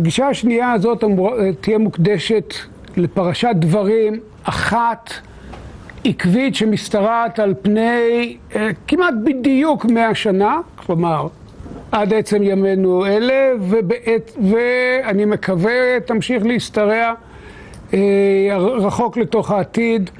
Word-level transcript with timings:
הפגישה 0.00 0.28
השנייה 0.28 0.72
הזאת 0.72 1.04
תהיה 1.60 1.78
מוקדשת 1.78 2.54
לפרשת 2.96 3.54
דברים 3.54 4.20
אחת 4.44 5.10
עקבית 6.04 6.54
שמשתרעת 6.54 7.38
על 7.38 7.54
פני 7.62 8.36
כמעט 8.88 9.14
בדיוק 9.24 9.84
מאה 9.84 10.14
שנה, 10.14 10.60
כלומר 10.86 11.26
עד 11.92 12.14
עצם 12.14 12.42
ימינו 12.42 13.06
אלה, 13.06 13.52
ובעת, 13.60 14.36
ואני 14.50 15.24
מקווה 15.24 16.00
תמשיך 16.04 16.46
להשתרע 16.46 17.12
רחוק 18.78 19.16
לתוך 19.16 19.50
העתיד 19.50 20.10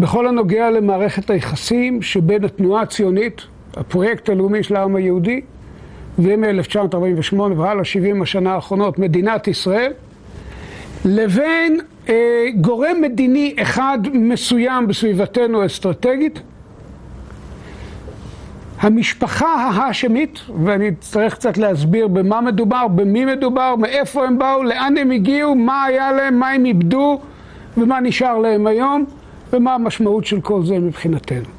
בכל 0.00 0.26
הנוגע 0.26 0.70
למערכת 0.70 1.30
היחסים 1.30 2.02
שבין 2.02 2.44
התנועה 2.44 2.82
הציונית, 2.82 3.42
הפרויקט 3.76 4.28
הלאומי 4.28 4.62
של 4.62 4.76
העם 4.76 4.96
היהודי, 4.96 5.40
ומ-1948 6.18 7.36
והלאה 7.56 7.84
70 7.84 8.22
השנה 8.22 8.54
האחרונות 8.54 8.98
מדינת 8.98 9.48
ישראל, 9.48 9.92
לבין 11.04 11.80
אה, 12.08 12.14
גורם 12.60 13.00
מדיני 13.00 13.54
אחד 13.62 13.98
מסוים 14.12 14.86
בסביבתנו 14.86 15.62
האסטרטגית, 15.62 16.40
המשפחה 18.80 19.54
ההאשמית, 19.54 20.40
ואני 20.64 20.88
אצטרך 20.88 21.34
קצת 21.34 21.58
להסביר 21.58 22.08
במה 22.08 22.40
מדובר, 22.40 22.88
במי 22.88 23.24
מדובר, 23.24 23.76
מאיפה 23.76 24.26
הם 24.26 24.38
באו, 24.38 24.62
לאן 24.62 24.98
הם 24.98 25.10
הגיעו, 25.10 25.54
מה 25.54 25.84
היה 25.84 26.12
להם, 26.12 26.38
מה 26.38 26.50
הם 26.50 26.66
איבדו 26.66 27.20
ומה 27.76 28.00
נשאר 28.00 28.38
להם 28.38 28.66
היום 28.66 29.04
ומה 29.52 29.74
המשמעות 29.74 30.24
של 30.24 30.40
כל 30.40 30.64
זה 30.64 30.78
מבחינתנו. 30.78 31.57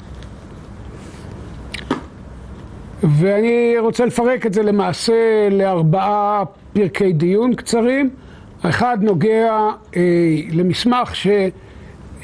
ואני 3.04 3.76
רוצה 3.80 4.06
לפרק 4.06 4.46
את 4.46 4.54
זה 4.54 4.64
למעשה 4.64 5.48
לארבעה 5.52 6.44
פרקי 6.74 7.14
דיון 7.14 7.56
קצרים. 7.56 8.10
האחד 8.64 8.98
נוגע 9.02 9.54
אה, 9.96 10.02
למסמך 10.52 11.16
שיש 11.16 11.52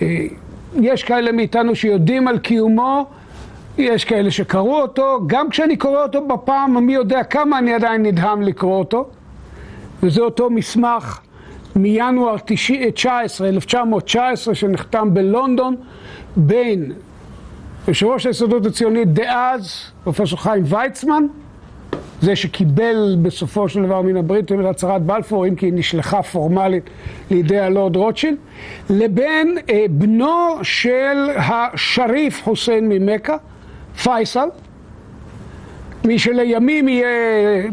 אה, 0.01 1.07
כאלה 1.07 1.31
מאיתנו 1.31 1.75
שיודעים 1.75 2.27
על 2.27 2.37
קיומו, 2.39 3.05
יש 3.77 4.05
כאלה 4.05 4.31
שקראו 4.31 4.81
אותו, 4.81 5.19
גם 5.27 5.49
כשאני 5.49 5.77
קורא 5.77 6.03
אותו 6.03 6.27
בפעם, 6.27 6.85
מי 6.85 6.93
יודע 6.93 7.23
כמה 7.23 7.59
אני 7.59 7.73
עדיין 7.73 8.03
נדהם 8.03 8.41
לקרוא 8.41 8.79
אותו. 8.79 9.07
וזה 10.03 10.21
אותו 10.21 10.49
מסמך 10.49 11.19
מינואר 11.75 12.35
19, 12.45 13.49
1919, 13.49 14.55
שנחתם 14.55 15.13
בלונדון 15.13 15.75
בין 16.35 16.91
יושב 17.87 18.05
ראש 18.05 18.25
ההסתדרות 18.25 18.65
הציונית 18.65 19.13
דאז, 19.13 19.91
פרופסור 20.03 20.41
חיים 20.41 20.63
ויצמן, 20.65 21.25
זה 22.21 22.35
שקיבל 22.35 23.15
בסופו 23.21 23.69
של 23.69 23.83
דבר 23.83 24.01
מן 24.01 24.17
הבריטים 24.17 24.61
את 24.61 24.65
הצהרת 24.65 25.01
בלפור, 25.01 25.47
אם 25.47 25.55
כי 25.55 25.65
היא 25.65 25.73
נשלחה 25.73 26.23
פורמלית 26.23 26.89
לידי 27.31 27.59
הלורד 27.59 27.95
רוטשילד, 27.95 28.37
לבין 28.89 29.57
אה, 29.69 29.85
בנו 29.89 30.57
של 30.61 31.29
השריף 31.37 32.43
חוסיין 32.43 32.89
ממכה, 32.89 33.37
פייסל, 34.03 34.47
מי 36.05 36.19
שלימים 36.19 36.87
יהיה 36.87 37.07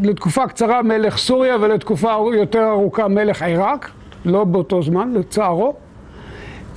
לתקופה 0.03 0.47
קצרה 0.47 0.81
מלך 0.81 1.17
סוריה 1.17 1.57
ולתקופה 1.61 2.15
יותר 2.35 2.69
ארוכה 2.69 3.07
מלך 3.07 3.41
עיראק, 3.41 3.89
לא 4.25 4.43
באותו 4.43 4.83
זמן, 4.83 5.13
לצערו. 5.13 5.73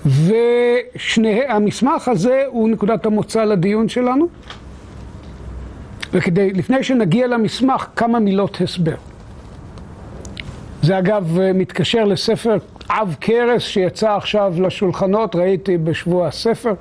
והמסמך 0.06 2.08
הזה 2.08 2.44
הוא 2.46 2.68
נקודת 2.68 3.06
המוצא 3.06 3.44
לדיון 3.44 3.88
שלנו. 3.88 4.26
וכדי, 6.12 6.52
לפני 6.52 6.84
שנגיע 6.84 7.26
למסמך, 7.26 7.86
כמה 7.96 8.18
מילות 8.18 8.60
הסבר. 8.60 8.94
זה 10.82 10.98
אגב 10.98 11.38
מתקשר 11.54 12.04
לספר 12.04 12.56
עב 12.88 13.16
כרס 13.20 13.62
שיצא 13.62 14.16
עכשיו 14.16 14.54
לשולחנות, 14.58 15.36
ראיתי 15.36 15.78
בשבוע 15.78 16.26
הספר, 16.26 16.74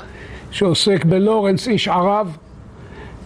שעוסק 0.51 1.05
בלורנס 1.05 1.67
איש 1.67 1.87
ערב 1.87 2.37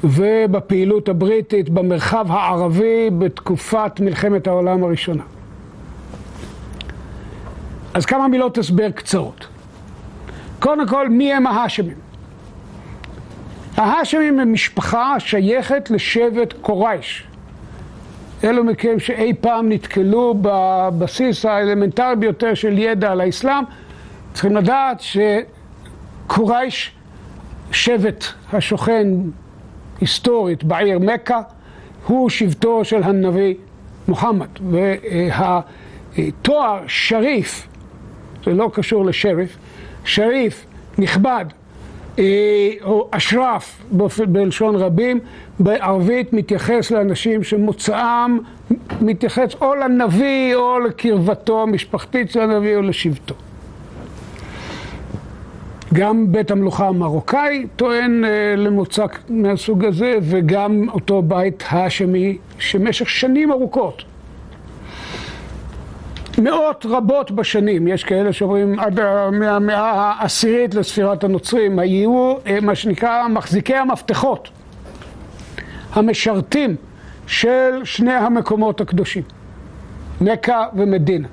ובפעילות 0.04 1.10
הבריטית 1.10 1.70
במרחב 1.70 2.26
הערבי 2.30 3.10
בתקופת 3.18 4.00
מלחמת 4.00 4.48
העולם 4.48 4.84
הראשונה. 4.84 5.24
אז 7.94 8.06
כמה 8.06 8.28
מילות 8.28 8.58
הסבר 8.58 8.92
קצרות. 8.92 9.59
קודם 10.60 10.88
כל, 10.88 11.10
מי 11.10 11.34
הם 11.34 11.48
ההאשמים? 11.48 11.96
ההאשמים 13.78 14.40
הם 14.40 14.54
משפחה 14.54 15.20
שייכת 15.20 15.90
לשבט 15.92 16.54
קורייש. 16.62 17.24
אלו 18.44 18.64
מכם 18.64 19.00
שאי 19.00 19.34
פעם 19.42 19.70
נתקלו 19.70 20.36
בבסיס 20.42 21.46
האלמנטרי 21.46 22.16
ביותר 22.16 22.54
של 22.54 22.78
ידע 22.78 23.12
על 23.12 23.22
האסלאם, 23.22 23.64
צריכים 24.34 24.56
לדעת 24.56 25.02
שקורייש, 26.26 26.92
שבט 27.72 28.26
השוכן 28.54 29.08
היסטורית 30.02 30.64
בעיר 30.64 31.00
מכה, 31.00 31.42
הוא 32.06 32.30
שבטו 32.30 32.86
של 32.86 33.04
הנביא 33.04 33.56
מוחמד. 34.08 34.48
והתואר 36.16 36.80
שריף, 36.88 37.68
זה 38.46 38.54
לא 38.54 38.72
קשור 38.74 39.06
לשריף, 39.06 39.58
שריף, 40.06 40.66
נכבד, 40.98 41.46
אה, 42.20 42.70
או 42.84 43.08
אשרף 43.12 43.82
בלשון 44.28 44.76
רבים, 44.76 45.20
בערבית 45.60 46.34
מתייחס 46.34 46.92
לאנשים 46.92 47.44
שמוצאם 47.44 48.38
מתייחס 49.02 49.56
או 49.62 49.76
לנביא 49.76 50.56
או 50.56 50.80
לקרבתו 50.80 51.62
המשפחתית 51.62 52.32
של 52.32 52.40
הנביא 52.40 52.76
או 52.76 52.82
לשבטו. 52.82 53.36
גם 55.94 56.32
בית 56.32 56.52
המלוכה 56.52 56.88
המרוקאי 56.88 57.68
טוען 57.76 58.26
אה, 58.26 58.56
למוצא 58.58 59.06
מהסוג 59.30 59.86
הזה, 59.86 60.18
וגם 60.22 60.90
אותו 60.90 61.22
בית 61.22 61.64
האשמי 61.70 62.38
שמשך 62.60 63.10
שנים 63.10 63.52
ארוכות 63.52 64.04
מאות 66.38 66.86
רבות 66.90 67.32
בשנים, 67.32 67.88
יש 67.88 68.04
כאלה 68.04 68.34
שאומרים 68.34 68.80
עד 68.80 69.00
מהמאה 69.32 69.92
העשירית 69.92 70.76
לספירת 70.76 71.24
הנוצרים, 71.24 71.80
היו 71.80 72.34
אה, 72.48 72.58
מה 72.62 72.76
שנקרא 72.76 73.28
מחזיקי 73.28 73.76
המפתחות, 73.76 74.50
המשרתים 75.94 76.76
של 77.28 77.82
שני 77.84 78.14
המקומות 78.14 78.82
הקדושים, 78.82 79.24
מכה 80.22 80.66
ומדינה, 80.76 81.28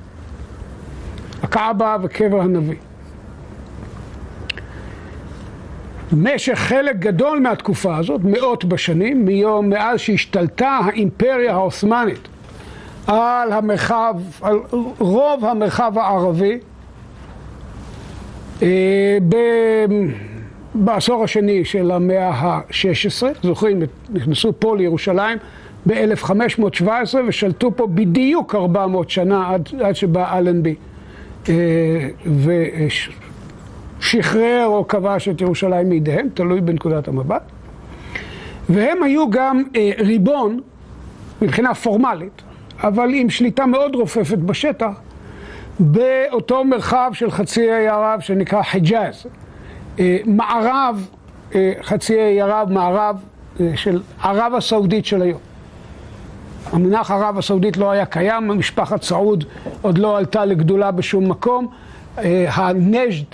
הקעבה 1.42 1.96
וקבר 2.02 2.40
הנביא. 2.40 2.76
במשך 6.12 6.58
חלק 6.58 6.96
גדול 6.96 7.40
מהתקופה 7.40 7.96
הזאת, 7.96 8.20
מאות 8.24 8.64
בשנים, 8.64 9.24
מיום 9.24 9.68
מאז 9.70 10.00
שהשתלטה 10.00 10.78
האימפריה 10.84 11.52
העות'מאנית 11.52 12.28
על 13.06 13.52
המרחב, 13.52 14.14
על 14.42 14.58
רוב 14.98 15.44
המרחב 15.44 15.98
הערבי 15.98 16.58
אה, 18.62 19.18
בעשור 20.74 21.24
השני 21.24 21.64
של 21.64 21.90
המאה 21.90 22.28
ה-16, 22.28 23.22
זוכרים, 23.42 23.82
נכנסו 24.10 24.53
פה 24.58 24.76
לירושלים 24.76 25.38
ב-1517 25.86 26.88
ושלטו 27.28 27.76
פה 27.76 27.86
בדיוק 27.86 28.54
400 28.54 29.10
שנה 29.10 29.50
עד, 29.54 29.68
עד 29.80 29.97
שבא 29.97 30.38
אלנבי 30.38 30.74
אה, 31.48 31.54
ושחרר 34.00 34.66
או 34.66 34.88
כבש 34.88 35.28
את 35.28 35.41
ירושלים 35.41 35.88
מידיהם, 35.88 36.28
תלוי 36.34 36.60
בנקודת 36.60 37.09
המבט. 37.09 37.42
והם 38.68 39.02
היו 39.02 39.30
גם 39.30 39.62
אה, 39.76 39.91
ריבון 39.98 40.60
מבחינה 41.42 41.74
פורמלית 41.74 42.42
אבל 42.82 43.10
עם 43.14 43.30
שליטה 43.30 43.66
מאוד 43.66 43.94
רופפת 43.94 44.38
בשטח, 44.38 45.00
באותו 45.80 46.64
מרחב 46.64 47.10
של 47.14 47.30
חצי 47.30 47.70
האי 47.70 47.88
ערב 47.88 48.20
שנקרא 48.20 48.62
חיג'אז. 48.62 49.26
אה, 49.98 50.18
מערב, 50.26 51.08
אה, 51.54 51.72
חצי 51.82 52.20
האי 52.20 52.40
ערב, 52.40 52.72
מערב 52.72 53.16
אה, 53.60 53.72
של 53.76 54.00
ערב 54.22 54.54
הסעודית 54.54 55.06
של 55.06 55.22
היום. 55.22 55.40
המונח 56.72 57.10
ערב 57.10 57.38
הסעודית 57.38 57.76
לא 57.76 57.90
היה 57.90 58.06
קיים, 58.06 58.48
משפחת 58.48 59.02
סעוד 59.02 59.44
עוד 59.82 59.98
לא 59.98 60.18
עלתה 60.18 60.44
לגדולה 60.44 60.90
בשום 60.90 61.30
מקום. 61.30 61.68
הנג'ד 62.46 63.24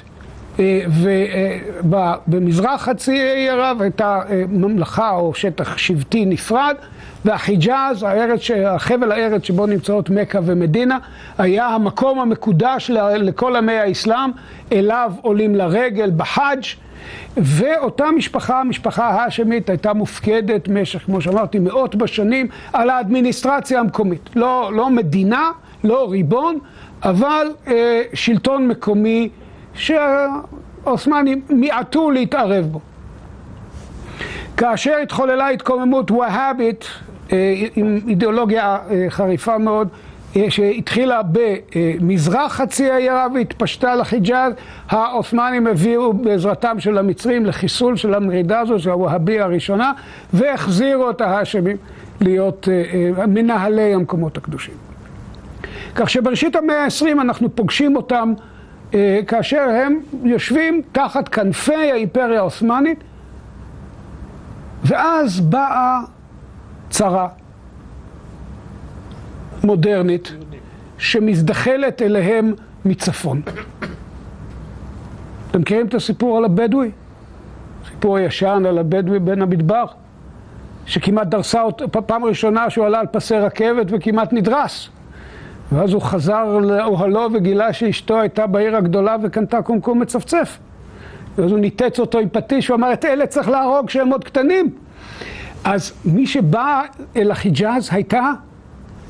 ובמזרח 1.84 2.82
חצי 2.82 3.20
האי 3.20 3.48
ערב 3.48 3.82
הייתה 3.82 4.20
ממלכה 4.48 5.10
או 5.10 5.34
שטח 5.34 5.78
שבטי 5.78 6.24
נפרד. 6.24 6.74
והחיג'אז, 7.24 8.02
הארץ, 8.02 8.40
החבל 8.66 9.12
הארץ 9.12 9.42
שבו 9.42 9.66
נמצאות 9.66 10.10
מכה 10.10 10.38
ומדינה, 10.44 10.98
היה 11.38 11.66
המקום 11.66 12.18
המקודש 12.18 12.90
לכל 12.90 13.56
עמי 13.56 13.72
האסלאם, 13.72 14.30
אליו 14.72 15.12
עולים 15.22 15.54
לרגל 15.54 16.10
בחאג' 16.16 16.62
ואותה 17.36 18.04
משפחה, 18.16 18.60
המשפחה 18.60 19.08
האשמית, 19.08 19.70
הייתה 19.70 19.92
מופקדת 19.92 20.68
במשך, 20.68 21.02
כמו 21.04 21.20
שאמרתי, 21.20 21.58
מאות 21.58 21.94
בשנים 21.94 22.46
על 22.72 22.90
האדמיניסטרציה 22.90 23.80
המקומית. 23.80 24.30
לא, 24.36 24.70
לא 24.74 24.90
מדינה, 24.90 25.50
לא 25.84 26.10
ריבון, 26.10 26.58
אבל 27.02 27.46
אה, 27.66 28.02
שלטון 28.14 28.68
מקומי 28.68 29.28
שהעות'מאנים 29.74 31.42
מיעטו 31.50 32.10
להתערב 32.10 32.64
בו. 32.64 32.80
כאשר 34.56 34.96
התחוללה 35.02 35.48
התקוממות 35.48 36.10
והאבית 36.10 36.84
עם 37.76 37.98
אידיאולוגיה 38.08 38.78
אה, 38.90 39.06
חריפה 39.08 39.58
מאוד, 39.58 39.88
אה, 40.36 40.50
שהתחילה 40.50 41.20
במזרח 41.32 42.52
חצי 42.52 42.90
העיירה 42.90 43.26
והתפשטה 43.34 43.94
לחיג'אז, 43.94 44.52
העות'מאנים 44.88 45.66
הביאו 45.66 46.12
בעזרתם 46.12 46.80
של 46.80 46.98
המצרים 46.98 47.46
לחיסול 47.46 47.96
של 47.96 48.14
המרידה 48.14 48.60
הזו, 48.60 48.78
של 48.78 48.90
הווהאביה 48.90 49.44
הראשונה, 49.44 49.92
והחזירו 50.32 51.10
את 51.10 51.20
ההאשמים 51.20 51.76
להיות 52.20 52.68
מנהלי 53.28 53.94
המקומות 53.94 54.36
הקדושים. 54.36 54.74
כך 55.94 56.10
שבראשית 56.10 56.56
המאה 56.56 56.84
ה-20 56.84 57.20
אנחנו 57.20 57.56
פוגשים 57.56 57.96
אותם 57.96 58.32
כאשר 59.26 59.60
הם 59.60 60.00
יושבים 60.24 60.82
תחת 60.92 61.28
כנפי 61.28 61.74
האימפריה 61.74 62.38
העות'מאנית, 62.38 62.98
ואז 64.84 65.40
באה 65.40 66.00
צרה 66.92 67.28
מודרנית 69.64 70.32
שמזדחלת 70.98 72.02
אליהם 72.02 72.54
מצפון. 72.84 73.42
אתם 75.50 75.60
מכירים 75.60 75.86
את 75.86 75.94
הסיפור 75.94 76.36
על 76.36 76.44
הבדואי? 76.44 76.90
סיפור 77.88 78.18
ישן 78.18 78.62
על 78.68 78.78
הבדואי 78.78 79.18
בין 79.18 79.42
המדבר, 79.42 79.84
שכמעט 80.86 81.26
דרסה 81.26 81.62
אותו, 81.62 81.84
פעם 82.06 82.24
ראשונה 82.24 82.70
שהוא 82.70 82.86
עלה 82.86 83.00
על 83.00 83.06
פסי 83.06 83.34
רכבת 83.34 83.86
וכמעט 83.88 84.32
נדרס. 84.32 84.88
ואז 85.72 85.92
הוא 85.92 86.02
חזר 86.02 86.58
לאוהלו 86.58 87.28
וגילה 87.34 87.72
שאשתו 87.72 88.20
הייתה 88.20 88.46
בעיר 88.46 88.76
הגדולה 88.76 89.16
וקנתה 89.22 89.62
קומקום 89.62 90.00
מצפצף. 90.00 90.58
ואז 91.38 91.50
הוא 91.50 91.58
ניתץ 91.58 91.98
אותו 91.98 92.18
עם 92.18 92.28
פטיש, 92.28 92.68
הוא 92.68 92.76
אמר, 92.76 92.92
את 92.92 93.04
אלה 93.04 93.26
צריך 93.26 93.48
להרוג 93.48 93.86
כשהם 93.86 94.08
עוד 94.08 94.24
קטנים. 94.24 94.70
אז 95.64 95.92
מי 96.04 96.26
שבא 96.26 96.82
אל 97.16 97.30
החיג'אז 97.30 97.88
הייתה 97.92 98.30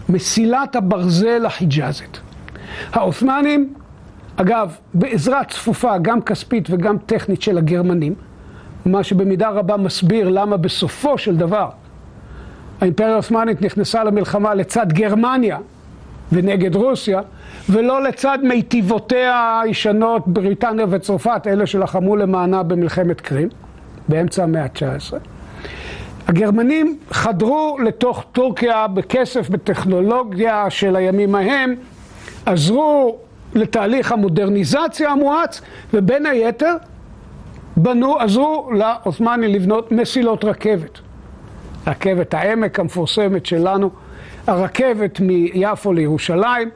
מסילת 0.08 0.76
הברזל 0.76 1.46
החיג'אזית. 1.46 2.20
העות'מאנים, 2.92 3.74
אגב, 4.36 4.76
בעזרה 4.94 5.44
צפופה, 5.44 5.98
גם 5.98 6.22
כספית 6.22 6.68
וגם 6.70 6.98
טכנית 7.06 7.42
של 7.42 7.58
הגרמנים, 7.58 8.14
מה 8.86 9.02
שבמידה 9.02 9.48
רבה 9.48 9.76
מסביר 9.76 10.28
למה 10.28 10.56
בסופו 10.56 11.18
של 11.18 11.36
דבר 11.36 11.68
האימפריה 12.80 13.12
העות'מאנית 13.12 13.62
נכנסה 13.62 14.04
למלחמה 14.04 14.54
לצד 14.54 14.92
גרמניה 14.92 15.58
ונגד 16.32 16.76
רוסיה, 16.76 17.20
ולא 17.70 18.02
לצד 18.02 18.38
מיטיבותיה 18.42 19.60
הישנות 19.64 20.28
בריטניה 20.28 20.86
וצרפת, 20.90 21.46
אלה 21.46 21.66
שלחמו 21.66 22.16
למענה 22.16 22.62
במלחמת 22.62 23.20
קרים, 23.20 23.48
באמצע 24.08 24.42
המאה 24.42 24.62
ה-19. 24.62 25.14
הגרמנים 26.32 26.98
חדרו 27.10 27.78
לתוך 27.84 28.24
טורקיה 28.32 28.86
בכסף, 28.86 29.48
בטכנולוגיה 29.48 30.70
של 30.70 30.96
הימים 30.96 31.34
ההם, 31.34 31.74
עזרו 32.46 33.16
לתהליך 33.54 34.12
המודרניזציה 34.12 35.10
המואץ, 35.10 35.60
ובין 35.94 36.26
היתר 36.26 36.74
בנו, 37.76 38.18
עזרו 38.18 38.70
לעות'מאני 38.74 39.48
לבנות 39.48 39.92
מסילות 39.92 40.44
רכבת. 40.44 40.98
רכבת 41.86 42.34
העמק 42.34 42.80
המפורסמת 42.80 43.46
שלנו, 43.46 43.90
הרכבת 44.46 45.20
מיפו 45.20 45.92
לירושלים, 45.92 46.68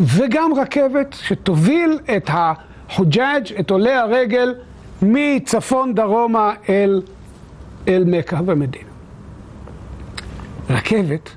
וגם 0.00 0.50
רכבת 0.56 1.16
שתוביל 1.20 1.98
את 2.16 2.30
החוג'אג', 2.32 3.52
את 3.60 3.70
עולי 3.70 3.92
הרגל, 3.92 4.54
מצפון 5.02 5.94
דרומה 5.94 6.52
אל 6.68 7.02
אל 7.88 8.04
מכה 8.06 8.40
ומדינה. 8.46 8.93
רכבת 10.70 11.30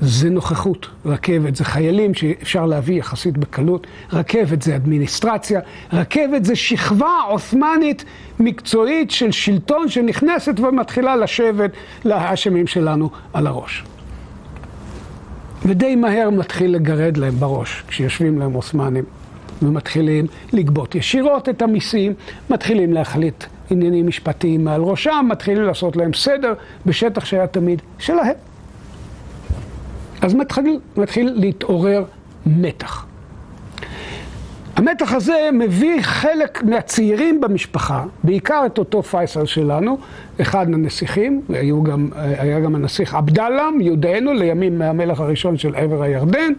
זה 0.00 0.30
נוכחות, 0.30 0.88
רכבת 1.06 1.56
זה 1.56 1.64
חיילים 1.64 2.14
שאפשר 2.14 2.66
להביא 2.66 2.98
יחסית 2.98 3.38
בקלות, 3.38 3.86
רכבת 4.12 4.62
זה 4.62 4.76
אדמיניסטרציה, 4.76 5.60
רכבת 5.92 6.44
זה 6.44 6.56
שכבה 6.56 7.10
עות'מאנית 7.28 8.04
מקצועית 8.40 9.10
של 9.10 9.30
שלטון 9.30 9.88
שנכנסת 9.88 10.60
ומתחילה 10.60 11.16
לשבת 11.16 11.70
להאשמים 12.04 12.66
שלנו 12.66 13.10
על 13.32 13.46
הראש. 13.46 13.84
ודי 15.66 15.96
מהר 15.96 16.30
מתחיל 16.30 16.74
לגרד 16.74 17.16
להם 17.16 17.34
בראש 17.34 17.82
כשיושבים 17.88 18.38
להם 18.38 18.52
עות'מאנים 18.52 19.04
ומתחילים 19.66 20.26
לגבות 20.52 20.94
ישירות 20.94 21.48
את 21.48 21.62
המיסים, 21.62 22.14
מתחילים 22.50 22.92
להחליט 22.92 23.44
עניינים 23.70 24.06
משפטיים 24.06 24.64
מעל 24.64 24.82
ראשם, 24.82 25.26
מתחילים 25.28 25.62
לעשות 25.62 25.96
להם 25.96 26.12
סדר 26.14 26.52
בשטח 26.86 27.24
שהיה 27.24 27.46
תמיד 27.46 27.82
שלהם. 27.98 28.34
אז 30.22 30.34
מתחיל, 30.34 30.80
מתחיל 30.96 31.32
להתעורר 31.34 32.04
מתח. 32.46 33.06
המתח 34.76 35.12
הזה 35.12 35.48
מביא 35.52 36.02
חלק 36.02 36.62
מהצעירים 36.62 37.40
במשפחה, 37.40 38.04
בעיקר 38.24 38.62
את 38.66 38.78
אותו 38.78 39.02
פייסל 39.02 39.46
שלנו, 39.46 39.98
אחד 40.40 40.66
הנסיכים, 40.74 41.42
גם, 41.82 42.08
היה 42.14 42.60
גם 42.60 42.74
הנסיך 42.74 43.14
עבדאללה, 43.14 43.70
מיודענו, 43.78 44.32
לימים 44.32 44.78
מהמלך 44.78 45.20
הראשון 45.20 45.58
של 45.58 45.74
עבר 45.74 46.02
הירדן, 46.02 46.52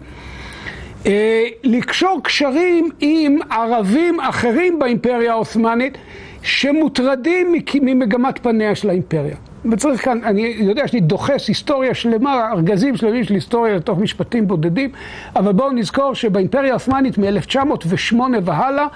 לקשור 1.63 2.19
קשרים 2.23 2.89
עם 2.99 3.37
ערבים 3.49 4.19
אחרים 4.19 4.79
באימפריה 4.79 5.31
העות'מאנית 5.31 5.97
שמוטרדים 6.43 7.53
ממגמת 7.81 8.39
פניה 8.39 8.75
של 8.75 8.89
האימפריה. 8.89 9.35
וצריך 9.71 10.05
כאן, 10.05 10.19
אני 10.23 10.55
יודע 10.59 10.87
שאני 10.87 11.01
דוחס 11.01 11.47
היסטוריה 11.47 11.93
שלמה, 11.93 12.51
ארגזים 12.51 12.97
שלמים 12.97 13.23
של 13.23 13.33
היסטוריה 13.33 13.75
לתוך 13.75 13.99
משפטים 13.99 14.47
בודדים, 14.47 14.89
אבל 15.35 15.51
בואו 15.51 15.71
נזכור 15.71 16.15
שבאימפריה 16.15 16.71
העות'מאנית 16.71 17.17
מ-1908 17.17 18.19
והלאה, 18.43 18.87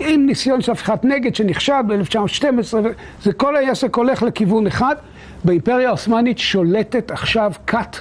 עם 0.00 0.26
ניסיון 0.26 0.60
של 0.60 0.72
הפיכת 0.72 1.04
נגד 1.04 1.34
שנכשל 1.34 1.82
ב-1912, 1.86 2.74
זה 3.22 3.32
כל 3.32 3.56
העסק 3.56 3.96
הולך 3.96 4.22
לכיוון 4.22 4.66
אחד. 4.66 4.94
באימפריה 5.44 5.88
העות'מאנית 5.88 6.38
שולטת 6.38 7.10
עכשיו 7.10 7.52
כת 7.66 7.96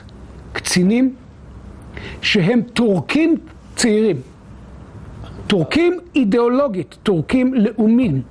קצינים 0.54 1.14
שהם 2.22 2.62
טורקים 2.62 3.36
צעירים. 3.76 4.16
טורקים 5.48 6.00
אידיאולוגית, 6.16 6.98
טורקים 7.04 7.54
לאומים. 7.54 8.22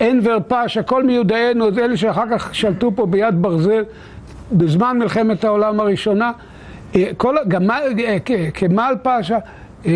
אנבר 0.00 0.38
פאש, 0.48 0.76
הכל 0.76 1.04
מיודענו, 1.04 1.68
אלה 1.68 1.96
שאחר 1.96 2.24
כך 2.30 2.54
שלטו 2.54 2.90
פה 2.96 3.06
ביד 3.06 3.42
ברזל 3.42 3.84
בזמן 4.52 4.98
מלחמת 4.98 5.44
העולם 5.44 5.80
הראשונה. 5.80 6.32
אה, 6.94 7.10
כל, 7.16 7.36
גם 7.48 7.70
אה, 7.70 8.16
כמאל 8.54 8.94
פאשה, 9.02 9.38
אה, 9.86 9.90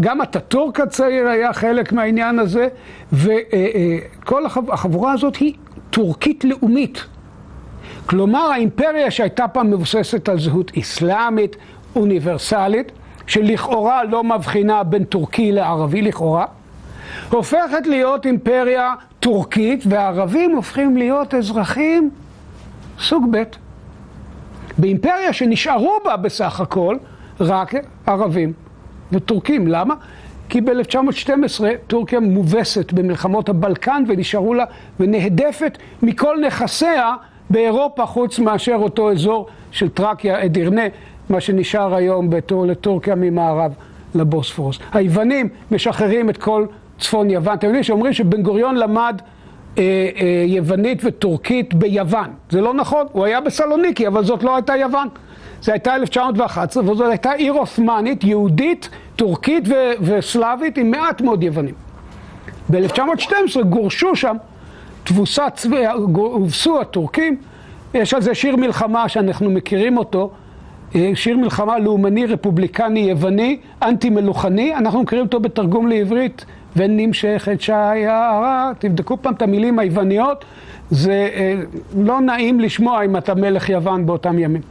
גם 0.00 0.20
הטאטורק 0.20 0.80
הצעיר 0.80 1.28
היה 1.28 1.52
חלק 1.52 1.92
מהעניין 1.92 2.38
הזה, 2.38 2.68
וכל 3.12 4.46
החבורה 4.46 5.12
הזאת 5.12 5.36
היא 5.36 5.54
טורקית 5.90 6.44
לאומית. 6.44 7.04
כלומר, 8.06 8.50
האימפריה 8.52 9.10
שהייתה 9.10 9.48
פעם 9.48 9.70
מבוססת 9.70 10.28
על 10.28 10.40
זהות 10.40 10.72
אסלאמית, 10.78 11.56
אוניברסלית, 11.96 12.92
שלכאורה 13.26 14.04
לא 14.04 14.24
מבחינה 14.24 14.82
בין 14.82 15.04
טורקי 15.04 15.52
לערבי 15.52 16.02
לכאורה, 16.02 16.46
הופכת 17.30 17.86
להיות 17.86 18.26
אימפריה 18.26 18.94
טורקית, 19.20 19.84
והערבים 19.88 20.50
הופכים 20.50 20.96
להיות 20.96 21.34
אזרחים 21.34 22.10
סוג 22.98 23.26
ב'. 23.30 23.42
באימפריה 24.78 25.32
שנשארו 25.32 25.98
בה 26.04 26.16
בסך 26.16 26.60
הכל 26.60 26.96
רק 27.40 27.74
ערבים 28.06 28.52
וטורקים. 29.12 29.66
למה? 29.66 29.94
כי 30.48 30.60
ב-1912 30.60 31.64
טורקיה 31.86 32.20
מובסת 32.20 32.92
במלחמות 32.92 33.48
הבלקן 33.48 34.04
ונשארו 34.08 34.54
לה 34.54 34.64
ונהדפת 35.00 35.78
מכל 36.02 36.36
נכסיה 36.46 37.14
באירופה 37.50 38.06
חוץ 38.06 38.38
מאשר 38.38 38.74
אותו 38.74 39.12
אזור 39.12 39.46
של 39.70 39.88
טרקיה, 39.88 40.44
אדירנה, 40.44 40.82
מה 41.30 41.40
שנשאר 41.40 41.94
היום 41.94 42.30
בתור 42.30 42.66
לטורקיה 42.66 43.14
ממערב 43.14 43.72
לבוספורוס. 44.14 44.78
היוונים 44.92 45.48
משחררים 45.70 46.30
את 46.30 46.36
כל 46.36 46.66
צפון 46.98 47.30
יוון. 47.30 47.54
אתם 47.54 47.66
יודעים 47.66 47.82
שאומרים 47.82 48.12
שבן 48.12 48.42
גוריון 48.42 48.76
למד 48.76 49.22
אה, 49.78 49.82
אה, 49.82 50.44
יוונית 50.46 51.02
וטורקית 51.04 51.74
ביוון. 51.74 52.30
זה 52.50 52.60
לא 52.60 52.74
נכון, 52.74 53.06
הוא 53.12 53.24
היה 53.24 53.40
בסלוניקי, 53.40 54.06
אבל 54.06 54.24
זאת 54.24 54.42
לא 54.42 54.56
הייתה 54.56 54.76
יוון. 54.76 55.08
זה 55.62 55.72
הייתה 55.72 55.94
1911, 55.94 56.90
וזאת 56.90 57.08
הייתה 57.08 57.32
עיר 57.32 57.52
עות'מאנית, 57.52 58.24
יהודית, 58.24 58.88
טורקית 59.16 59.68
ו- 59.68 59.92
וסלאבית 60.00 60.78
עם 60.78 60.90
מעט 60.90 61.20
מאוד 61.20 61.42
יוונים. 61.42 61.74
ב-1912 62.70 63.62
גורשו 63.62 64.16
שם 64.16 64.36
תבוסה, 65.04 65.46
הובסו 66.14 66.80
הטורקים, 66.80 67.36
יש 67.94 68.14
על 68.14 68.22
זה 68.22 68.34
שיר 68.34 68.56
מלחמה 68.56 69.08
שאנחנו 69.08 69.50
מכירים 69.50 69.96
אותו, 69.96 70.30
שיר 71.14 71.36
מלחמה 71.36 71.78
לאומני, 71.78 72.26
רפובליקני, 72.26 73.00
יווני, 73.00 73.58
אנטי 73.82 74.10
מלוכני, 74.10 74.74
אנחנו 74.74 75.02
מכירים 75.02 75.24
אותו 75.24 75.40
בתרגום 75.40 75.88
לעברית, 75.88 76.44
ונמשכת 76.76 77.60
שיירה, 77.60 78.72
תבדקו 78.78 79.16
פעם 79.22 79.34
את 79.34 79.42
המילים 79.42 79.78
היווניות, 79.78 80.44
זה 80.90 81.28
אה, 81.34 81.54
לא 81.98 82.20
נעים 82.20 82.60
לשמוע 82.60 83.04
אם 83.04 83.16
אתה 83.16 83.34
מלך 83.34 83.68
יוון 83.68 84.06
באותם 84.06 84.38
ימים. 84.38 84.62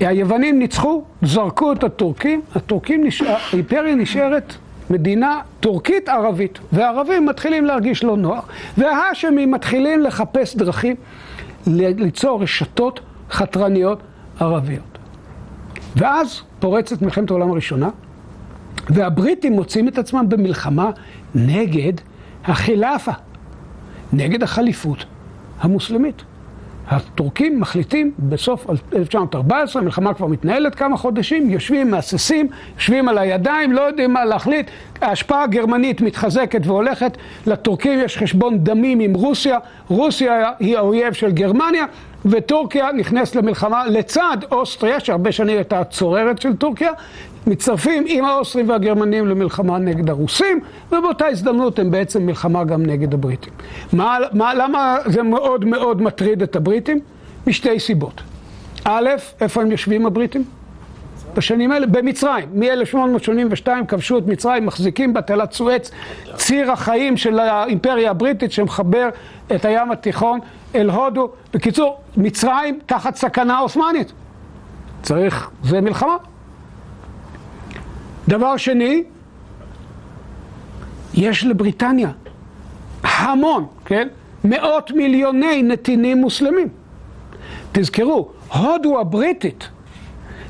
היוונים 0.00 0.58
ניצחו, 0.58 1.02
זרקו 1.22 1.72
את 1.72 1.84
הטורקים, 1.84 2.40
הטורקים 2.54 3.04
נשאר, 3.04 3.36
האימפריה 3.52 3.94
נשארת 3.94 4.54
מדינה 4.90 5.40
טורקית 5.60 6.08
ערבית, 6.08 6.58
והערבים 6.72 7.26
מתחילים 7.26 7.64
להרגיש 7.64 8.04
לא 8.04 8.16
נוח, 8.16 8.48
והאשמים 8.78 9.50
מתחילים 9.50 10.02
לחפש 10.02 10.56
דרכים 10.56 10.96
ליצור 11.66 12.42
רשתות 12.42 13.00
חתרניות 13.30 13.98
ערביות. 14.40 14.95
ואז 15.96 16.40
פורצת 16.60 17.02
מלחמת 17.02 17.30
העולם 17.30 17.50
הראשונה, 17.50 17.88
והבריטים 18.88 19.52
מוצאים 19.52 19.88
את 19.88 19.98
עצמם 19.98 20.28
במלחמה 20.28 20.90
נגד 21.34 21.92
החילאפה, 22.44 23.12
נגד 24.12 24.42
החליפות 24.42 25.04
המוסלמית. 25.60 26.22
הטורקים 26.88 27.60
מחליטים 27.60 28.12
בסוף 28.18 28.66
1914, 28.96 29.82
המלחמה 29.82 30.14
כבר 30.14 30.26
מתנהלת 30.26 30.74
כמה 30.74 30.96
חודשים, 30.96 31.50
יושבים, 31.50 31.90
מהססים, 31.90 32.48
יושבים 32.74 33.08
על 33.08 33.18
הידיים, 33.18 33.72
לא 33.72 33.80
יודעים 33.80 34.12
מה 34.12 34.24
להחליט. 34.24 34.70
ההשפעה 35.00 35.42
הגרמנית 35.42 36.00
מתחזקת 36.00 36.66
והולכת, 36.66 37.16
לטורקים 37.46 37.98
יש 38.04 38.18
חשבון 38.18 38.58
דמים 38.64 39.00
עם 39.00 39.14
רוסיה, 39.14 39.58
רוסיה 39.88 40.50
היא 40.58 40.76
האויב 40.76 41.12
של 41.12 41.32
גרמניה, 41.32 41.84
וטורקיה 42.30 42.92
נכנסת 42.92 43.36
למלחמה 43.36 43.86
לצד 43.86 44.36
אוסטריה, 44.50 45.00
שהרבה 45.00 45.32
שנים 45.32 45.56
הייתה 45.56 45.80
הצוררת 45.80 46.40
של 46.40 46.56
טורקיה, 46.56 46.92
מצטרפים 47.46 48.04
עם 48.06 48.24
האוסטרים 48.24 48.68
והגרמנים 48.68 49.26
למלחמה 49.26 49.78
נגד 49.78 50.10
הרוסים, 50.10 50.60
ובאותה 50.92 51.26
הזדמנות 51.26 51.78
הם 51.78 51.90
בעצם 51.90 52.26
מלחמה 52.26 52.64
גם 52.64 52.86
נגד 52.86 53.14
הבריטים. 53.14 53.52
מה, 53.92 54.18
מה, 54.32 54.54
למה 54.54 54.98
זה 55.06 55.22
מאוד 55.22 55.64
מאוד 55.64 56.02
מטריד 56.02 56.42
את 56.42 56.56
הבריטים? 56.56 57.00
משתי 57.46 57.80
סיבות. 57.80 58.20
א', 58.84 59.08
איפה 59.40 59.62
הם 59.62 59.70
יושבים 59.70 60.06
הבריטים? 60.06 60.44
בשנים 61.36 61.72
האלה, 61.72 61.86
במצרים. 61.86 62.48
מ-1882 62.54 63.68
כבשו 63.88 64.18
את 64.18 64.26
מצרים, 64.26 64.66
מחזיקים 64.66 65.14
בתעלת 65.14 65.52
סואץ, 65.52 65.90
ציר 66.34 66.72
החיים 66.72 67.16
של 67.16 67.38
האימפריה 67.38 68.10
הבריטית 68.10 68.52
שמחבר 68.52 69.08
את 69.54 69.64
הים 69.64 69.90
התיכון 69.90 70.40
אל 70.76 70.90
הודו. 70.90 71.30
בקיצור, 71.54 72.00
מצרים 72.16 72.78
תחת 72.86 73.16
סכנה 73.16 73.58
עות'מאנית. 73.58 74.12
צריך, 75.02 75.50
זה 75.62 75.80
מלחמה. 75.80 76.16
דבר 78.28 78.56
שני, 78.56 79.04
יש 81.14 81.44
לבריטניה 81.44 82.10
המון, 83.02 83.66
כן? 83.84 84.08
מאות 84.44 84.90
מיליוני 84.90 85.62
נתינים 85.62 86.18
מוסלמים. 86.20 86.68
תזכרו, 87.72 88.28
הודו 88.52 89.00
הבריטית 89.00 89.68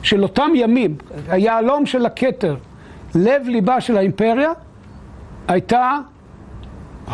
של 0.02 0.22
אותם 0.22 0.50
ימים, 0.54 0.96
היהלום 1.28 1.86
של 1.86 2.06
הכתר, 2.06 2.56
לב 3.14 3.42
ליבה 3.46 3.80
של 3.80 3.96
האימפריה, 3.96 4.52
הייתה 5.48 5.98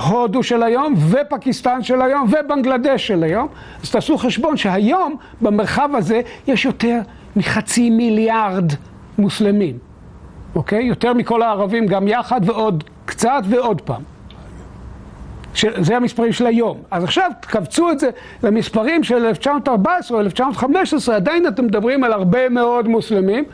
הודו 0.00 0.42
של 0.42 0.62
היום 0.62 0.94
ופקיסטן 1.10 1.82
של 1.82 2.02
היום 2.02 2.30
ובנגלדש 2.32 3.06
של 3.06 3.22
היום. 3.22 3.48
אז 3.82 3.90
תעשו 3.90 4.18
חשבון 4.18 4.56
שהיום 4.56 5.16
במרחב 5.40 5.90
הזה 5.94 6.20
יש 6.46 6.64
יותר 6.64 7.00
מחצי 7.36 7.90
מיליארד 7.90 8.72
מוסלמים. 9.18 9.78
אוקיי? 10.54 10.84
יותר 10.84 11.12
מכל 11.14 11.42
הערבים 11.42 11.86
גם 11.86 12.08
יחד 12.08 12.40
ועוד 12.44 12.84
קצת 13.04 13.42
ועוד 13.48 13.80
פעם. 13.80 14.02
זה 15.60 15.96
המספרים 15.96 16.32
של 16.32 16.46
היום. 16.46 16.78
אז 16.90 17.04
עכשיו 17.04 17.30
תקבצו 17.40 17.90
את 17.90 17.98
זה 17.98 18.10
למספרים 18.42 19.04
של 19.04 19.26
1914 19.26 20.16
או 20.16 20.22
1915, 20.22 21.16
עדיין 21.16 21.48
אתם 21.48 21.64
מדברים 21.64 22.04
על 22.04 22.12
הרבה 22.12 22.48
מאוד 22.48 22.88
מוסלמים, 22.88 23.44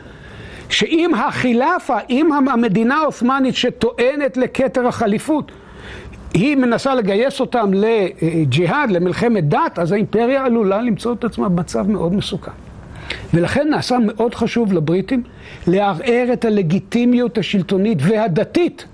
שאם 0.69 1.11
החילאפה, 1.15 1.97
אם 2.09 2.29
המדינה 2.33 2.95
העות'מאנית 2.95 3.55
שטוענת 3.55 4.37
לכתר 4.37 4.87
החליפות, 4.87 5.51
היא 6.33 6.55
מנסה 6.55 6.95
לגייס 6.95 7.39
אותם 7.39 7.71
לג'יהאד, 7.73 8.91
למלחמת 8.91 9.49
דת, 9.49 9.79
אז 9.79 9.91
האימפריה 9.91 10.45
עלולה 10.45 10.81
למצוא 10.81 11.13
את 11.13 11.23
עצמה 11.23 11.49
במצב 11.49 11.89
מאוד 11.89 12.13
מסוכן. 12.13 12.51
ולכן 13.33 13.67
נעשה 13.69 13.97
מאוד 13.99 14.35
חשוב 14.35 14.73
לבריטים 14.73 15.23
לערער 15.67 16.29
את 16.33 16.45
הלגיטימיות 16.45 17.37
השלטונית 17.37 17.97
והדתית 18.01 18.85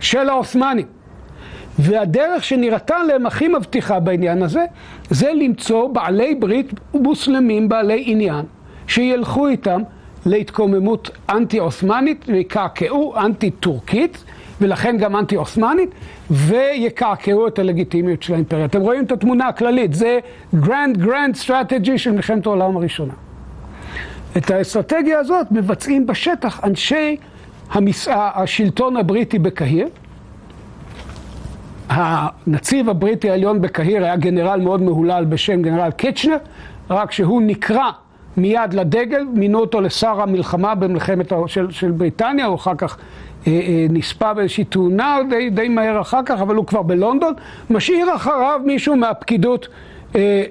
של 0.00 0.28
העות'מאנים. 0.28 0.86
והדרך 1.78 2.44
שנראתה 2.44 2.96
להם 3.08 3.26
הכי 3.26 3.48
מבטיחה 3.48 4.00
בעניין 4.00 4.42
הזה, 4.42 4.64
זה 5.10 5.32
למצוא 5.32 5.88
בעלי 5.88 6.34
ברית 6.34 6.72
מוסלמים 6.94 7.68
בעלי 7.68 8.02
עניין, 8.06 8.44
שילכו 8.86 9.48
איתם 9.48 9.82
להתקוממות 10.26 11.10
אנטי-עות'מאנית 11.28 12.24
ויקעקעו 12.28 13.14
אנטי-טורקית, 13.16 14.24
ולכן 14.60 14.96
גם 14.98 15.16
אנטי-עות'מאנית, 15.16 15.90
ויקעקעו 16.30 17.46
את 17.46 17.58
הלגיטימיות 17.58 18.22
של 18.22 18.34
האימפריה. 18.34 18.64
אתם 18.64 18.80
רואים 18.80 19.04
את 19.04 19.12
התמונה 19.12 19.48
הכללית, 19.48 19.94
זה 19.94 20.18
grand 20.54 20.96
grand 20.98 21.46
strategy 21.46 21.96
של 21.98 22.12
מלחמת 22.12 22.46
העולם 22.46 22.76
הראשונה. 22.76 23.12
את 24.36 24.50
האסטרטגיה 24.50 25.18
הזאת 25.18 25.46
מבצעים 25.50 26.06
בשטח 26.06 26.64
אנשי 26.64 27.16
המס... 27.70 28.08
השלטון 28.10 28.96
הבריטי 28.96 29.38
בקהיר. 29.38 29.88
הנציב 31.88 32.88
הבריטי 32.90 33.30
העליון 33.30 33.60
בקהיר 33.60 34.04
היה 34.04 34.16
גנרל 34.16 34.60
מאוד 34.60 34.82
מהולל 34.82 35.24
בשם 35.28 35.62
גנרל 35.62 35.90
קיצ'נר, 35.90 36.36
רק 36.90 37.12
שהוא 37.12 37.42
נקרא 37.42 37.90
מיד 38.36 38.74
לדגל, 38.74 39.24
מינו 39.32 39.58
אותו 39.58 39.80
לשר 39.80 40.22
המלחמה 40.22 40.74
במלחמת 40.74 41.32
של, 41.46 41.70
של 41.70 41.90
בריטניה, 41.90 42.46
הוא 42.46 42.56
אחר 42.56 42.74
כך 42.74 42.96
נספה 43.90 44.34
באיזושהי 44.34 44.64
תאונה 44.64 45.18
די, 45.30 45.50
די 45.50 45.68
מהר 45.68 46.00
אחר 46.00 46.20
כך, 46.26 46.40
אבל 46.40 46.54
הוא 46.54 46.66
כבר 46.66 46.82
בלונדון, 46.82 47.34
משאיר 47.70 48.14
אחריו 48.16 48.60
מישהו 48.64 48.96
מהפקידות 48.96 49.68
אה, 50.14 50.44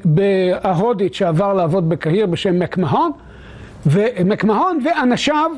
ההודית 0.64 1.14
שעבר 1.14 1.54
לעבוד 1.54 1.90
בקהיר 1.90 2.26
בשם 2.26 2.60
מקמהון. 2.60 3.12
ומקמהון 3.86 4.80
ואנשיו, 4.86 5.52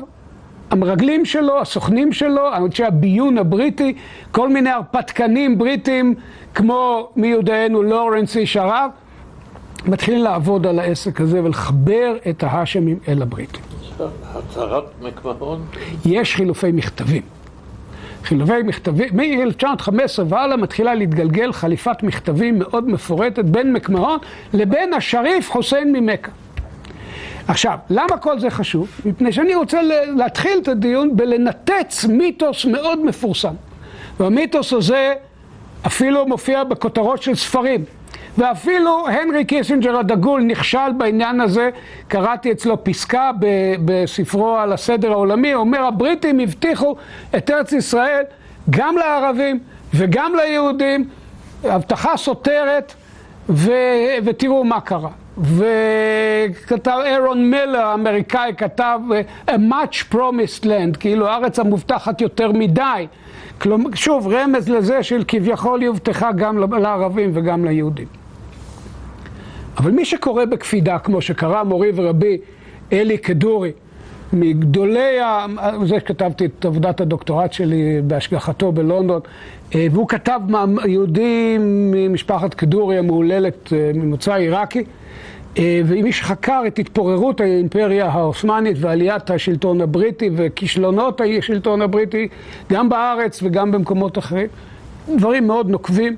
המרגלים 0.70 1.24
שלו, 1.24 1.60
הסוכנים 1.60 2.12
שלו, 2.12 2.56
אנשי 2.56 2.84
הביון 2.84 3.38
הבריטי, 3.38 3.94
כל 4.30 4.48
מיני 4.48 4.70
הרפתקנים 4.70 5.58
בריטים 5.58 6.14
כמו 6.54 7.08
מיודענו 7.16 7.82
לורנס 7.82 8.36
איש 8.36 8.56
ערב, 8.56 8.90
מתחילים 9.86 10.22
לעבוד 10.22 10.66
על 10.66 10.78
העסק 10.78 11.20
הזה 11.20 11.44
ולחבר 11.44 12.16
את 12.30 12.42
ההאשמים 12.42 12.98
אל 13.08 13.22
הבריטים. 13.22 13.71
הצהרת 14.34 14.84
מקמהון? 15.00 15.64
יש 16.04 16.34
חילופי 16.34 16.72
מכתבים. 16.72 17.22
חילופי 18.24 18.62
מכתבים, 18.64 19.08
מ-1915 19.16 20.22
והלאה 20.28 20.56
מתחילה 20.56 20.94
להתגלגל 20.94 21.52
חליפת 21.52 22.02
מכתבים 22.02 22.58
מאוד 22.58 22.88
מפורטת 22.88 23.44
בין 23.44 23.72
מקמהון 23.72 24.18
לבין 24.54 24.94
השריף 24.94 25.50
חוסיין 25.50 25.92
ממכה. 25.92 26.30
עכשיו, 27.48 27.78
למה 27.90 28.16
כל 28.20 28.38
זה 28.38 28.50
חשוב? 28.50 28.88
מפני 29.04 29.32
שאני 29.32 29.54
רוצה 29.54 29.80
להתחיל 30.16 30.58
את 30.62 30.68
הדיון 30.68 31.16
בלנתץ 31.16 32.04
מיתוס 32.04 32.64
מאוד 32.64 33.04
מפורסם. 33.04 33.54
והמיתוס 34.20 34.72
הזה 34.72 35.14
אפילו 35.86 36.26
מופיע 36.26 36.64
בכותרות 36.64 37.22
של 37.22 37.34
ספרים. 37.34 37.84
ואפילו 38.38 39.08
הנרי 39.08 39.44
קיסינג'ר 39.44 39.96
הדגול 39.96 40.42
נכשל 40.42 40.92
בעניין 40.98 41.40
הזה, 41.40 41.70
קראתי 42.08 42.52
אצלו 42.52 42.84
פסקה 42.84 43.30
בספרו 43.84 44.56
על 44.56 44.72
הסדר 44.72 45.12
העולמי, 45.12 45.52
הוא 45.52 45.60
אומר 45.60 45.84
הבריטים 45.84 46.40
הבטיחו 46.40 46.96
את 47.36 47.50
ארץ 47.50 47.72
ישראל 47.72 48.22
גם 48.70 48.96
לערבים 48.96 49.58
וגם 49.94 50.32
ליהודים, 50.36 51.08
הבטחה 51.64 52.16
סותרת 52.16 52.94
ו... 53.48 53.72
ותראו 54.24 54.64
מה 54.64 54.80
קרה. 54.80 55.10
וכתב 55.38 56.98
אירון 57.04 57.50
מילר 57.50 57.80
האמריקאי 57.80 58.52
כתב 58.56 59.00
a 59.48 59.52
much 59.52 60.14
promised 60.14 60.64
land, 60.64 60.98
כאילו 61.00 61.28
הארץ 61.28 61.58
המובטחת 61.58 62.20
יותר 62.20 62.52
מדי. 62.52 63.06
כלומר, 63.60 63.90
שוב, 63.94 64.28
רמז 64.28 64.68
לזה 64.68 65.02
של 65.02 65.24
כביכול 65.28 65.80
היא 65.80 65.88
הובטחה 65.88 66.32
גם 66.32 66.58
לערבים 66.58 67.30
וגם 67.34 67.64
ליהודים. 67.64 68.21
אבל 69.78 69.90
מי 69.90 70.04
שקורא 70.04 70.44
בקפידה, 70.44 70.98
כמו 70.98 71.20
שקרא 71.20 71.62
מורי 71.62 71.90
ורבי 71.94 72.38
אלי 72.92 73.18
כדורי, 73.18 73.72
מגדולי, 74.32 75.18
זה 75.84 75.96
שכתבתי 76.00 76.44
את 76.44 76.64
עבודת 76.64 77.00
הדוקטורט 77.00 77.52
שלי 77.52 78.00
בהשגחתו 78.04 78.72
בלונדון, 78.72 79.20
אה, 79.74 79.86
והוא 79.92 80.08
כתב 80.08 80.40
יהודי 80.86 81.56
ממשפחת 81.60 82.54
כדורי 82.54 82.98
המהוללת 82.98 83.72
אה, 83.72 83.90
ממוצא 83.94 84.34
עיראקי, 84.34 84.84
אה, 85.58 85.80
ומי 85.86 86.12
שחקר 86.12 86.62
את 86.66 86.78
התפוררות 86.78 87.40
האימפריה 87.40 88.06
העות'מאנית 88.06 88.76
ועליית 88.80 89.30
השלטון 89.30 89.80
הבריטי 89.80 90.30
וכישלונות 90.36 91.20
השלטון 91.38 91.82
הבריטי 91.82 92.28
גם 92.72 92.88
בארץ 92.88 93.42
וגם 93.42 93.72
במקומות 93.72 94.18
אחרים, 94.18 94.46
דברים 95.16 95.46
מאוד 95.46 95.70
נוקבים. 95.70 96.16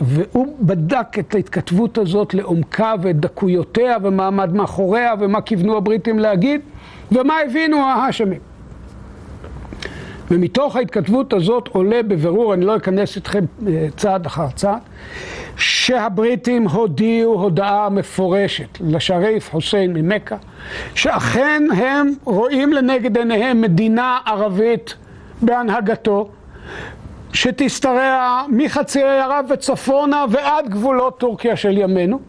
והוא 0.00 0.56
בדק 0.60 1.18
את 1.18 1.34
ההתכתבות 1.34 1.98
הזאת 1.98 2.34
לעומקה 2.34 2.94
ואת 3.02 3.20
דקויותיה 3.20 3.96
ומה 4.02 4.26
עמד 4.26 4.54
מאחוריה 4.54 5.14
ומה 5.20 5.40
כיוונו 5.40 5.76
הבריטים 5.76 6.18
להגיד 6.18 6.60
ומה 7.12 7.34
הבינו 7.46 7.76
ההאשמים. 7.76 8.40
ומתוך 10.30 10.76
ההתכתבות 10.76 11.32
הזאת 11.32 11.68
עולה 11.68 12.02
בבירור, 12.02 12.54
אני 12.54 12.64
לא 12.64 12.76
אכנס 12.76 13.18
אתכם 13.18 13.44
אה, 13.66 13.86
צעד 13.96 14.26
אחר 14.26 14.50
צעד, 14.54 14.78
שהבריטים 15.56 16.68
הודיעו 16.68 17.32
הודעה 17.42 17.88
מפורשת 17.88 18.78
לשריף 18.80 19.50
חוסיין 19.50 19.92
ממכה, 19.92 20.36
שאכן 20.94 21.62
הם 21.76 22.12
רואים 22.24 22.72
לנגד 22.72 23.18
עיניהם 23.18 23.60
מדינה 23.60 24.18
ערבית 24.26 24.94
בהנהגתו, 25.42 26.30
שתשתרע 27.32 28.44
מחצי 28.48 29.02
ערב 29.02 29.46
וצפונה 29.50 30.24
ועד 30.30 30.68
גבולות 30.68 31.18
טורקיה 31.18 31.56
של 31.56 31.78
ימינו, 31.78 32.20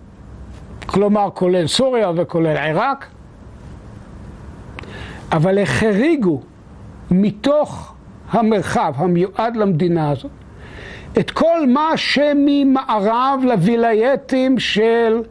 כלומר 0.85 1.29
כולל 1.33 1.67
סוריה 1.67 2.11
וכולל 2.15 2.57
עיראק, 2.57 3.05
אבל 5.31 5.59
החריגו 5.59 6.41
מתוך 7.11 7.93
המרחב 8.31 8.93
המיועד 8.97 9.55
למדינה 9.55 10.11
הזאת 10.11 10.31
את 11.19 11.31
כל 11.31 11.67
מה 11.67 11.91
שממערב 11.95 13.39
לווילייטים 13.43 14.59
של 14.59 15.21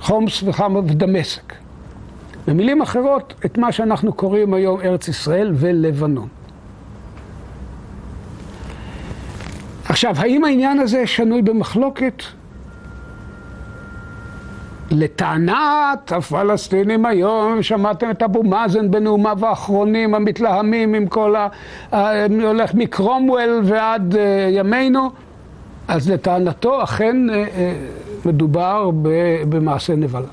חומס 0.00 0.42
ודמשק. 0.86 1.52
במילים 2.46 2.82
אחרות, 2.82 3.34
את 3.44 3.58
מה 3.58 3.72
שאנחנו 3.72 4.12
קוראים 4.12 4.54
היום 4.54 4.80
ארץ 4.80 5.08
ישראל 5.08 5.52
ולבנון. 5.54 6.28
עכשיו, 9.88 10.14
האם 10.18 10.44
העניין 10.44 10.78
הזה 10.78 11.06
שנוי 11.06 11.42
במחלוקת? 11.42 12.22
לטענת 14.90 16.12
הפלסטינים 16.12 17.06
היום, 17.06 17.62
שמעתם 17.62 18.10
את 18.10 18.22
אבו 18.22 18.42
מאזן 18.42 18.90
בנאומיו 18.90 19.46
האחרונים 19.46 20.14
המתלהמים 20.14 20.94
עם 20.94 21.06
כל 21.06 21.34
ה... 21.36 21.48
הולך 22.42 22.74
מקרומוול 22.74 23.60
ועד 23.64 24.16
אה, 24.16 24.48
ימינו, 24.50 25.10
אז 25.88 26.10
לטענתו 26.10 26.82
אכן 26.82 27.30
אה, 27.30 27.34
אה, 27.34 27.74
מדובר 28.24 28.90
במעשה 29.48 29.96
נבלה. 29.96 30.28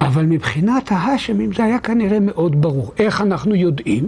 אבל 0.00 0.24
מבחינת 0.26 0.92
ההאשמים 0.92 1.52
זה 1.52 1.64
היה 1.64 1.78
כנראה 1.78 2.20
מאוד 2.20 2.62
ברור. 2.62 2.92
איך 2.98 3.20
אנחנו 3.20 3.54
יודעים? 3.54 4.06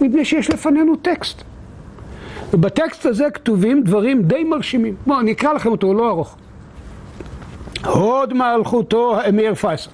מפני 0.00 0.24
שיש 0.24 0.50
לפנינו 0.50 0.96
טקסט. 0.96 1.44
ובטקסט 2.54 3.06
הזה 3.06 3.30
כתובים 3.30 3.82
דברים 3.82 4.22
די 4.22 4.44
מרשימים. 4.44 4.94
בואו, 5.06 5.20
אני 5.20 5.32
אקרא 5.32 5.52
לכם 5.52 5.70
אותו, 5.70 5.86
הוא 5.86 5.96
לא 5.96 6.08
ארוך. 6.08 6.36
הוד 7.84 8.34
מלכותו 8.34 9.16
האמיר 9.20 9.54
פייסל, 9.54 9.90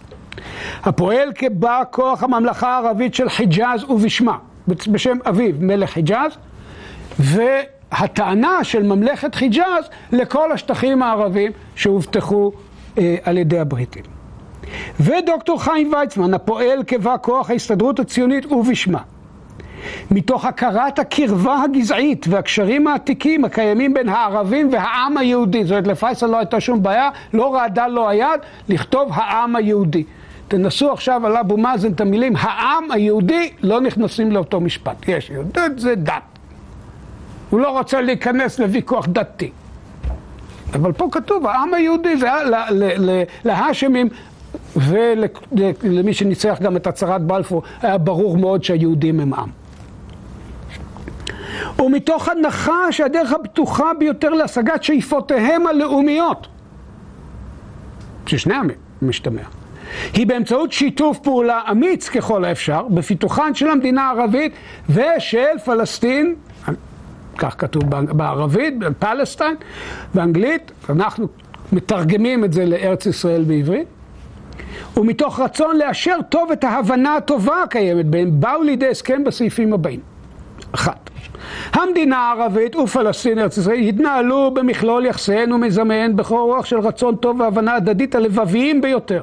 הפועל 0.82 1.32
כבא 1.34 1.82
כוח 1.90 2.22
הממלכה 2.22 2.68
הערבית 2.68 3.14
של 3.14 3.28
חיג'אז 3.28 3.84
ובשמה, 3.84 4.38
בשם 4.68 5.18
אביו, 5.28 5.54
מלך 5.60 5.90
חיג'אז, 5.90 6.32
והטענה 7.18 8.64
של 8.64 8.82
ממלכת 8.82 9.34
חיג'אז 9.34 9.84
לכל 10.12 10.52
השטחים 10.52 11.02
הערבים 11.02 11.52
שהובטחו 11.76 12.52
אה, 12.98 13.16
על 13.24 13.38
ידי 13.38 13.58
הבריטים. 13.58 14.04
ודוקטור 15.00 15.62
חיים 15.62 15.92
ויצמן, 15.92 16.34
הפועל 16.34 16.82
כבא 16.86 17.16
כוח 17.22 17.50
ההסתדרות 17.50 18.00
הציונית 18.00 18.52
ובשמה. 18.52 19.00
מתוך 20.10 20.44
הכרת 20.44 20.98
הקרבה 20.98 21.62
הגזעית 21.64 22.26
והקשרים 22.28 22.86
העתיקים 22.86 23.44
הקיימים 23.44 23.94
בין 23.94 24.08
הערבים 24.08 24.72
והעם 24.72 25.16
היהודי. 25.16 25.64
זאת 25.64 25.70
אומרת, 25.70 25.86
לפייסל 25.86 26.26
לא 26.26 26.36
הייתה 26.36 26.60
שום 26.60 26.82
בעיה, 26.82 27.10
לא 27.32 27.54
רעדה 27.54 27.86
לו 27.86 28.08
היד 28.08 28.40
לכתוב 28.68 29.08
העם 29.12 29.56
היהודי. 29.56 30.04
תנסו 30.48 30.92
עכשיו 30.92 31.26
על 31.26 31.36
אבו 31.36 31.56
מאזן 31.56 31.92
את 31.92 32.00
המילים 32.00 32.32
העם 32.36 32.90
היהודי, 32.90 33.50
לא 33.62 33.80
נכנסים 33.80 34.32
לאותו 34.32 34.60
משפט. 34.60 35.08
יש 35.08 35.30
יהודית 35.30 35.78
זה 35.78 35.94
דת. 35.94 36.22
הוא 37.50 37.60
לא 37.60 37.78
רוצה 37.78 38.00
להיכנס 38.00 38.58
לוויכוח 38.58 39.06
דתי. 39.06 39.50
אבל 40.74 40.92
פה 40.92 41.08
כתוב, 41.12 41.46
העם 41.46 41.74
היהודי 41.74 42.16
זה 42.16 42.28
להאשמים 43.44 44.08
ולמי 44.76 46.14
שניצח 46.14 46.58
גם 46.62 46.76
את 46.76 46.86
הצהרת 46.86 47.22
בלפור, 47.22 47.62
היה 47.82 47.98
ברור 47.98 48.36
מאוד 48.36 48.64
שהיהודים 48.64 49.20
הם 49.20 49.34
עם. 49.34 49.59
ומתוך 51.78 52.28
הנחה 52.28 52.92
שהדרך 52.92 53.32
הבטוחה 53.32 53.90
ביותר 53.98 54.28
להשגת 54.28 54.82
שאיפותיהם 54.82 55.66
הלאומיות, 55.66 56.46
ששני 58.26 58.54
עמים 58.54 58.76
משתמע, 59.02 59.42
היא 60.12 60.26
באמצעות 60.26 60.72
שיתוף 60.72 61.18
פעולה 61.18 61.60
אמיץ 61.70 62.08
ככל 62.08 62.44
האפשר 62.44 62.82
בפיתוחן 62.82 63.54
של 63.54 63.68
המדינה 63.68 64.02
הערבית 64.02 64.52
ושל 64.90 65.58
פלסטין, 65.64 66.34
כך 67.38 67.54
כתוב 67.58 67.82
בערבית, 67.90 68.74
פלסטיין, 68.98 69.56
באנגלית, 70.14 70.72
אנחנו 70.90 71.26
מתרגמים 71.72 72.44
את 72.44 72.52
זה 72.52 72.66
לארץ 72.66 73.06
ישראל 73.06 73.44
בעברית, 73.44 73.88
ומתוך 74.96 75.40
רצון 75.40 75.76
לאשר 75.76 76.16
טוב 76.28 76.50
את 76.50 76.64
ההבנה 76.64 77.16
הטובה 77.16 77.62
הקיימת 77.62 78.06
בהם, 78.06 78.40
באו 78.40 78.62
לידי 78.62 78.88
הסכם 78.88 79.24
בסעיפים 79.24 79.72
הבאים. 79.72 80.00
אחת, 80.72 81.09
המדינה 81.72 82.18
הערבית 82.18 82.76
ופלסטין 82.76 83.38
ארץ 83.38 83.58
ישראל 83.58 83.78
התנהלו 83.78 84.50
במכלול 84.54 85.06
יחסיהן 85.06 85.52
ומזמיהן 85.52 86.16
בכל 86.16 86.40
רוח 86.40 86.64
של 86.64 86.78
רצון 86.78 87.16
טוב 87.16 87.40
והבנה 87.40 87.74
הדדית 87.74 88.14
הלבביים 88.14 88.80
ביותר. 88.80 89.22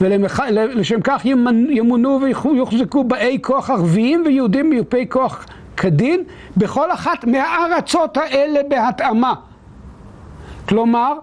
ולשם 0.00 1.00
כך 1.04 1.24
ימונו 1.70 2.20
ויוחזקו 2.44 3.04
באי 3.04 3.38
כוח 3.42 3.70
ערביים 3.70 4.22
ויהודים 4.26 4.70
מיופי 4.70 5.08
כוח 5.08 5.46
כדין 5.76 6.24
בכל 6.56 6.92
אחת 6.92 7.24
מהארצות 7.24 8.16
האלה 8.16 8.60
בהתאמה. 8.68 9.34
כלומר, 10.68 11.14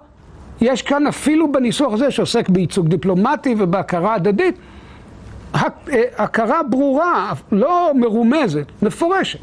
יש 0.61 0.81
כאן 0.81 1.07
אפילו 1.07 1.51
בניסוח 1.51 1.93
הזה 1.93 2.11
שעוסק 2.11 2.49
בייצוג 2.49 2.87
דיפלומטי 2.87 3.55
ובהכרה 3.57 4.13
הדדית, 4.13 4.55
הכרה 6.17 6.63
ברורה, 6.63 7.33
לא 7.51 7.91
מרומזת, 7.95 8.65
מפורשת, 8.81 9.39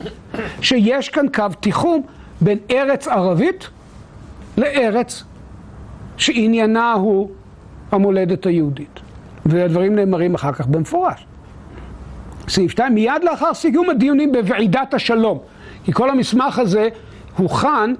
שיש 0.60 1.08
כאן 1.08 1.26
קו 1.34 1.44
תיחום 1.60 2.02
בין 2.40 2.58
ארץ 2.70 3.08
ערבית 3.08 3.68
לארץ 4.56 5.22
שעניינה 6.16 6.92
הוא 6.92 7.30
המולדת 7.92 8.46
היהודית. 8.46 9.00
והדברים 9.46 9.96
נאמרים 9.96 10.34
אחר 10.34 10.52
כך 10.52 10.66
במפורש. 10.66 11.26
סעיף 12.48 12.70
2, 12.70 12.94
מיד 12.94 13.24
לאחר 13.24 13.54
סיום 13.54 13.90
הדיונים 13.90 14.32
בוועידת 14.32 14.94
השלום, 14.94 15.38
כי 15.84 15.92
כל 15.92 16.10
המסמך 16.10 16.58
הזה 16.58 16.88
הוכן 17.36 17.94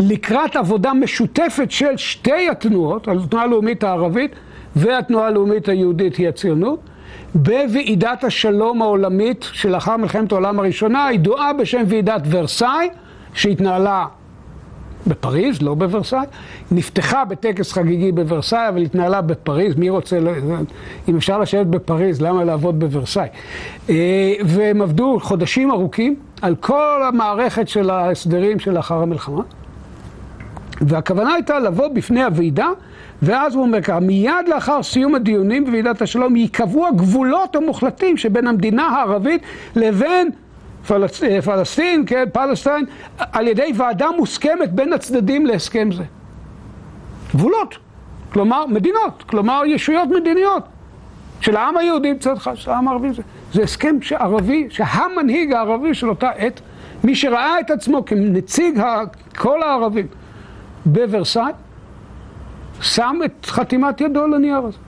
לקראת 0.00 0.56
עבודה 0.56 0.92
משותפת 0.94 1.70
של 1.70 1.96
שתי 1.96 2.48
התנועות, 2.48 3.08
התנועה 3.08 3.44
הלאומית 3.44 3.84
הערבית 3.84 4.30
והתנועה 4.76 5.26
הלאומית 5.26 5.68
היהודית 5.68 6.16
היא 6.16 6.28
הציונות, 6.28 6.80
בוועידת 7.34 8.24
השלום 8.24 8.82
העולמית 8.82 9.48
שלאחר 9.52 9.96
מלחמת 9.96 10.32
העולם 10.32 10.58
הראשונה, 10.58 11.06
הידועה 11.06 11.52
בשם 11.52 11.82
ועידת 11.86 12.22
ורסאי, 12.30 12.88
שהתנהלה 13.34 14.06
בפריז, 15.06 15.62
לא 15.62 15.74
בוורסאי, 15.74 16.26
נפתחה 16.70 17.24
בטקס 17.24 17.72
חגיגי 17.72 18.12
בוורסאי, 18.12 18.68
אבל 18.68 18.82
התנהלה 18.82 19.20
בפריז, 19.20 19.76
מי 19.76 19.90
רוצה, 19.90 20.18
אם 21.08 21.16
אפשר 21.16 21.38
לשבת 21.38 21.66
בפריז, 21.66 22.22
למה 22.22 22.44
לעבוד 22.44 22.80
בוורסאי? 22.80 23.28
אה, 23.90 24.32
והם 24.44 24.82
עבדו 24.82 25.18
חודשים 25.22 25.70
ארוכים 25.70 26.16
על 26.42 26.56
כל 26.56 27.02
המערכת 27.08 27.68
של 27.68 27.90
ההסדרים 27.90 28.58
שלאחר 28.58 29.02
המלחמה, 29.02 29.42
והכוונה 30.80 31.34
הייתה 31.34 31.58
לבוא 31.58 31.88
בפני 31.88 32.22
הוועידה 32.22 32.68
ואז 33.22 33.54
הוא 33.54 33.62
אומר 33.62 33.82
ככה, 33.82 34.00
מיד 34.00 34.48
לאחר 34.48 34.82
סיום 34.82 35.14
הדיונים 35.14 35.64
בוועידת 35.64 36.02
השלום 36.02 36.36
ייקבעו 36.36 36.86
הגבולות 36.86 37.56
המוחלטים 37.56 38.16
שבין 38.16 38.46
המדינה 38.46 38.86
הערבית 38.86 39.42
לבין 39.76 40.30
פלס, 40.86 41.22
אה, 41.22 41.42
פלסטין, 41.42 42.04
כן, 42.06 42.24
פלסטיין, 42.32 42.84
על 43.18 43.48
ידי 43.48 43.72
ועדה 43.76 44.06
מוסכמת 44.16 44.72
בין 44.72 44.92
הצדדים 44.92 45.46
להסכם 45.46 45.88
זה. 45.92 46.04
גבולות, 47.34 47.78
כלומר 48.32 48.66
מדינות, 48.66 49.22
כלומר 49.26 49.62
ישויות 49.66 50.08
מדיניות. 50.08 50.62
של 51.40 51.56
העם 51.56 51.76
היהודי 51.76 52.12
מצד 52.12 52.36
אחד, 52.36 52.54
של 52.54 52.70
העם 52.70 52.88
הערבי. 52.88 53.12
זה, 53.12 53.22
זה 53.52 53.62
הסכם 53.62 53.96
ערבי, 54.18 54.66
שהמנהיג 54.70 55.52
הערבי 55.52 55.94
של 55.94 56.08
אותה 56.08 56.30
עת, 56.30 56.60
מי 57.04 57.14
שראה 57.14 57.60
את 57.60 57.70
עצמו 57.70 58.04
כנציג 58.04 58.82
כל 59.36 59.62
הערבים 59.62 60.06
בוורסאי, 60.86 61.52
שם 62.82 63.16
את 63.24 63.46
חתימת 63.46 64.00
ידו 64.00 64.24
על 64.24 64.34
הנייר 64.34 64.56
הזה. 64.56 64.78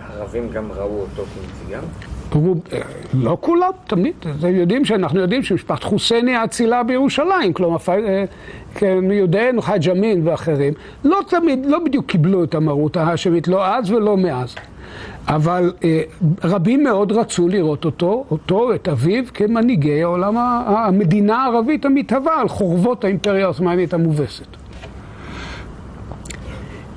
הערבים 0.00 0.48
גם 0.50 0.72
ראו 0.72 1.00
אותו 1.00 1.22
כנציגם? 1.22 1.82
אה, 2.72 2.78
לא 3.14 3.36
כולם, 3.40 3.70
תמיד. 3.86 4.14
יודעים 4.42 4.84
שאנחנו 4.84 5.20
יודעים 5.20 5.42
שמשפחת 5.42 5.82
חוסייני 5.82 6.36
האצילה 6.36 6.82
בירושלים, 6.82 7.52
כלומר, 7.52 7.76
אה, 7.88 8.24
כן, 8.74 9.10
יודענו 9.10 9.62
חאג' 9.62 9.88
אמין 9.90 10.28
ואחרים, 10.28 10.72
לא 11.04 11.20
תמיד, 11.28 11.66
לא 11.66 11.78
בדיוק 11.78 12.06
קיבלו 12.06 12.44
את 12.44 12.54
המרות 12.54 12.96
ההאשמית, 12.96 13.48
לא 13.48 13.66
אז 13.66 13.90
ולא 13.90 14.16
מאז. 14.16 14.54
אבל 15.28 15.72
אה, 15.84 16.02
רבים 16.44 16.84
מאוד 16.84 17.12
רצו 17.12 17.48
לראות 17.48 17.84
אותו, 17.84 18.24
אותו, 18.30 18.74
את 18.74 18.88
אביו, 18.88 19.24
כמנהיגי 19.34 20.02
העולם, 20.02 20.34
המדינה 20.66 21.36
הערבית 21.36 21.84
המתהווה 21.84 22.40
על 22.40 22.48
חורבות 22.48 23.04
האימפריה 23.04 23.44
העות'מאנית 23.44 23.94
המובסת. 23.94 24.46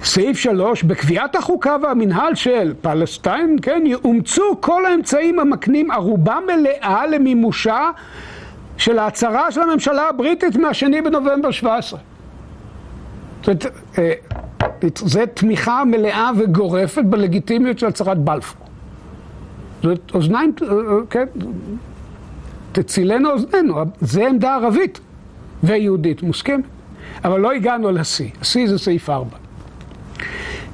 סעיף 0.07 0.37
שלוש, 0.37 0.83
בקביעת 0.83 1.35
החוקה 1.35 1.75
והמנהל 1.81 2.35
של 2.35 2.73
פלסטיין, 2.81 3.57
כן, 3.61 3.83
יאומצו 3.85 4.43
כל 4.59 4.85
האמצעים 4.85 5.39
המקנים 5.39 5.91
ערובה 5.91 6.37
מלאה 6.47 7.07
למימושה 7.07 7.89
של 8.77 8.99
ההצהרה 8.99 9.51
של 9.51 9.61
הממשלה 9.61 10.09
הבריטית 10.09 10.55
מהשני 10.55 11.01
בנובמבר 11.01 11.51
17. 11.51 11.99
זאת 13.43 13.65
אה, 13.97 14.13
זה 14.95 15.23
תמיכה 15.33 15.83
מלאה 15.85 16.31
וגורפת 16.37 17.03
בלגיטימיות 17.03 17.79
של 17.79 17.87
הצהרת 17.87 18.17
בלפור. 18.17 18.67
זאת 19.83 20.11
אוזניים, 20.13 20.53
אה, 20.61 20.67
כן, 21.09 21.25
תצילנו 22.71 23.29
אוזנינו, 23.29 23.75
זה 24.01 24.27
עמדה 24.27 24.55
ערבית 24.55 24.99
ויהודית 25.63 26.23
מוסכמת. 26.23 26.63
אבל 27.23 27.39
לא 27.39 27.51
הגענו 27.51 27.91
לשיא, 27.91 28.29
השיא 28.41 28.67
זה 28.67 28.77
סעיף 28.77 29.09
4. 29.09 29.46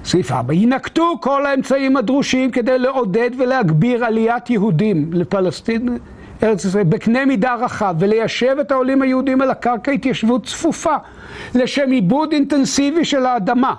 סעיף 0.05 0.31
4, 0.31 0.53
יינקטו 0.53 1.17
כל 1.21 1.45
האמצעים 1.45 1.97
הדרושים 1.97 2.51
כדי 2.51 2.79
לעודד 2.79 3.29
ולהגביר 3.37 4.05
עליית 4.05 4.49
יהודים 4.49 5.09
לפלסטין, 5.13 5.97
ארץ 6.43 6.65
ישראל, 6.65 6.83
בקנה 6.83 7.25
מידה 7.25 7.55
רחב, 7.55 7.95
וליישב 7.99 8.55
את 8.61 8.71
העולים 8.71 9.01
היהודים 9.01 9.41
על 9.41 9.51
הקרקע 9.51 9.91
התיישבות 9.91 10.45
צפופה, 10.45 10.95
לשם 11.55 11.91
עיבוד 11.91 12.31
אינטנסיבי 12.31 13.05
של 13.05 13.25
האדמה. 13.25 13.73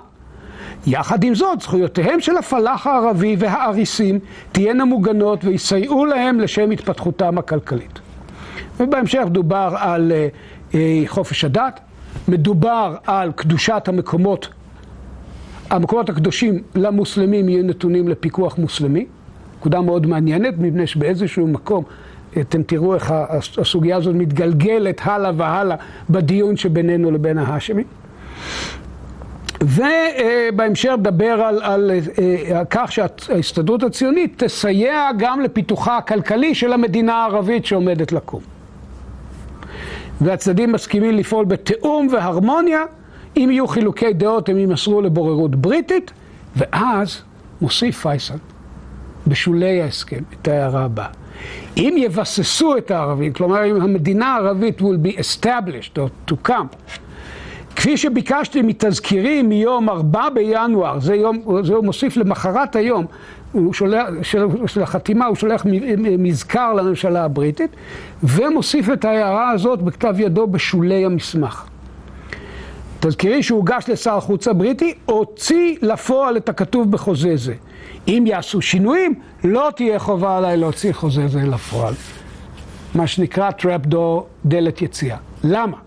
יחד 0.87 1.23
עם 1.23 1.35
זאת, 1.35 1.61
זכויותיהם 1.61 2.19
של 2.19 2.37
הפלאח 2.37 2.87
הערבי 2.87 3.35
והאריסים 3.39 4.19
תהיינה 4.51 4.85
מוגנות 4.85 5.43
ויסייעו 5.43 6.05
להם 6.05 6.39
לשם 6.39 6.71
התפתחותם 6.71 7.37
הכלכלית. 7.37 7.99
ובהמשך 8.79 9.23
דובר 9.27 9.75
על 9.77 10.11
uh, 10.11 10.71
uh, 10.71 10.75
חופש 11.07 11.43
הדת, 11.43 11.79
מדובר 12.27 12.95
על 13.05 13.31
קדושת 13.31 13.87
המקומות 13.87 14.47
המקומות 15.69 16.09
הקדושים 16.09 16.61
למוסלמים 16.75 17.49
יהיו 17.49 17.63
נתונים 17.63 18.07
לפיקוח 18.07 18.57
מוסלמי, 18.57 19.05
נקודה 19.59 19.81
מאוד 19.81 20.07
מעניינת, 20.07 20.53
מפני 20.57 20.87
שבאיזשהו 20.87 21.47
מקום 21.47 21.83
אתם 22.41 22.63
תראו 22.63 22.95
איך 22.95 23.13
הסוגיה 23.57 23.97
הזאת 23.97 24.15
מתגלגלת 24.15 25.01
הלאה 25.03 25.31
והלאה 25.37 25.77
בדיון 26.09 26.57
שבינינו 26.57 27.11
לבין 27.11 27.37
ההאשמים. 27.37 27.85
ובהמשך 29.61 30.89
נדבר 30.99 31.41
על, 31.41 31.59
על, 31.63 31.91
על 32.55 32.65
כך 32.69 32.91
שההסתדרות 32.91 33.83
הציונית 33.83 34.43
תסייע 34.43 35.09
גם 35.17 35.41
לפיתוחה 35.41 35.97
הכלכלי 35.97 36.55
של 36.55 36.73
המדינה 36.73 37.13
הערבית 37.13 37.65
שעומדת 37.65 38.11
לקום. 38.11 38.41
והצדדים 40.21 40.71
מסכימים 40.71 41.17
לפעול 41.17 41.45
בתיאום 41.45 42.07
והרמוניה 42.11 42.83
אם 43.37 43.49
יהיו 43.51 43.67
חילוקי 43.67 44.13
דעות 44.13 44.49
הם 44.49 44.57
יימסרו 44.57 45.01
לבוררות 45.01 45.55
בריטית, 45.55 46.11
ואז 46.55 47.21
מוסיף 47.61 48.01
פייסל 48.01 48.37
בשולי 49.27 49.81
ההסכם 49.81 50.21
את 50.33 50.47
ההערה 50.47 50.83
הבאה. 50.83 51.07
אם 51.77 51.95
יבססו 51.97 52.77
את 52.77 52.91
הערבים, 52.91 53.33
כלומר 53.33 53.65
אם 53.65 53.81
המדינה 53.81 54.35
הערבית 54.35 54.81
will 54.81 55.07
be 55.07 55.19
established 55.19 55.97
או 55.97 56.07
תוקם, 56.25 56.65
כפי 57.75 57.97
שביקשתי 57.97 58.61
מתזכירים 58.61 59.49
מיום 59.49 59.89
4 59.89 60.29
בינואר, 60.29 60.99
זה, 60.99 61.15
יום, 61.15 61.61
זה 61.63 61.73
הוא 61.73 61.85
מוסיף 61.85 62.17
למחרת 62.17 62.75
היום, 62.75 63.05
הוא 63.51 63.73
שולח, 63.73 64.07
של, 64.21 64.45
של 64.67 64.81
החתימה 64.81 65.25
הוא 65.25 65.35
שולח 65.35 65.65
מזכר 65.97 66.73
לממשלה 66.73 67.23
הבריטית, 67.25 67.71
ומוסיף 68.23 68.89
את 68.89 69.05
ההערה 69.05 69.49
הזאת 69.49 69.81
בכתב 69.81 70.15
ידו 70.19 70.47
בשולי 70.47 71.05
המסמך. 71.05 71.65
תזכירי 72.99 73.43
שהוגש 73.43 73.83
לשר 73.87 74.17
החוץ 74.17 74.47
הבריטי, 74.47 74.93
הוציא 75.05 75.75
לפועל 75.81 76.37
את 76.37 76.49
הכתוב 76.49 76.91
בחוזה 76.91 77.37
זה. 77.37 77.53
אם 78.07 78.23
יעשו 78.27 78.61
שינויים, 78.61 79.19
לא 79.43 79.69
תהיה 79.75 79.99
חובה 79.99 80.37
עליי 80.37 80.57
להוציא 80.57 80.93
חוזה 80.93 81.27
זה 81.27 81.39
לפועל. 81.39 81.93
מה 82.95 83.07
שנקרא 83.07 83.51
trap 83.51 83.85
door, 83.85 84.27
דלת 84.45 84.81
יציאה. 84.81 85.17
למה? 85.43 85.77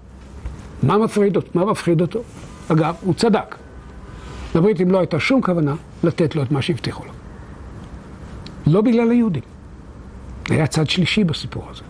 מה 0.83 0.99
מפחיד 0.99 1.37
אותו? 1.37 1.49
מה 1.55 1.65
מפחיד 1.65 2.01
אותו? 2.01 2.21
אגב, 2.69 2.95
הוא 3.01 3.15
צדק. 3.15 3.57
לבריטים 4.55 4.91
לא 4.91 4.99
הייתה 4.99 5.21
שום 5.21 5.43
כוונה 5.43 5.75
לתת 6.05 6.37
לו 6.37 6.43
את 6.43 6.51
מה 6.51 6.63
שהבטיחו 6.63 7.05
לו. 7.05 7.13
לא 8.67 8.81
בגלל 8.81 9.11
היהודים. 9.11 9.43
היה 10.51 10.67
צד 10.67 10.91
שלישי 10.91 11.25
בסיפור 11.25 11.65
הזה. 11.71 11.83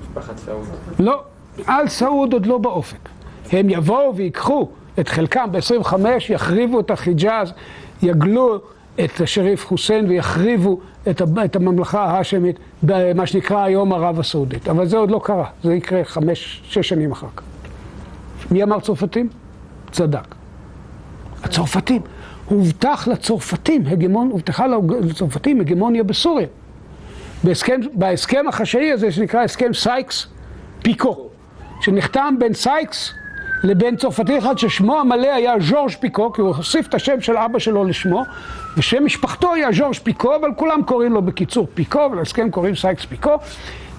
משפחת 0.00 0.38
סעוד. 0.38 0.64
לא, 0.98 1.22
על 1.66 1.88
סעוד 1.88 2.32
עוד 2.32 2.46
לא 2.46 2.58
באופק. 2.58 3.08
הם 3.52 3.70
יבואו 3.70 4.16
ויקחו 4.16 4.68
את 5.00 5.08
חלקם 5.08 5.48
ב-25, 5.52 5.94
יחריבו 6.28 6.80
את 6.80 6.90
החיג'אז, 6.90 7.52
יגלו 8.02 8.58
את 9.04 9.20
השריף 9.20 9.66
חוסיין 9.66 10.08
ויחריבו 10.08 10.80
את, 11.10 11.22
את 11.44 11.56
הממלכה 11.56 12.04
ההאשמית 12.04 12.58
במה 12.82 13.26
שנקרא 13.26 13.64
היום 13.64 13.92
ערב 13.92 14.20
הסעודית. 14.20 14.68
אבל 14.68 14.86
זה 14.86 14.96
עוד 14.96 15.10
לא 15.10 15.20
קרה, 15.24 15.46
זה 15.62 15.74
יקרה 15.74 16.04
חמש, 16.04 16.62
שש 16.64 16.88
שנים 16.88 17.12
אחר 17.12 17.26
כך. 17.36 17.42
מי 18.50 18.62
אמר 18.62 18.80
צרפתים? 18.80 19.28
צדק. 19.90 20.34
הצרפתים. 21.42 22.02
הובטח 22.46 23.08
לצרפתים, 23.08 23.86
הגמון, 23.86 24.28
הובטחה 24.30 24.66
לצרפתים 25.00 25.60
הגמוניה 25.60 26.04
בסוריה. 26.04 26.46
בהסכם, 27.44 27.80
בהסכם 27.92 28.48
החשאי 28.48 28.92
הזה 28.92 29.12
שנקרא 29.12 29.40
הסכם 29.40 29.74
סייקס 29.74 30.26
פיקו, 30.82 31.28
שנחתם 31.80 32.34
בין 32.38 32.54
סייקס 32.54 33.12
לבין 33.64 33.96
צרפתי 33.96 34.38
אחד 34.38 34.58
ששמו 34.58 35.00
המלא 35.00 35.34
היה 35.34 35.54
ז'ורג' 35.60 35.90
פיקו, 36.00 36.32
כי 36.32 36.40
הוא 36.40 36.54
הוסיף 36.56 36.88
את 36.88 36.94
השם 36.94 37.20
של 37.20 37.36
אבא 37.36 37.58
שלו 37.58 37.84
לשמו, 37.84 38.22
ושם 38.76 39.04
משפחתו 39.04 39.54
היה 39.54 39.72
ז'ורג' 39.72 39.94
פיקו, 39.94 40.36
אבל 40.36 40.48
כולם 40.56 40.82
קוראים 40.82 41.12
לו 41.12 41.22
בקיצור 41.22 41.66
פיקו, 41.74 42.08
ולהסכם 42.12 42.50
קוראים 42.50 42.74
סייקס 42.74 43.04
פיקו, 43.04 43.34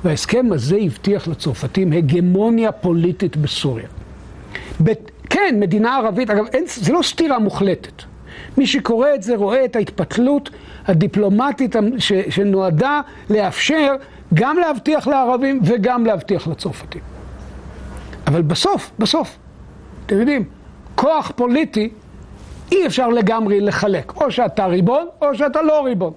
וההסכם 0.03 0.45
הזה 0.51 0.77
הבטיח 0.81 1.27
לצרפתים 1.27 1.93
הגמוניה 1.93 2.71
פוליטית 2.71 3.37
בסוריה. 3.37 3.87
ב- 4.83 4.91
כן, 5.29 5.55
מדינה 5.59 5.97
ערבית, 5.97 6.29
אגב, 6.29 6.45
אין, 6.53 6.63
זה 6.67 6.93
לא 6.93 7.01
סתירה 7.03 7.39
מוחלטת. 7.39 8.03
מי 8.57 8.67
שקורא 8.67 9.07
את 9.15 9.23
זה 9.23 9.35
רואה 9.35 9.65
את 9.65 9.75
ההתפתלות 9.75 10.49
הדיפלומטית 10.87 11.75
ש, 11.97 12.13
שנועדה 12.29 13.01
לאפשר 13.29 13.95
גם 14.33 14.57
להבטיח 14.57 15.07
לערבים 15.07 15.59
וגם 15.63 16.05
להבטיח 16.05 16.47
לצרפתים. 16.47 17.01
אבל 18.27 18.41
בסוף, 18.41 18.91
בסוף, 18.99 19.37
אתם 20.05 20.19
יודעים, 20.19 20.43
כוח 20.95 21.31
פוליטי 21.35 21.89
אי 22.71 22.87
אפשר 22.87 23.07
לגמרי 23.07 23.59
לחלק. 23.59 24.13
או 24.15 24.31
שאתה 24.31 24.65
ריבון, 24.65 25.07
או 25.21 25.35
שאתה 25.35 25.61
לא 25.61 25.85
ריבון. 25.85 26.13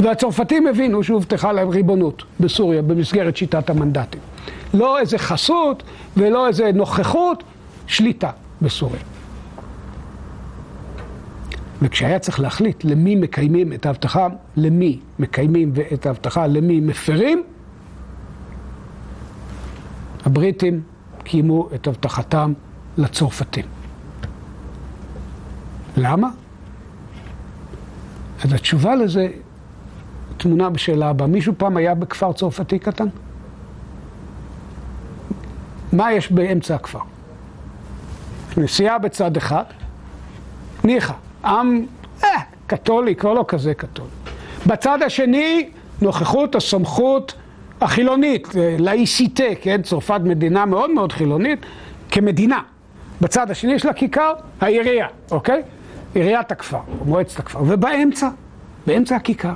והצרפתים 0.00 0.66
הבינו 0.66 1.02
שהובטחה 1.02 1.52
להם 1.52 1.68
ריבונות 1.68 2.22
בסוריה 2.40 2.82
במסגרת 2.82 3.36
שיטת 3.36 3.70
המנדטים. 3.70 4.20
לא 4.74 4.98
איזה 4.98 5.18
חסות 5.18 5.82
ולא 6.16 6.48
איזה 6.48 6.70
נוכחות, 6.74 7.44
שליטה 7.86 8.30
בסוריה. 8.62 9.00
וכשהיה 11.82 12.18
צריך 12.18 12.40
להחליט 12.40 12.84
למי 12.84 13.14
מקיימים 13.14 13.72
את 13.72 13.86
ההבטחה, 13.86 14.28
למי 14.56 14.98
מקיימים 15.18 15.72
את 15.92 16.06
ההבטחה, 16.06 16.46
למי 16.46 16.80
מפרים, 16.80 17.42
הבריטים 20.26 20.82
קיימו 21.24 21.68
את 21.74 21.86
הבטחתם 21.86 22.52
לצרפתים. 22.98 23.64
למה? 25.96 26.28
אז 28.44 28.52
התשובה 28.52 28.94
לזה 28.94 29.28
תמונה 30.36 30.70
בשאלה 30.70 31.08
הבאה. 31.08 31.26
מישהו 31.26 31.52
פעם 31.56 31.76
היה 31.76 31.94
בכפר 31.94 32.32
צרפתי 32.32 32.78
קטן? 32.78 33.06
מה 35.92 36.12
יש 36.12 36.32
באמצע 36.32 36.74
הכפר? 36.74 36.98
נסיעה 38.56 38.98
בצד 38.98 39.36
אחד, 39.36 39.64
ניחא, 40.84 41.12
עם, 41.44 41.86
אה, 42.24 42.28
קתולי, 42.66 43.14
כבר 43.14 43.32
לא 43.32 43.44
כזה 43.48 43.74
קתולי. 43.74 44.08
בצד 44.66 45.02
השני, 45.02 45.70
נוכחות 46.02 46.54
הסמכות 46.54 47.34
החילונית, 47.80 48.48
לאיסיטה, 48.78 49.44
כן? 49.62 49.82
צרפת 49.82 50.20
מדינה 50.24 50.66
מאוד 50.66 50.90
מאוד 50.90 51.12
חילונית, 51.12 51.66
כמדינה. 52.10 52.60
בצד 53.24 53.50
השני 53.50 53.72
יש 53.72 53.84
לה 53.84 53.92
כיכר, 53.92 54.32
העירייה, 54.60 55.06
אוקיי? 55.30 55.62
עיריית 56.14 56.52
הכפר, 56.52 56.78
מועצת 57.04 57.38
הכפר. 57.38 57.62
ובאמצע, 57.62 58.28
באמצע 58.86 59.16
הכיכר, 59.16 59.52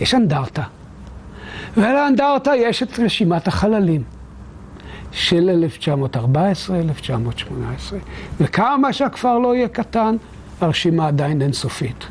יש 0.00 0.14
אנדרטה. 0.14 0.62
ועל 1.76 1.96
האנדרטה 1.96 2.56
יש 2.56 2.82
את 2.82 2.98
רשימת 2.98 3.48
החללים 3.48 4.02
של 5.12 5.50
1914, 5.50 6.78
1918. 6.78 7.98
וכמה 8.40 8.92
שהכפר 8.92 9.38
לא 9.38 9.54
יהיה 9.54 9.68
קטן, 9.68 10.16
הרשימה 10.60 11.06
עדיין 11.06 11.42
אינסופית. 11.42 12.06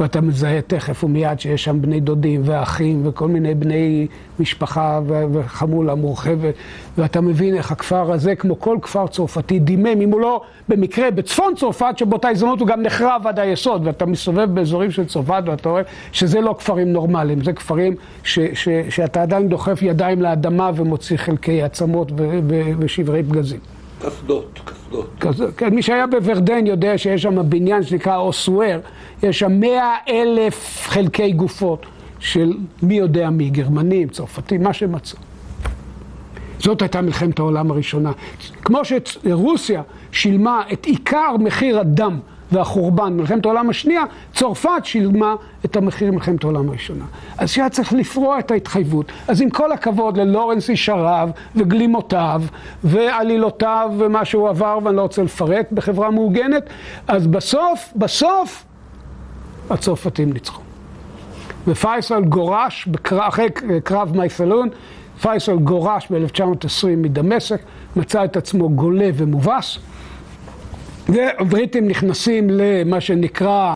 ואתה 0.00 0.20
מזהה 0.20 0.60
תכף 0.60 1.04
ומיד 1.04 1.40
שיש 1.40 1.64
שם 1.64 1.82
בני 1.82 2.00
דודים 2.00 2.40
ואחים 2.44 3.06
וכל 3.06 3.28
מיני 3.28 3.54
בני 3.54 4.06
משפחה 4.38 5.00
וחמולה 5.32 5.94
מורחבת, 5.94 6.54
ואתה 6.98 7.20
מבין 7.20 7.54
איך 7.54 7.72
הכפר 7.72 8.12
הזה, 8.12 8.34
כמו 8.34 8.60
כל 8.60 8.78
כפר 8.82 9.06
צרפתי, 9.06 9.58
דימם, 9.58 10.00
אם 10.00 10.12
הוא 10.12 10.20
לא 10.20 10.42
במקרה 10.68 11.10
בצפון 11.10 11.54
צרפת, 11.54 11.94
שבאותה 11.96 12.28
הזדמנות 12.28 12.60
הוא 12.60 12.68
גם 12.68 12.82
נחרב 12.82 13.22
עד 13.26 13.38
היסוד, 13.38 13.86
ואתה 13.86 14.06
מסתובב 14.06 14.54
באזורים 14.54 14.90
של 14.90 15.06
צרפת 15.06 15.42
ואתה 15.46 15.68
רואה 15.68 15.82
שזה 16.12 16.40
לא 16.40 16.54
כפרים 16.58 16.92
נורמליים, 16.92 17.44
זה 17.44 17.52
כפרים 17.52 17.94
ש, 18.24 18.38
ש, 18.54 18.68
שאתה 18.88 19.22
עדיין 19.22 19.48
דוחף 19.48 19.82
ידיים 19.82 20.22
לאדמה 20.22 20.70
ומוציא 20.76 21.16
חלקי 21.16 21.62
עצמות 21.62 22.12
ושברי 22.78 23.22
פגזים. 23.22 23.79
קסדות, 24.00 24.60
קסדות. 24.64 25.52
כן, 25.56 25.74
מי 25.74 25.82
שהיה 25.82 26.06
בוורדן 26.06 26.66
יודע 26.66 26.98
שיש 26.98 27.22
שם 27.22 27.50
בניין 27.50 27.82
שנקרא 27.82 28.16
אוסוור, 28.16 28.78
יש 29.22 29.38
שם 29.38 29.60
מאה 29.60 29.96
אלף 30.08 30.86
חלקי 30.86 31.32
גופות 31.32 31.86
של 32.18 32.52
מי 32.82 32.94
יודע 32.94 33.30
מי, 33.30 33.50
גרמנים, 33.50 34.08
צרפתים, 34.08 34.62
מה 34.62 34.72
שמצאו. 34.72 35.18
זאת 36.58 36.82
הייתה 36.82 37.02
מלחמת 37.02 37.38
העולם 37.38 37.70
הראשונה. 37.70 38.12
כמו 38.64 38.80
שרוסיה 38.84 39.82
שילמה 40.12 40.62
את 40.72 40.84
עיקר 40.84 41.36
מחיר 41.38 41.78
הדם 41.80 42.18
והחורבן 42.52 43.16
במלחמת 43.16 43.44
העולם 43.44 43.70
השנייה, 43.70 44.02
צרפת 44.34 44.84
שילמה 44.84 45.34
את 45.64 45.76
המחיר 45.76 46.10
במלחמת 46.10 46.44
העולם 46.44 46.68
הראשונה. 46.68 47.04
אז 47.38 47.50
שהיה 47.50 47.68
צריך 47.68 47.92
לפרוע 47.92 48.38
את 48.38 48.50
ההתחייבות. 48.50 49.12
אז 49.28 49.40
עם 49.40 49.50
כל 49.50 49.72
הכבוד 49.72 50.16
ללורנס 50.16 50.70
איש 50.70 50.88
הרב 50.88 51.30
וגלימותיו 51.56 52.42
ועלילותיו 52.84 53.90
ומה 53.98 54.24
שהוא 54.24 54.48
עבר, 54.48 54.78
ואני 54.84 54.96
לא 54.96 55.02
רוצה 55.02 55.22
לפרט, 55.22 55.72
בחברה 55.72 56.10
מאוגנת, 56.10 56.62
אז 57.08 57.26
בסוף, 57.26 57.92
בסוף, 57.96 58.64
הצרפתים 59.70 60.32
ניצחו. 60.32 60.62
ופייסל 61.66 62.24
גורש, 62.24 62.86
בקר... 62.86 63.28
אחרי 63.28 63.48
קרב 63.84 64.16
מייפלון, 64.16 64.68
פייסל 65.22 65.56
גורש 65.56 66.08
ב-1920 66.12 66.86
מדמשק, 66.96 67.60
מצא 67.96 68.24
את 68.24 68.36
עצמו 68.36 68.70
גולה 68.70 69.10
ומובס. 69.14 69.78
והבריטים 71.12 71.88
נכנסים 71.88 72.50
למה 72.50 73.00
שנקרא 73.00 73.72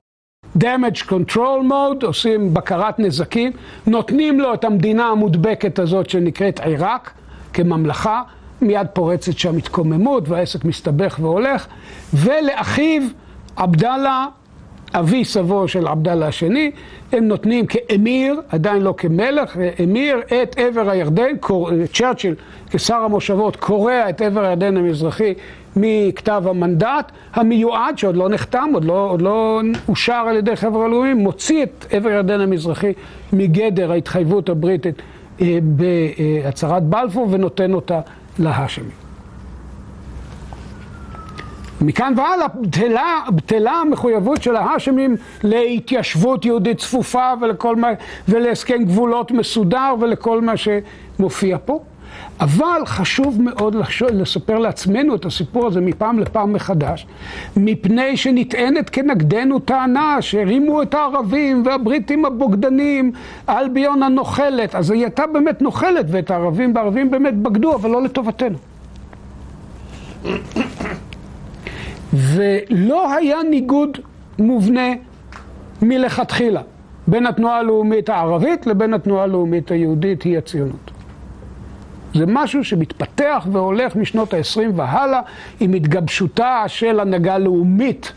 damage 0.59 1.03
control 1.09 1.71
mode, 1.71 2.07
עושים 2.07 2.55
בקרת 2.55 2.99
נזקים, 2.99 3.53
נותנים 3.87 4.41
לו 4.41 4.55
את 4.55 4.65
המדינה 4.65 5.07
המודבקת 5.07 5.79
הזאת 5.79 6.11
שנקראת 6.11 6.61
עיראק 6.61 7.11
כממלכה, 7.53 8.23
מיד 8.63 8.87
פורצת 8.93 9.39
שם 9.39 9.57
התקוממות 9.57 10.29
והעסק 10.29 10.65
מסתבך 10.65 11.19
והולך, 11.21 11.67
ולאחיו 12.15 13.03
עבדאללה, 13.57 14.27
אבי 14.95 15.25
סבו 15.25 15.69
של 15.69 15.87
עבדאללה 15.87 16.27
השני, 16.27 16.71
הם 17.13 17.29
נותנים 17.29 17.67
כאמיר, 17.67 18.41
עדיין 18.49 18.83
לא 18.83 18.95
כמלך, 18.97 19.57
אמיר 19.85 20.21
את 20.43 20.59
עבר 20.59 20.91
הירדן, 20.91 21.37
צ'רצ'יל 21.93 22.35
כשר 22.71 22.95
המושבות 22.95 23.57
קורע 23.57 24.09
את 24.09 24.21
עבר 24.21 24.45
הירדן 24.45 24.77
המזרחי 24.77 25.35
מכתב 25.77 26.45
המנדט 26.47 27.13
המיועד, 27.35 27.99
שעוד 27.99 28.17
לא 28.17 28.29
נחתם, 28.29 28.71
עוד 28.75 28.85
לא, 28.85 29.11
עוד 29.11 29.23
לא 29.23 29.61
אושר 29.89 30.25
על 30.29 30.37
ידי 30.37 30.57
חבר 30.57 30.83
הלאומים, 30.83 31.17
מוציא 31.17 31.63
את 31.63 31.87
עבר 31.91 32.09
הירדן 32.09 32.41
המזרחי 32.41 32.93
מגדר 33.33 33.93
ההתחייבות 33.93 34.49
הבריטית 34.49 35.03
אה, 35.41 35.59
בהצהרת 35.63 36.83
בלפור 36.83 37.29
ונותן 37.31 37.75
אותה 37.75 38.01
להאשמים. 38.39 39.04
מכאן 41.81 42.13
והלאה 42.17 42.49
בטלה, 42.49 43.21
בטלה 43.29 43.73
המחויבות 43.73 44.43
של 44.43 44.57
ההאשמים 44.57 45.17
להתיישבות 45.43 46.45
יהודית 46.45 46.79
צפופה 46.79 47.33
ולכל 47.41 47.77
מה, 47.77 47.89
ולהסכם 48.29 48.85
גבולות 48.85 49.31
מסודר 49.31 49.95
ולכל 50.01 50.41
מה 50.41 50.53
שמופיע 50.57 51.57
פה. 51.65 51.81
אבל 52.41 52.83
חשוב 52.87 53.43
מאוד 53.43 53.75
לחשוב, 53.75 54.09
לספר 54.13 54.59
לעצמנו 54.59 55.15
את 55.15 55.25
הסיפור 55.25 55.67
הזה 55.67 55.81
מפעם 55.81 56.19
לפעם 56.19 56.53
מחדש, 56.53 57.07
מפני 57.57 58.17
שנטענת 58.17 58.91
כנגדנו 58.91 59.59
טענה 59.59 60.23
שהרימו 60.23 60.83
את 60.83 60.95
הערבים 60.95 61.63
והבריטים 61.67 62.25
הבוגדנים, 62.25 63.13
אלביון 63.49 64.03
הנוכלת, 64.03 64.75
אז 64.75 64.91
היא 64.91 65.03
הייתה 65.03 65.27
באמת 65.27 65.63
נוכלת 65.63 66.07
ואת 66.09 66.31
הערבים 66.31 66.75
והערבים 66.75 67.11
באמת 67.11 67.35
בגדו, 67.35 67.75
אבל 67.75 67.91
לא 67.91 68.03
לטובתנו. 68.03 68.59
ולא 72.15 73.15
היה 73.15 73.37
ניגוד 73.51 73.99
מובנה 74.39 74.89
מלכתחילה 75.83 76.61
בין 77.07 77.27
התנועה 77.27 77.59
הלאומית 77.59 78.09
הערבית 78.09 78.67
לבין 78.67 78.95
התנועה 78.95 79.25
הלאומית 79.25 79.71
היהודית, 79.71 80.23
היא 80.23 80.39
הציונות. 80.39 80.91
זה 82.15 82.25
משהו 82.27 82.65
שמתפתח 82.65 83.47
והולך 83.53 83.97
משנות 83.97 84.35
ה-20 84.35 84.61
והלאה 84.75 85.21
עם 85.61 85.73
התגבשותה 85.73 86.65
של 86.67 87.01
הנהגה 87.01 87.39
לאומית, 87.39 88.13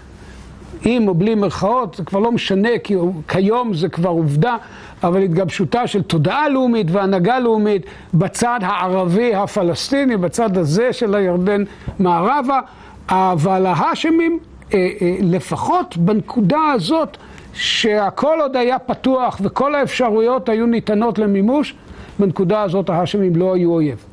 עם 0.85 1.07
או 1.07 1.13
בלי 1.13 1.35
מירכאות, 1.35 1.95
זה 1.95 2.03
כבר 2.03 2.19
לא 2.19 2.31
משנה, 2.31 2.69
כי 2.83 2.95
כיום 3.27 3.73
זה 3.73 3.89
כבר 3.89 4.09
עובדה, 4.09 4.57
אבל 5.03 5.21
התגבשותה 5.21 5.87
של 5.87 6.01
תודעה 6.01 6.49
לאומית 6.49 6.87
והנהגה 6.91 7.39
לאומית 7.39 7.85
בצד 8.13 8.59
הערבי 8.61 9.35
הפלסטיני, 9.35 10.17
בצד 10.17 10.57
הזה 10.57 10.93
של 10.93 11.15
הירדן 11.15 11.63
מערבה, 11.99 12.59
אבל 13.09 13.65
ההאשמים, 13.65 14.39
אה, 14.73 14.89
אה, 15.01 15.15
לפחות 15.21 15.97
בנקודה 15.97 16.71
הזאת, 16.73 17.17
שהכל 17.53 18.37
עוד 18.41 18.55
היה 18.55 18.79
פתוח 18.79 19.39
וכל 19.43 19.75
האפשרויות 19.75 20.49
היו 20.49 20.65
ניתנות 20.65 21.19
למימוש, 21.19 21.75
בנקודה 22.19 22.61
הזאת 22.61 22.89
ההאשמים 22.89 23.35
לא 23.35 23.53
היו 23.55 23.71
אויב. 23.71 24.05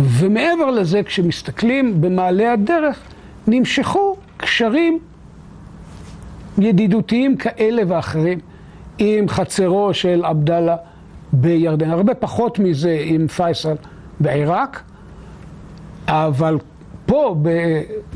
ומעבר 0.00 0.70
לזה, 0.70 1.02
כשמסתכלים 1.02 2.00
במעלה 2.00 2.52
הדרך, 2.52 3.00
נמשכו 3.46 4.16
קשרים 4.36 4.98
ידידותיים 6.58 7.36
כאלה 7.36 7.82
ואחרים 7.88 8.38
עם 8.98 9.28
חצרו 9.28 9.94
של 9.94 10.24
עבדאללה 10.24 10.76
בירדן. 11.32 11.90
הרבה 11.90 12.14
פחות 12.14 12.58
מזה 12.58 12.98
עם 13.04 13.28
פייסל 13.28 13.74
בעיראק, 14.20 14.82
אבל 16.06 16.58
פה, 17.06 17.36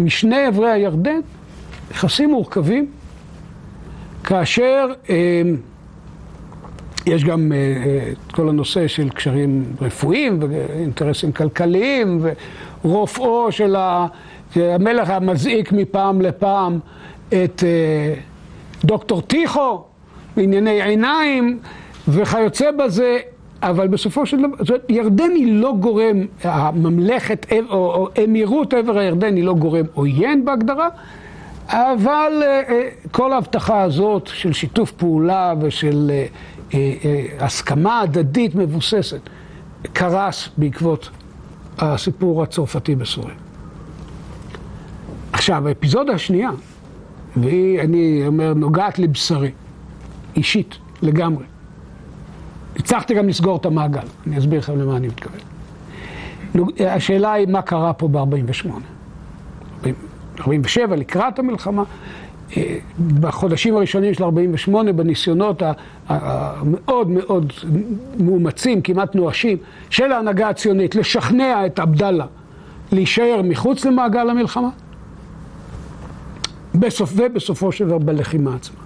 משני 0.00 0.46
עברי 0.46 0.70
הירדן, 0.70 1.20
יחסים 1.90 2.30
מורכבים, 2.30 2.86
כאשר 4.24 4.86
אה, 5.10 5.42
יש 7.06 7.24
גם 7.24 7.52
אה, 7.52 8.12
את 8.12 8.32
כל 8.32 8.48
הנושא 8.48 8.88
של 8.88 9.08
קשרים 9.08 9.64
רפואיים 9.80 10.38
ואינטרסים 10.40 11.32
כלכליים 11.32 12.20
ורופאו 12.84 13.52
של 13.52 13.76
המלך 14.56 15.10
המזעיק 15.10 15.72
מפעם 15.72 16.20
לפעם 16.20 16.78
את 17.28 17.64
אה, 17.64 18.14
דוקטור 18.84 19.22
טיחו 19.22 19.84
בענייני 20.36 20.82
עיניים 20.82 21.58
וכיוצא 22.08 22.70
בזה, 22.70 23.18
אבל 23.62 23.88
בסופו 23.88 24.26
של 24.26 24.36
דבר, 24.36 24.76
ירדן 24.88 25.30
היא 25.30 25.60
לא 25.60 25.74
גורם, 25.80 26.26
הממלכת 26.42 27.46
או, 27.70 27.74
או 27.74 28.08
אמירות 28.24 28.74
עבר 28.74 28.98
הירדן 28.98 29.36
היא 29.36 29.44
לא 29.44 29.54
גורם 29.54 29.84
עוין 29.94 30.44
בהגדרה, 30.44 30.88
אבל 31.68 32.42
אה, 32.42 32.88
כל 33.10 33.32
ההבטחה 33.32 33.82
הזאת 33.82 34.26
של 34.26 34.52
שיתוף 34.52 34.92
פעולה 34.92 35.54
ושל 35.60 36.10
אה, 36.10 36.26
אה, 36.74 37.26
הסכמה 37.38 38.00
הדדית 38.00 38.54
מבוססת 38.54 39.20
קרס 39.92 40.48
בעקבות 40.56 41.10
הסיפור 41.78 42.42
הצרפתי 42.42 42.94
בסוריה. 42.94 43.34
עכשיו, 45.32 45.68
האפיזודה 45.68 46.12
השנייה, 46.12 46.50
והיא, 47.36 47.80
אני 47.80 48.22
אומר, 48.26 48.54
נוגעת 48.54 48.98
לבשרי, 48.98 49.50
אישית, 50.36 50.78
לגמרי. 51.02 51.44
הצלחתי 52.80 53.14
גם 53.14 53.28
לסגור 53.28 53.56
את 53.56 53.66
המעגל, 53.66 54.00
אני 54.26 54.38
אסביר 54.38 54.58
לכם 54.58 54.80
למה 54.80 54.96
אני 54.96 55.08
מתכוון. 55.08 55.40
השאלה 56.86 57.32
היא 57.32 57.48
מה 57.48 57.62
קרה 57.62 57.92
פה 57.92 58.08
ב-48. 58.08 58.68
47, 60.40 60.96
לקראת 60.96 61.38
המלחמה, 61.38 61.82
בחודשים 63.20 63.76
הראשונים 63.76 64.14
של 64.14 64.24
48, 64.24 64.92
בניסיונות 64.92 65.62
המאוד 66.08 67.10
מאוד 67.10 67.52
מאומצים, 68.18 68.82
כמעט 68.82 69.14
נואשים, 69.14 69.58
של 69.90 70.12
ההנהגה 70.12 70.48
הציונית 70.48 70.94
לשכנע 70.94 71.66
את 71.66 71.78
עבדאללה 71.78 72.26
להישאר 72.92 73.40
מחוץ 73.44 73.84
למעגל 73.84 74.30
המלחמה, 74.30 74.68
בסוף, 76.74 77.12
ובסופו 77.16 77.72
של 77.72 77.86
דבר 77.86 77.98
בלחימה 77.98 78.54
עצמה. 78.54 78.80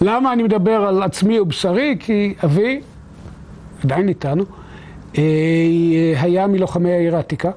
למה 0.00 0.32
אני 0.32 0.42
מדבר 0.42 0.72
על 0.86 1.02
עצמי 1.02 1.40
ובשרי? 1.40 1.96
כי 2.00 2.34
אבי, 2.44 2.80
עדיין 3.84 4.08
איתנו, 4.08 4.44
אה, 5.18 5.22
היה 6.20 6.46
מלוחמי 6.46 6.92
העיר 6.92 7.16
העתיקה. 7.16 7.50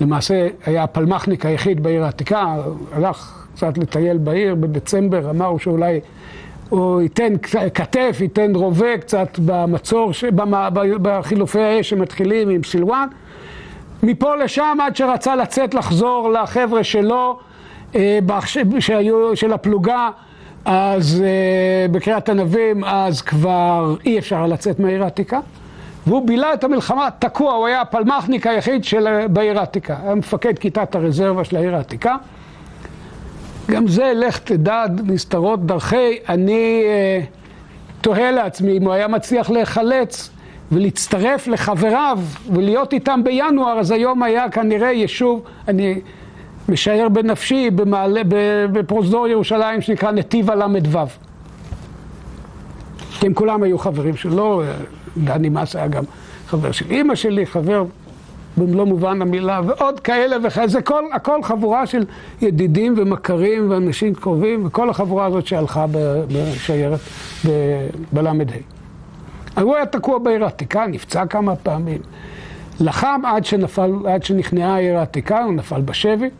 למעשה 0.00 0.48
היה 0.66 0.82
הפלמחניק 0.82 1.46
היחיד 1.46 1.82
בעיר 1.82 2.04
העתיקה, 2.04 2.56
הלך 2.92 3.46
קצת 3.54 3.78
לטייל 3.78 4.18
בעיר 4.18 4.54
בדצמבר, 4.54 5.30
אמר 5.30 5.58
שאולי 5.58 6.00
הוא 6.68 7.02
ייתן 7.02 7.32
כתף, 7.74 8.18
ייתן 8.20 8.54
רובה 8.54 8.98
קצת 8.98 9.38
במצור, 9.44 10.10
בחילופי 11.02 11.60
האש 11.60 11.90
שמתחילים 11.90 12.48
עם 12.48 12.62
סילואן. 12.62 13.08
מפה 14.02 14.36
לשם 14.36 14.78
עד 14.82 14.96
שרצה 14.96 15.36
לצאת 15.36 15.74
לחזור 15.74 16.30
לחבר'ה 16.30 16.84
שלו, 16.84 17.38
אה, 17.94 18.18
שהיו, 18.78 19.36
של 19.36 19.52
הפלוגה, 19.52 20.10
אז 20.64 21.22
אה, 21.24 21.88
בקריאת 21.88 22.28
ענבים, 22.28 22.84
אז 22.84 23.22
כבר 23.22 23.96
אי 24.04 24.18
אפשר 24.18 24.46
לצאת 24.46 24.80
מהעיר 24.80 25.04
העתיקה. 25.04 25.40
והוא 26.06 26.26
בילה 26.26 26.54
את 26.54 26.64
המלחמה 26.64 27.08
תקוע, 27.18 27.52
הוא 27.52 27.66
היה 27.66 27.80
הפלמחניק 27.80 28.46
היחיד 28.46 28.84
של 28.84 29.26
בעיר 29.26 29.58
העתיקה, 29.58 29.96
היה 30.02 30.14
מפקד 30.14 30.58
כיתת 30.58 30.94
הרזרבה 30.94 31.44
של 31.44 31.56
העיר 31.56 31.76
העתיקה. 31.76 32.16
גם 33.70 33.88
זה, 33.88 34.12
לך 34.16 34.38
תדע, 34.38 34.84
נסתרות 35.04 35.66
דרכי. 35.66 36.18
אני 36.28 36.82
אה, 36.84 37.20
תוהה 38.00 38.30
לעצמי 38.30 38.76
אם 38.76 38.82
הוא 38.82 38.92
היה 38.92 39.08
מצליח 39.08 39.50
להיחלץ 39.50 40.30
ולהצטרף 40.72 41.48
לחבריו 41.48 42.18
ולהיות 42.52 42.92
איתם 42.92 43.20
בינואר, 43.24 43.78
אז 43.78 43.90
היום 43.90 44.22
היה 44.22 44.50
כנראה 44.50 44.92
יישוב, 44.92 45.42
אני 45.68 46.00
משער 46.68 47.08
בנפשי, 47.08 47.70
במעלה, 47.70 48.20
בפרוזדור 48.72 49.28
ירושלים 49.28 49.80
שנקרא 49.80 50.10
נתיב 50.10 50.50
הל"ו. 50.50 50.98
כי 53.18 53.26
הם 53.26 53.34
כולם 53.34 53.62
היו 53.62 53.78
חברים 53.78 54.16
שלו, 54.16 54.62
דני 55.16 55.48
מס 55.48 55.76
היה 55.76 55.88
גם 55.88 56.04
חבר 56.46 56.72
של 56.72 56.90
אימא 56.90 57.14
שלי, 57.14 57.46
חבר 57.46 57.84
במלוא 58.56 58.84
מובן 58.84 59.22
המילה, 59.22 59.60
ועוד 59.66 60.00
כאלה 60.00 60.36
וכאלה, 60.44 60.68
זה 60.68 60.82
כל, 60.82 61.04
הכל 61.12 61.42
חבורה 61.42 61.86
של 61.86 62.04
ידידים 62.42 62.94
ומכרים 62.96 63.70
ואנשים 63.70 64.14
קרובים, 64.14 64.66
וכל 64.66 64.90
החבורה 64.90 65.26
הזאת 65.26 65.46
שהלכה 65.46 65.86
בשיירת 66.28 67.00
בל"ה. 68.12 68.32
הוא 69.60 69.76
היה 69.76 69.86
תקוע 69.86 70.18
בעיר 70.18 70.44
העתיקה, 70.44 70.86
נפצע 70.86 71.26
כמה 71.26 71.56
פעמים, 71.56 71.98
לחם 72.80 73.20
עד 73.24 73.44
שנפל, 73.44 73.92
עד 74.08 74.22
שנכנעה 74.22 74.74
העיר 74.74 74.98
העתיקה, 74.98 75.44
הוא 75.44 75.52
נפל 75.52 75.80
בשבי, 75.80 76.30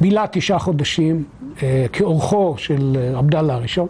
בילה 0.00 0.24
תשעה 0.30 0.58
חודשים 0.58 1.24
אה, 1.62 1.86
כאורחו 1.92 2.54
של 2.58 2.96
אה, 3.00 3.18
עבדאללה 3.18 3.54
הראשון. 3.54 3.86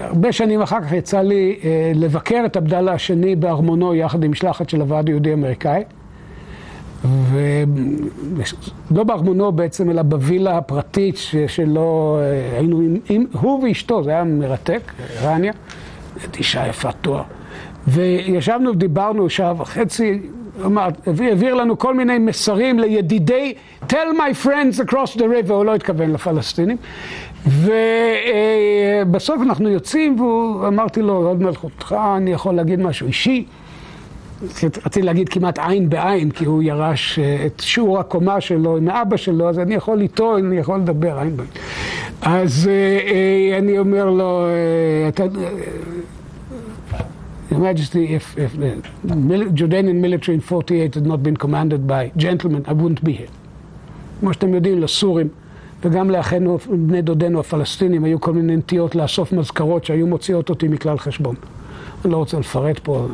הרבה 0.00 0.32
שנים 0.32 0.62
אחר 0.62 0.80
כך 0.80 0.92
יצא 0.92 1.20
לי 1.20 1.58
אה, 1.64 1.92
לבקר 1.94 2.42
את 2.46 2.56
עבדאללה 2.56 2.92
השני 2.92 3.36
בארמונו 3.36 3.94
יחד 3.94 4.24
עם 4.24 4.30
משלחת 4.30 4.68
של 4.68 4.80
הוועד 4.80 5.08
היהודי 5.08 5.30
האמריקאי. 5.30 5.82
ולא 8.90 9.04
בארמונו 9.04 9.52
בעצם, 9.52 9.90
אלא 9.90 10.02
בווילה 10.02 10.58
הפרטית 10.58 11.16
שלו, 11.46 12.18
אה, 12.20 12.58
היינו 12.58 12.80
עם, 12.80 12.96
עם 13.08 13.24
הוא 13.32 13.64
ואשתו, 13.64 14.02
זה 14.04 14.10
היה 14.10 14.24
מרתק, 14.24 14.92
רניה, 15.22 15.52
אישה 16.38 16.66
יפת 16.66 16.94
תואר. 17.00 17.22
וישבנו 17.88 18.70
ודיברנו 18.70 19.30
שעה 19.30 19.52
וחצי, 19.56 20.20
העביר 21.26 21.54
לנו 21.54 21.78
כל 21.78 21.94
מיני 21.94 22.18
מסרים 22.18 22.78
לידידי, 22.78 23.54
tell 23.88 23.92
my 24.16 24.44
friends 24.44 24.80
across 24.80 25.16
the 25.16 25.22
river, 25.22 25.52
הוא 25.52 25.64
לא 25.64 25.74
התכוון 25.74 26.10
לפלסטינים. 26.12 26.76
ובסוף 29.06 29.42
אנחנו 29.42 29.68
יוצאים, 29.68 30.20
ואמרתי 30.20 31.02
לו, 31.02 31.14
עוד 31.14 31.42
מלכותך, 31.42 31.96
אני 32.16 32.32
יכול 32.32 32.54
להגיד 32.54 32.80
משהו 32.80 33.06
אישי. 33.06 33.44
רציתי 34.62 35.02
להגיד 35.02 35.28
כמעט 35.28 35.58
עין 35.58 35.90
בעין, 35.90 36.30
כי 36.30 36.44
הוא 36.44 36.62
ירש 36.62 37.18
אה, 37.18 37.46
את 37.46 37.60
שיעור 37.60 37.98
הקומה 37.98 38.40
שלו 38.40 38.76
עם 38.76 38.88
אבא 38.88 39.16
שלו, 39.16 39.48
אז 39.48 39.58
אני 39.58 39.74
יכול 39.74 40.00
איתו, 40.00 40.38
אני 40.38 40.56
יכול 40.56 40.78
לדבר 40.78 41.18
עין 41.18 41.36
בעין. 41.36 41.48
אז 42.22 42.70
אה, 42.72 42.72
אה, 42.72 43.58
אני 43.58 43.78
אומר 43.78 44.10
לו. 44.10 44.46
Your 47.50 47.60
Majesty, 47.60 48.14
if, 48.14 48.38
if 48.38 48.56
the 48.56 48.82
Jordanian 49.60 49.96
military 49.96 50.34
in 50.34 50.40
48 50.40 50.94
had 50.94 51.06
not 51.06 51.22
been 51.22 51.36
commanded 51.36 51.86
by 51.86 52.10
gentlemen, 52.16 52.64
I 52.66 52.72
wouldn't 52.72 53.04
be 53.04 53.12
here. 53.12 53.30
כמו 54.20 54.32
שאתם 54.32 54.54
יודעים, 54.54 54.78
לסורים 54.78 55.28
וגם 55.82 56.10
לאחינו, 56.10 56.58
בני 56.70 57.02
דודינו 57.02 57.40
הפלסטינים, 57.40 58.04
היו 58.04 58.20
כל 58.20 58.32
מיני 58.32 58.56
נטיות 58.56 58.94
לאסוף 58.94 59.32
מזכרות 59.32 59.84
שהיו 59.84 60.06
מוציאות 60.06 60.50
אותי 60.50 60.68
מכלל 60.68 60.98
חשבון. 60.98 61.34
אני 62.04 62.12
לא 62.12 62.16
רוצה 62.16 62.38
לפרט 62.38 62.78
פה, 62.78 63.06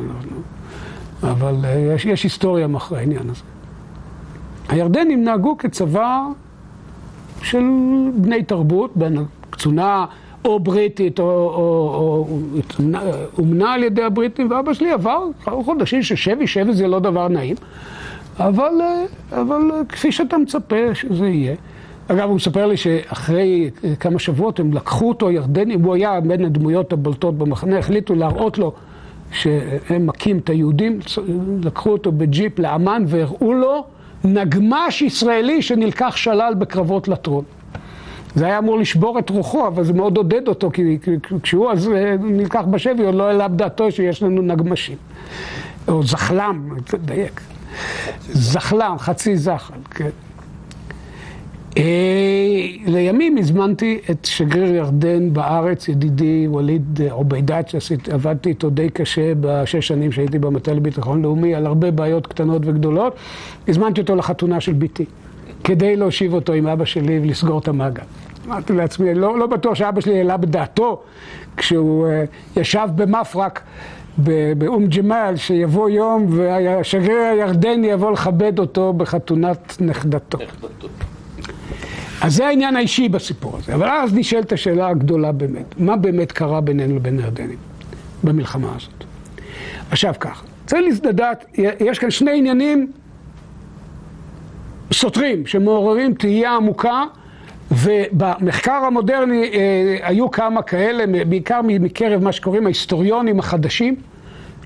אבל 1.23 1.55
אה, 1.63 1.93
יש, 1.95 2.05
יש 2.05 2.23
היסטוריה 2.23 2.67
מאחורי 2.67 2.99
העניין 2.99 3.29
הזה. 3.29 3.41
הירדנים 4.69 5.23
נהגו 5.23 5.57
כצבא 5.57 6.25
של 7.43 7.63
בני 8.17 8.43
תרבות, 8.43 8.91
בין 8.95 9.17
קצונה 9.49 10.05
או 10.45 10.59
בריטית 10.59 11.19
או, 11.19 11.25
או, 11.25 12.27
או 12.29 12.37
אומנה 13.37 13.73
על 13.73 13.83
ידי 13.83 14.03
הבריטים, 14.03 14.51
ואבא 14.51 14.73
שלי 14.73 14.91
עבר 14.91 15.27
חודשים 15.43 16.03
ששבי, 16.03 16.47
שבי 16.47 16.73
זה 16.73 16.87
לא 16.87 16.99
דבר 16.99 17.27
נעים, 17.27 17.55
אבל, 18.39 18.71
אה, 18.81 19.05
אבל 19.41 19.71
אה, 19.73 19.85
כפי 19.89 20.11
שאתה 20.11 20.37
מצפה 20.37 20.95
שזה 20.95 21.27
יהיה. 21.27 21.55
אגב, 22.07 22.27
הוא 22.27 22.35
מספר 22.35 22.65
לי 22.65 22.77
שאחרי 22.77 23.69
כמה 23.99 24.19
שבועות 24.19 24.59
הם 24.59 24.73
לקחו 24.73 25.09
אותו, 25.09 25.27
הירדנים, 25.27 25.83
הוא 25.83 25.95
היה 25.95 26.19
בין 26.21 26.45
הדמויות 26.45 26.93
הבולטות 26.93 27.37
במחנה, 27.37 27.79
החליטו 27.79 28.15
להראות 28.15 28.57
לו 28.57 28.73
שהם 29.31 30.05
מכים 30.05 30.37
את 30.37 30.49
היהודים, 30.49 30.99
לקחו 31.63 31.89
אותו 31.89 32.11
בג'יפ 32.11 32.59
לאמן 32.59 33.03
והראו 33.07 33.53
לו 33.53 33.85
נגמש 34.23 35.01
ישראלי 35.01 35.61
שנלקח 35.61 36.15
שלל 36.15 36.53
בקרבות 36.57 37.07
לטרון. 37.07 37.43
זה 38.35 38.45
היה 38.45 38.57
אמור 38.57 38.79
לשבור 38.79 39.19
את 39.19 39.29
רוחו, 39.29 39.67
אבל 39.67 39.83
זה 39.83 39.93
מאוד 39.93 40.17
עודד 40.17 40.47
אותו, 40.47 40.71
כי 40.73 40.97
כשהוא 41.43 41.71
אז 41.71 41.89
אה, 41.89 42.15
נלקח 42.19 42.61
בשבי, 42.71 43.05
עוד 43.05 43.15
לא 43.15 43.23
העלה 43.23 43.47
בדעתו 43.47 43.91
שיש 43.91 44.23
לנו 44.23 44.41
נגמשים. 44.41 44.97
או 45.87 46.03
זחלם, 46.03 46.69
תדייק. 46.85 47.41
זחלם, 48.29 48.95
חצי 48.99 49.37
זחל, 49.37 49.73
כן. 49.89 50.09
אה, 51.77 51.83
לימים 52.85 53.37
הזמנתי 53.37 53.99
את 54.11 54.25
שגריר 54.25 54.75
ירדן 54.75 55.33
בארץ, 55.33 55.87
ידידי 55.87 56.47
ווליד 56.47 57.01
עוביידת, 57.09 57.69
שעבדתי 57.69 58.49
איתו 58.49 58.69
די 58.69 58.89
קשה 58.89 59.33
בשש 59.41 59.87
שנים 59.87 60.11
שהייתי 60.11 60.39
במטה 60.39 60.73
לביטחון 60.73 61.21
לאומי, 61.21 61.55
על 61.55 61.65
הרבה 61.65 61.91
בעיות 61.91 62.27
קטנות 62.27 62.61
וגדולות. 62.65 63.15
הזמנתי 63.67 64.01
אותו 64.01 64.15
לחתונה 64.15 64.61
של 64.61 64.73
בתי, 64.73 65.05
כדי 65.63 65.95
להושיב 65.95 66.33
אותו 66.33 66.53
עם 66.53 66.67
אבא 66.67 66.85
שלי 66.85 67.19
ולסגור 67.19 67.59
את 67.59 67.67
המעגל. 67.67 68.03
אמרתי 68.47 68.73
לעצמי, 68.73 69.13
לא, 69.13 69.39
לא 69.39 69.47
בטוח 69.47 69.75
שאבא 69.75 70.01
שלי 70.01 70.17
העלה 70.17 70.37
בדעתו 70.37 71.01
כשהוא 71.57 72.07
uh, 72.07 72.59
ישב 72.59 72.87
במפרק 72.95 73.61
באום 74.57 74.87
ג'מאל, 74.87 75.35
שיבוא 75.35 75.89
יום 75.89 76.25
והשגריר 76.29 77.17
הירדני 77.17 77.87
יבוא 77.87 78.11
לכבד 78.11 78.59
אותו 78.59 78.93
בחתונת 78.93 79.77
נכדתו. 79.79 80.37
אז 82.21 82.35
זה 82.35 82.47
העניין 82.47 82.75
האישי 82.75 83.09
בסיפור 83.09 83.57
הזה. 83.57 83.75
אבל 83.75 83.89
אז 83.89 84.13
נשאלת 84.13 84.51
השאלה 84.51 84.87
הגדולה 84.87 85.31
באמת, 85.31 85.75
מה 85.77 85.95
באמת 85.95 86.31
קרה 86.31 86.61
בינינו 86.61 86.95
לבין 86.95 87.19
הירדנים 87.19 87.57
במלחמה 88.23 88.73
הזאת? 88.75 89.03
עכשיו 89.91 90.13
ככה, 90.19 90.45
צריך 90.65 90.99
לדעת, 91.03 91.45
יש 91.79 91.99
כאן 91.99 92.11
שני 92.11 92.37
עניינים 92.37 92.91
סותרים 94.93 95.45
שמעוררים 95.45 96.13
תהייה 96.13 96.55
עמוקה 96.55 97.03
ובמחקר 97.71 98.71
המודרני 98.87 99.49
אה, 99.53 99.97
היו 100.01 100.31
כמה 100.31 100.61
כאלה, 100.61 101.23
בעיקר 101.25 101.61
מקרב 101.63 102.23
מה 102.23 102.31
שקוראים 102.31 102.65
ההיסטוריונים 102.65 103.39
החדשים, 103.39 103.95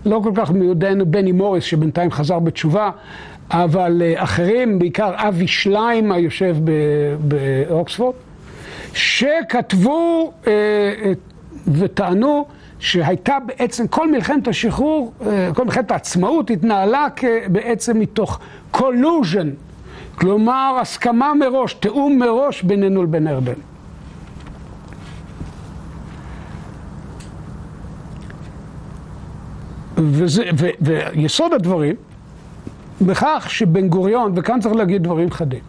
לא 0.06 0.22
כל 0.24 0.32
כך 0.36 0.52
מיודענו 0.52 1.06
בני 1.06 1.32
מוריס 1.32 1.64
שבינתיים 1.64 2.12
חזר 2.12 2.40
בתשובה, 2.40 2.90
אבל 3.52 4.02
אה, 4.06 4.24
אחרים, 4.24 4.80
בעיקר 4.80 5.12
אבי 5.16 5.48
שליים 5.48 6.12
היושב 6.12 6.56
באוקספורד, 7.20 8.16
שכתבו 8.94 10.32
אה, 10.48 10.54
וטענו 11.68 12.46
שהייתה 12.80 13.38
בעצם, 13.46 13.88
כל 13.88 14.12
מלחמת 14.12 14.48
השחרור, 14.48 15.14
כל 15.56 15.66
מלחמת 15.66 15.92
העצמאות 15.92 16.50
התנהלה 16.50 17.08
בעצם 17.48 18.00
מתוך 18.00 18.40
collusion 18.74 19.65
כלומר, 20.16 20.78
הסכמה 20.82 21.34
מראש, 21.34 21.74
תיאום 21.74 22.20
מראש 22.20 22.62
בינינו 22.62 23.04
לבין 23.04 23.28
ירדן. 23.28 23.54
וזה, 29.98 30.44
ו, 30.60 30.68
ויסוד 30.82 31.54
הדברים, 31.54 31.96
בכך 33.02 33.46
שבן 33.50 33.88
גוריון, 33.88 34.32
וכאן 34.36 34.60
צריך 34.60 34.76
להגיד 34.76 35.04
דברים 35.04 35.32
חדים, 35.32 35.60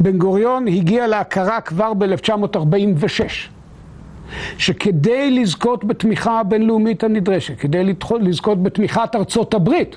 בן 0.00 0.18
גוריון 0.18 0.68
הגיע 0.68 1.06
להכרה 1.06 1.60
כבר 1.60 1.94
ב-1946, 1.94 3.22
שכדי 4.58 5.30
לזכות 5.30 5.84
בתמיכה 5.84 6.40
הבינלאומית 6.40 7.04
הנדרשת, 7.04 7.58
כדי 7.58 7.94
לזכות 8.20 8.62
בתמיכת 8.62 9.10
ארצות 9.14 9.54
הברית, 9.54 9.96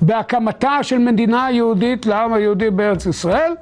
בהקמתה 0.00 0.78
של 0.82 0.98
מדינה 0.98 1.48
יהודית 1.50 2.06
לעם 2.06 2.32
היהודי 2.32 2.70
בארץ 2.70 3.06
ישראל, 3.06 3.52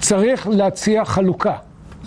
צריך 0.00 0.48
להציע 0.48 1.04
חלוקה. 1.04 1.54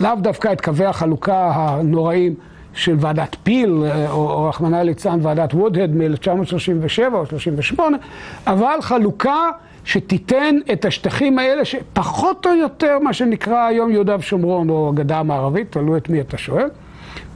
לאו 0.01 0.15
דווקא 0.15 0.51
את 0.53 0.61
קווי 0.61 0.85
החלוקה 0.85 1.51
הנוראים 1.55 2.35
של 2.73 2.95
ועדת 2.99 3.35
פיל, 3.43 3.83
או 4.09 4.45
רחמנא 4.49 4.75
ליצלן 4.75 5.19
ועדת 5.21 5.53
וודהד 5.53 5.95
מ-1937 5.95 7.13
או 7.13 7.25
38, 7.25 7.97
אבל 8.47 8.77
חלוקה 8.81 9.49
שתיתן 9.85 10.55
את 10.73 10.85
השטחים 10.85 11.39
האלה, 11.39 11.65
שפחות 11.65 12.45
או 12.47 12.51
יותר 12.55 12.99
מה 12.99 13.13
שנקרא 13.13 13.65
היום 13.65 13.91
יהודה 13.91 14.15
ושומרון 14.19 14.69
או 14.69 14.89
הגדה 14.89 15.19
המערבית, 15.19 15.71
תלוי 15.71 15.97
את 15.97 16.09
מי 16.09 16.21
אתה 16.21 16.37
שואל, 16.37 16.67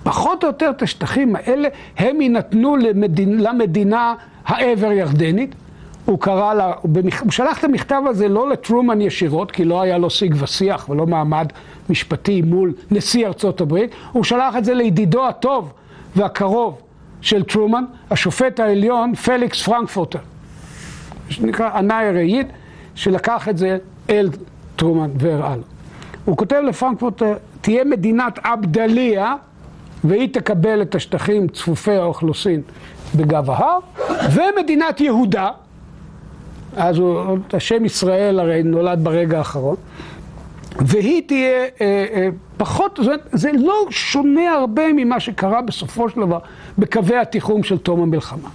פחות 0.04 0.44
או 0.44 0.48
יותר 0.48 0.70
את 0.70 0.82
השטחים 0.82 1.36
האלה, 1.36 1.70
הם 1.98 2.22
יינתנו 2.22 2.76
למדינ... 2.78 3.40
למדינה 3.40 4.14
העבר 4.46 4.92
ירדנית. 4.92 5.56
הוא 6.08 6.20
קרא 6.20 6.54
לה, 6.54 6.74
הוא 7.22 7.32
שלח 7.32 7.60
את 7.60 7.64
המכתב 7.64 8.02
הזה 8.06 8.28
לא 8.28 8.50
לטרומן 8.50 9.02
ישירות, 9.02 9.52
כי 9.52 9.66
לא 9.66 9.82
היה 9.82 9.98
לו 9.98 10.10
שיג 10.10 10.36
ושיח 10.40 10.90
ולא 10.90 11.08
מעמד 11.08 11.48
משפטי 11.90 12.42
מול 12.42 12.74
נשיא 12.92 13.28
ארצות 13.28 13.62
הברית, 13.62 13.92
הוא 14.12 14.24
שלח 14.24 14.56
את 14.58 14.66
זה 14.66 14.74
לידידו 14.74 15.28
הטוב 15.28 15.74
והקרוב 16.16 16.82
של 17.22 17.44
טרומן, 17.44 17.84
השופט 18.12 18.60
העליון 18.60 19.16
פליקס 19.16 19.64
פרנקפורטר, 19.64 20.20
שנקרא 21.30 21.78
ענאי 21.78 22.06
הרעיד, 22.08 22.48
שלקח 22.96 23.50
את 23.50 23.58
זה 23.58 23.78
אל 24.10 24.30
טרומן 24.76 25.10
והראה 25.18 25.56
לו. 25.56 25.64
הוא 26.26 26.38
כותב 26.38 26.62
לפרנקפורטר, 26.68 27.34
תהיה 27.62 27.84
מדינת 27.84 28.40
עבדליה 28.44 29.36
והיא 30.04 30.34
תקבל 30.34 30.82
את 30.82 30.96
השטחים 30.96 31.48
צפופי 31.48 31.96
האוכלוסין 31.96 32.62
בגב 33.16 33.50
ההר, 33.50 33.80
ומדינת 34.34 35.02
יהודה, 35.02 35.50
אז 36.78 36.98
הוא, 36.98 37.38
השם 37.54 37.86
ישראל 37.86 38.40
הרי 38.40 38.64
נולד 38.64 39.04
ברגע 39.04 39.38
האחרון, 39.38 39.76
והיא 40.80 41.22
תהיה 41.28 41.64
אה, 41.64 41.68
אה, 41.82 42.28
פחות, 42.58 43.00
זאת 43.04 43.20
זה 43.32 43.52
לא 43.52 43.86
שונה 43.90 44.52
הרבה 44.52 44.94
ממה 44.94 45.20
שקרה 45.20 45.62
בסופו 45.62 46.10
של 46.10 46.22
דבר 46.22 46.40
בקווי 46.78 47.18
התיחום 47.18 47.64
של 47.64 47.78
תום 47.78 48.02
המלחמה. 48.02 48.50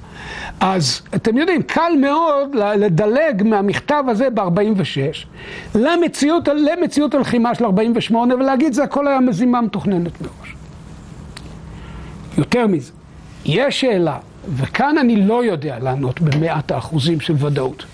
אז 0.60 1.02
אתם 1.14 1.36
יודעים, 1.36 1.62
קל 1.62 1.92
מאוד 2.00 2.54
לדלג 2.54 3.42
מהמכתב 3.44 4.04
הזה 4.08 4.30
ב-46 4.30 5.26
למציאות, 5.74 6.48
למציאות 6.48 7.14
הלחימה 7.14 7.54
של 7.54 7.64
48 7.64 8.34
ולהגיד 8.34 8.72
זה 8.72 8.84
הכל 8.84 9.08
היה 9.08 9.20
מזימה 9.20 9.60
מתוכננת 9.60 10.20
מראש. 10.20 10.54
יותר 12.38 12.66
מזה, 12.66 12.92
יש 13.44 13.80
שאלה, 13.80 14.18
וכאן 14.48 14.98
אני 14.98 15.16
לא 15.16 15.44
יודע 15.44 15.78
לענות 15.78 16.20
במאת 16.20 16.70
האחוזים 16.70 17.20
של 17.20 17.34
ודאות. 17.38 17.84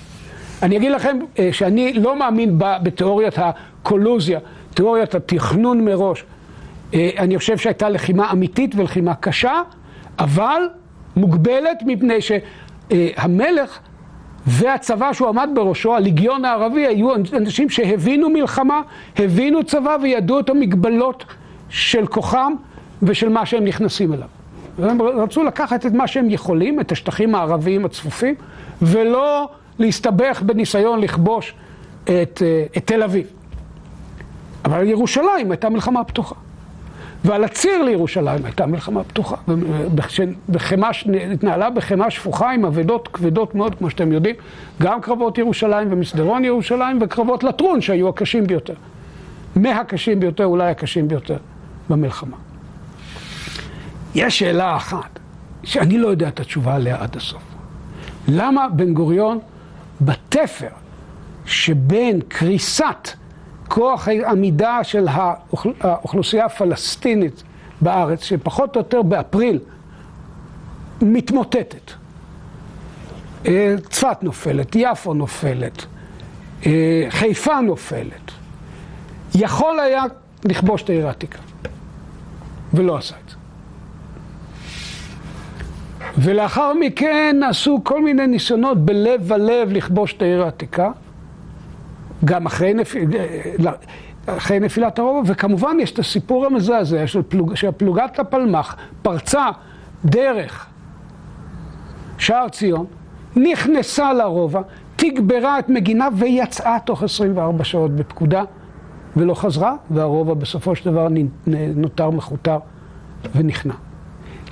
אני 0.63 0.77
אגיד 0.77 0.93
לכם 0.93 1.19
אה, 1.39 1.49
שאני 1.53 1.93
לא 1.93 2.19
מאמין 2.19 2.55
בתיאוריית 2.59 3.35
הקולוזיה, 3.37 4.39
תיאוריית 4.75 5.15
התכנון 5.15 5.85
מראש. 5.85 6.25
אה, 6.95 7.11
אני 7.19 7.39
חושב 7.39 7.59
שהייתה 7.59 7.89
לחימה 7.89 8.33
אמיתית 8.33 8.75
ולחימה 8.75 9.15
קשה, 9.15 9.63
אבל 10.19 10.63
מוגבלת 11.17 11.83
מפני 11.87 12.19
שהמלך 12.21 13.79
והצבא 14.47 15.13
שהוא 15.13 15.29
עמד 15.29 15.49
בראשו, 15.55 15.97
הליגיון 15.97 16.45
הערבי, 16.45 16.87
היו 16.87 17.15
אנשים 17.33 17.71
שהבינו 17.71 18.31
מלחמה, 18.31 18.81
הבינו 19.17 19.65
צבא 19.65 19.97
וידעו 20.03 20.41
את 20.41 20.51
המגבלות 20.51 21.25
של 21.69 22.07
כוחם 22.07 22.53
ושל 23.03 23.29
מה 23.29 23.47
שהם 23.47 23.65
נכנסים 23.65 24.13
אליו. 24.13 24.29
והם 24.79 25.03
רצו 25.03 25.43
לקחת 25.43 25.87
את 25.87 25.93
מה 25.93 26.07
שהם 26.07 26.31
יכולים, 26.31 26.81
את 26.81 26.93
השטחים 26.93 27.35
הערביים 27.35 27.85
הצפופים, 27.85 28.35
ולא 28.83 29.49
להסתבך 29.79 30.43
בניסיון 30.47 31.01
לכבוש 31.01 31.55
את, 32.05 32.43
אה, 32.43 32.65
את 32.77 32.87
תל 32.87 33.03
אביב. 33.03 33.27
אבל 34.65 34.87
ירושלים 34.87 35.51
הייתה 35.51 35.69
מלחמה 35.69 36.05
פתוחה. 36.05 36.35
ועל 37.25 37.45
הציר 37.45 37.83
לירושלים 37.83 38.45
הייתה 38.45 38.67
מלחמה 38.67 39.05
פתוחה. 39.05 39.37
בחמה, 40.49 40.91
התנהלה 41.33 41.71
בחמה 41.71 42.11
שפוכה 42.11 42.51
עם 42.51 42.65
אבדות 42.65 43.09
כבדות 43.09 43.55
מאוד, 43.55 43.75
כמו 43.75 43.91
שאתם 43.91 44.13
יודעים, 44.13 44.35
גם 44.83 45.01
קרבות 45.01 45.39
ירושלים 45.39 45.93
ומסדרון 45.93 46.45
ירושלים 46.45 46.99
וקרבות 47.01 47.45
לטרון 47.45 47.81
שהיו 47.81 48.09
הקשים 48.09 48.47
ביותר. 48.47 48.75
מהקשים 49.57 50.21
ביותר, 50.21 50.45
אולי 50.45 50.71
הקשים 50.71 51.09
ביותר 51.09 51.37
במלחמה. 51.89 52.37
יש 54.15 54.39
שאלה 54.39 54.77
אחת, 54.77 55.19
שאני 55.65 55.99
לא 55.99 56.09
יודע 56.09 56.29
את 56.29 56.41
התשובה 56.41 56.75
עליה 56.75 56.97
עד 57.01 57.17
הסוף. 57.17 57.43
למה 58.29 58.69
בן 58.69 58.95
גוריון 58.95 59.39
בתפר 60.01 60.69
שבין 61.47 62.21
קריסת 62.29 63.09
כוח 63.69 64.09
העמידה 64.09 64.85
של 64.85 65.07
האוכלוסייה 65.81 66.45
הפלסטינית 66.45 67.43
בארץ, 67.81 68.23
שפחות 68.23 68.77
או 68.77 68.81
יותר 68.81 69.03
באפריל 69.03 69.59
מתמוטטת. 71.03 71.93
אה, 73.47 73.75
צפת 73.91 74.23
נופלת, 74.23 74.77
יפו 74.77 75.15
נופלת, 75.15 75.87
אה, 76.67 77.07
חיפה 77.11 77.61
נופלת. 77.61 78.31
יכול 79.35 79.81
היה 79.81 80.03
לכבוש 80.45 80.83
את 80.83 80.91
העיר 80.91 81.07
העתיקה, 81.07 81.39
ולא 82.75 82.97
עשה 82.97 83.15
את 83.25 83.31
זה. 83.31 83.38
ולאחר 86.19 86.73
מכן 86.81 87.37
נעשו 87.41 87.81
כל 87.85 88.05
מיני 88.05 88.27
ניסיונות 88.27 88.79
בלב 88.79 89.21
ולב 89.27 89.73
לכבוש 89.73 90.13
את 90.13 90.23
העיר 90.23 90.43
העתיקה, 90.43 90.91
גם 92.25 92.47
אחרי, 92.47 92.75
נפ... 92.75 92.95
אחרי 94.27 94.61
נפילת 94.61 94.99
הרובע, 94.99 95.23
וכמובן 95.27 95.77
יש 95.81 95.93
את 95.93 95.99
הסיפור 95.99 96.47
המזעזע 96.47 97.07
של 97.07 97.23
פלוג... 97.23 97.55
שפלוגת 97.55 98.19
הפלמ"ח 98.19 98.77
פרצה 99.03 99.47
דרך 100.05 100.67
שער 102.19 102.49
ציון, 102.49 102.87
נכנסה 103.37 104.13
לרובע, 104.13 104.61
תגברה 104.97 105.59
את 105.59 105.69
מגינה 105.69 106.09
ויצאה 106.17 106.77
תוך 106.85 107.03
24 107.03 107.65
שעות 107.65 107.97
בפקודה 107.97 108.43
ולא 109.17 109.35
חזרה, 109.35 109.75
והרובע 109.91 110.35
בסופו 110.35 110.77
של 110.77 110.91
דבר 110.91 111.09
נותר 111.77 112.11
מכותר 112.11 112.59
ונכנע. 113.35 113.75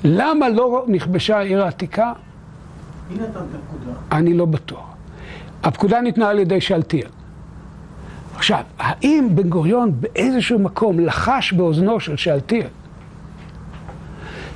למה 0.09 0.49
לא 0.49 0.85
נכבשה 0.89 1.39
העיר 1.39 1.65
העתיקה? 1.65 2.13
מי 3.11 3.15
נתן 3.15 3.25
את 3.25 3.35
הפקודה? 3.37 3.99
אני 4.13 4.35
לא 4.35 4.45
בטוח. 4.45 4.95
הפקודה 5.63 6.01
ניתנה 6.01 6.29
על 6.29 6.39
ידי 6.39 6.61
שאלתיאל. 6.61 7.09
עכשיו, 8.35 8.61
האם 8.79 9.29
בן 9.35 9.49
גוריון 9.49 9.93
באיזשהו 10.01 10.59
מקום 10.59 11.01
לחש 11.01 11.53
באוזנו 11.53 12.01
של 12.01 12.17
שאלתיאל 12.17 12.67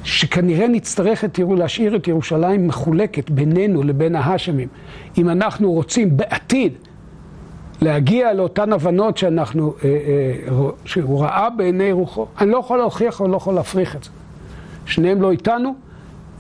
שכנראה 0.04 0.68
נצטרך 0.68 1.24
את, 1.24 1.38
להשאיר 1.56 1.96
את 1.96 2.08
ירושלים 2.08 2.66
מחולקת 2.66 3.30
בינינו 3.30 3.82
לבין 3.82 4.16
ההאשמים 4.16 4.68
אם 5.18 5.28
אנחנו 5.28 5.72
רוצים 5.72 6.16
בעתיד 6.16 6.72
להגיע 7.82 8.32
לאותן 8.32 8.72
הבנות 8.72 9.16
שאנחנו, 9.16 9.74
אה, 9.84 9.88
אה, 9.88 10.68
שהוא 10.84 11.20
ראה 11.20 11.50
בעיני 11.50 11.92
רוחו? 11.92 12.26
אני 12.40 12.50
לא 12.50 12.58
יכול 12.58 12.78
להוכיח 12.78 13.20
ואני 13.20 13.32
לא 13.32 13.36
יכול 13.36 13.54
להפריך 13.54 13.96
את 13.96 14.04
זה. 14.04 14.10
שניהם 14.90 15.22
לא 15.22 15.30
איתנו, 15.30 15.74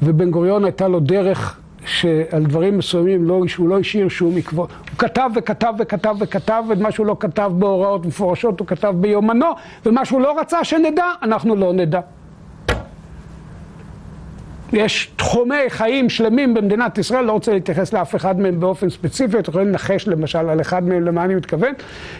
ובן 0.02 0.30
גוריון 0.30 0.64
הייתה 0.64 0.88
לו 0.88 1.00
דרך 1.00 1.60
שעל 1.86 2.42
דברים 2.44 2.78
מסוימים 2.78 3.24
לא, 3.24 3.42
שהוא 3.46 3.68
לא 3.68 3.78
השאיר 3.78 4.08
שום 4.08 4.36
עקבות. 4.36 4.70
הוא 4.90 4.98
כתב 4.98 5.30
וכתב 5.34 5.74
וכתב 5.78 6.16
וכתב, 6.20 6.64
ומה 6.68 6.92
שהוא 6.92 7.06
לא 7.06 7.16
כתב 7.20 7.52
בהוראות 7.58 8.06
מפורשות 8.06 8.60
הוא 8.60 8.68
כתב 8.68 8.94
ביומנו, 9.00 9.46
ומה 9.86 10.04
שהוא 10.04 10.20
לא 10.20 10.40
רצה 10.40 10.64
שנדע, 10.64 11.04
אנחנו 11.22 11.56
לא 11.56 11.72
נדע. 11.72 12.00
יש 14.72 15.10
תחומי 15.16 15.54
חיים 15.68 16.08
שלמים 16.10 16.54
במדינת 16.54 16.98
ישראל, 16.98 17.24
לא 17.24 17.32
רוצה 17.32 17.52
להתייחס 17.52 17.92
לאף 17.92 18.16
אחד 18.16 18.40
מהם 18.40 18.60
באופן 18.60 18.90
ספציפי, 18.90 19.38
אתם 19.38 19.50
יכולים 19.50 19.68
לנחש 19.68 20.08
למשל 20.08 20.48
על 20.48 20.60
אחד 20.60 20.84
מהם 20.88 21.04
למה 21.04 21.24
אני 21.24 21.34
מתכוון, 21.34 21.72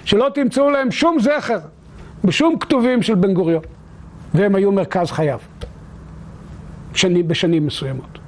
שלא 0.05 0.29
תמצאו 0.35 0.71
להם 0.71 0.91
שום 0.91 1.21
זכר 1.21 1.59
בשום 2.25 2.59
כתובים 2.59 3.03
של 3.03 3.15
בן 3.15 3.35
גוריון, 3.35 3.63
והם 4.35 4.55
היו 4.55 4.73
מרכז 4.73 5.11
חייו. 5.11 5.39
שני, 6.95 7.23
בשנים 7.23 7.67
מסוימות. 7.67 8.19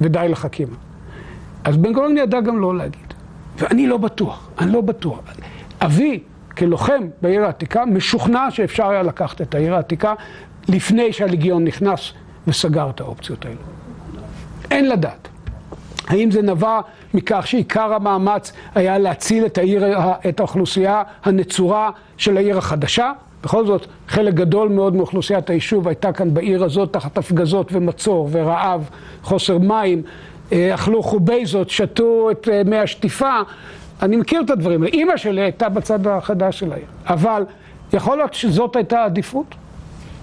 ודי 0.00 0.26
לחכימה. 0.28 0.76
אז 1.64 1.76
בן 1.76 1.92
גוריון 1.92 2.18
ידע 2.18 2.40
גם 2.40 2.60
לא 2.60 2.76
להגיד. 2.76 3.14
ואני 3.58 3.86
לא 3.86 3.96
בטוח, 3.96 4.48
אני 4.58 4.72
לא 4.72 4.80
בטוח. 4.80 5.18
אבי, 5.80 6.20
כלוחם 6.56 7.02
בעיר 7.22 7.44
העתיקה, 7.44 7.84
משוכנע 7.84 8.50
שאפשר 8.50 8.88
היה 8.88 9.02
לקחת 9.02 9.40
את 9.40 9.54
העיר 9.54 9.74
העתיקה 9.74 10.14
לפני 10.68 11.12
שהלגיון 11.12 11.64
נכנס 11.64 12.12
וסגר 12.46 12.90
את 12.90 13.00
האופציות 13.00 13.44
האלו. 13.44 13.60
אין 14.70 14.88
לדעת. 14.88 15.28
האם 16.06 16.30
זה 16.30 16.42
נבע 16.42 16.80
מכך 17.14 17.46
שעיקר 17.46 17.94
המאמץ 17.94 18.52
היה 18.74 18.98
להציל 18.98 19.46
את, 19.46 19.58
העיר, 19.58 19.84
את 20.28 20.40
האוכלוסייה 20.40 21.02
הנצורה 21.24 21.90
של 22.16 22.36
העיר 22.36 22.58
החדשה? 22.58 23.12
בכל 23.46 23.66
זאת, 23.66 23.86
חלק 24.08 24.34
גדול 24.34 24.68
מאוד 24.68 24.94
מאוכלוסיית 24.94 25.50
היישוב 25.50 25.88
הייתה 25.88 26.12
כאן 26.12 26.34
בעיר 26.34 26.64
הזאת 26.64 26.92
תחת 26.92 27.18
הפגזות 27.18 27.68
ומצור 27.72 28.28
ורעב, 28.32 28.88
חוסר 29.22 29.58
מים, 29.58 30.02
אה, 30.52 30.74
אכלו 30.74 31.02
חובייזות, 31.02 31.70
שתו 31.70 32.30
את 32.30 32.48
אה, 32.48 32.62
מי 32.64 32.78
השטיפה. 32.78 33.40
אני 34.02 34.16
מכיר 34.16 34.40
את 34.40 34.50
הדברים 34.50 34.82
האלה. 34.82 34.92
אימא 34.92 35.16
שלי 35.16 35.40
הייתה 35.40 35.68
בצד 35.68 36.06
החדש 36.06 36.58
של 36.58 36.72
העיר. 36.72 36.86
אבל 37.06 37.44
יכול 37.92 38.16
להיות 38.16 38.34
שזאת 38.34 38.76
הייתה 38.76 39.00
העדיפות, 39.00 39.54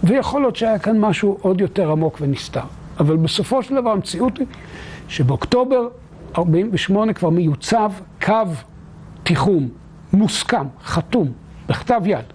ויכול 0.03 0.41
להיות 0.41 0.55
שהיה 0.55 0.79
כאן 0.79 0.99
משהו 0.99 1.37
עוד 1.41 1.61
יותר 1.61 1.91
עמוק 1.91 2.17
ונסתר. 2.21 2.65
אבל 2.99 3.17
בסופו 3.17 3.63
של 3.63 3.75
דבר 3.75 3.89
המציאות 3.89 4.37
היא 4.37 4.47
שבאוקטובר 5.07 5.87
48' 6.37 7.13
כבר 7.13 7.29
מיוצב 7.29 7.91
קו 8.25 8.35
תיחום 9.23 9.69
מוסכם, 10.13 10.65
חתום, 10.83 11.31
בכתב 11.69 12.01
יד, 12.05 12.25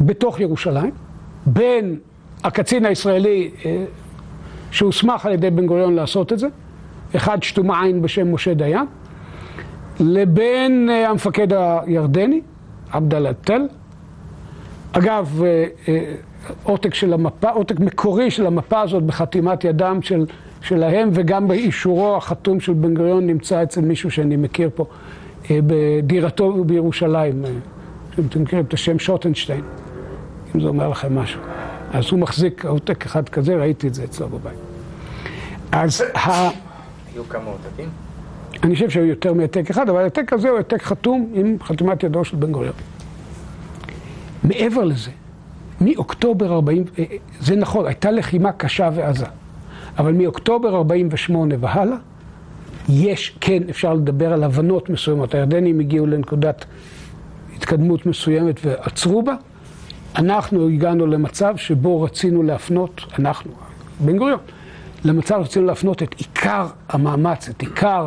בתוך 0.00 0.40
ירושלים, 0.40 0.90
בין 1.46 1.98
הקצין 2.44 2.86
הישראלי 2.86 3.50
אה, 3.64 3.84
שהוסמך 4.70 5.26
על 5.26 5.32
ידי 5.32 5.50
בן 5.50 5.66
גוריון 5.66 5.94
לעשות 5.94 6.32
את 6.32 6.38
זה, 6.38 6.48
אחד 7.16 7.42
שתומה 7.42 7.82
עין 7.82 8.02
בשם 8.02 8.34
משה 8.34 8.54
דיין, 8.54 8.86
לבין 10.00 10.88
אה, 10.90 11.10
המפקד 11.10 11.48
הירדני, 11.52 12.40
עבדאללה 12.92 13.32
תל. 13.34 13.62
אגב, 14.92 15.42
אה, 15.88 16.14
עותק 16.62 16.94
של 16.94 17.12
המפה, 17.12 17.50
עותק 17.50 17.80
מקורי 17.80 18.30
של 18.30 18.46
המפה 18.46 18.80
הזאת 18.80 19.02
בחתימת 19.02 19.64
ידם 19.64 19.98
של, 20.02 20.26
שלהם 20.60 21.10
וגם 21.12 21.48
באישורו 21.48 22.16
החתום 22.16 22.60
של 22.60 22.72
בן 22.72 22.94
גוריון 22.94 23.26
נמצא 23.26 23.62
אצל 23.62 23.80
מישהו 23.80 24.10
שאני 24.10 24.36
מכיר 24.36 24.70
פה 24.74 24.84
בדירתו 25.50 26.64
בירושלים. 26.64 27.44
אתם 28.28 28.42
מכירים 28.42 28.64
את 28.64 28.74
השם 28.74 28.98
שוטנשטיין. 28.98 29.62
זה 30.60 30.68
אומר 30.68 30.88
לכם 30.88 31.18
משהו. 31.18 31.40
אז 31.92 32.04
הוא 32.10 32.20
מחזיק 32.20 32.64
עותק 32.64 33.06
אחד 33.06 33.28
כזה, 33.28 33.56
ראיתי 33.56 33.88
את 33.88 33.94
זה 33.94 34.04
אצלו 34.04 34.28
בבית. 34.28 34.58
אז 35.72 36.00
ה... 36.00 36.48
היו 37.14 37.28
כמה 37.28 37.50
עותקים? 37.50 37.88
אני 38.62 38.74
חושב 38.74 38.90
שהיו 38.90 39.06
יותר 39.06 39.32
מהעתק 39.32 39.70
אחד, 39.70 39.88
אבל 39.88 40.02
העתק 40.02 40.32
הזה 40.32 40.48
הוא 40.48 40.56
העתק 40.56 40.82
חתום 40.82 41.30
עם 41.34 41.56
חתימת 41.62 42.02
ידו 42.02 42.24
של 42.24 42.36
בן 42.36 42.52
גוריון. 42.52 42.74
מעבר 44.44 44.84
לזה, 44.84 45.10
מאוקטובר 45.80 46.52
40, 46.52 46.84
אה, 46.98 47.04
זה 47.40 47.56
נכון, 47.56 47.86
הייתה 47.86 48.10
לחימה 48.10 48.52
קשה 48.52 48.90
ועזה, 48.94 49.26
אבל 49.98 50.12
מאוקטובר 50.12 50.76
48 50.76 51.54
והלאה, 51.60 51.96
יש, 52.88 53.36
כן, 53.40 53.62
אפשר 53.70 53.94
לדבר 53.94 54.32
על 54.32 54.44
הבנות 54.44 54.90
מסוימות. 54.90 55.34
הירדנים 55.34 55.80
הגיעו 55.80 56.06
לנקודת 56.06 56.64
התקדמות 57.56 58.06
מסוימת 58.06 58.60
ועצרו 58.64 59.22
בה. 59.22 59.34
אנחנו 60.18 60.68
הגענו 60.68 61.06
למצב 61.06 61.56
שבו 61.56 62.02
רצינו 62.02 62.42
להפנות, 62.42 63.00
אנחנו, 63.18 63.50
בן 64.00 64.18
גוריון, 64.18 64.38
למצב 65.04 65.34
רצינו 65.34 65.66
להפנות 65.66 66.02
את 66.02 66.14
עיקר 66.18 66.66
המאמץ, 66.88 67.48
את 67.48 67.60
עיקר 67.60 68.06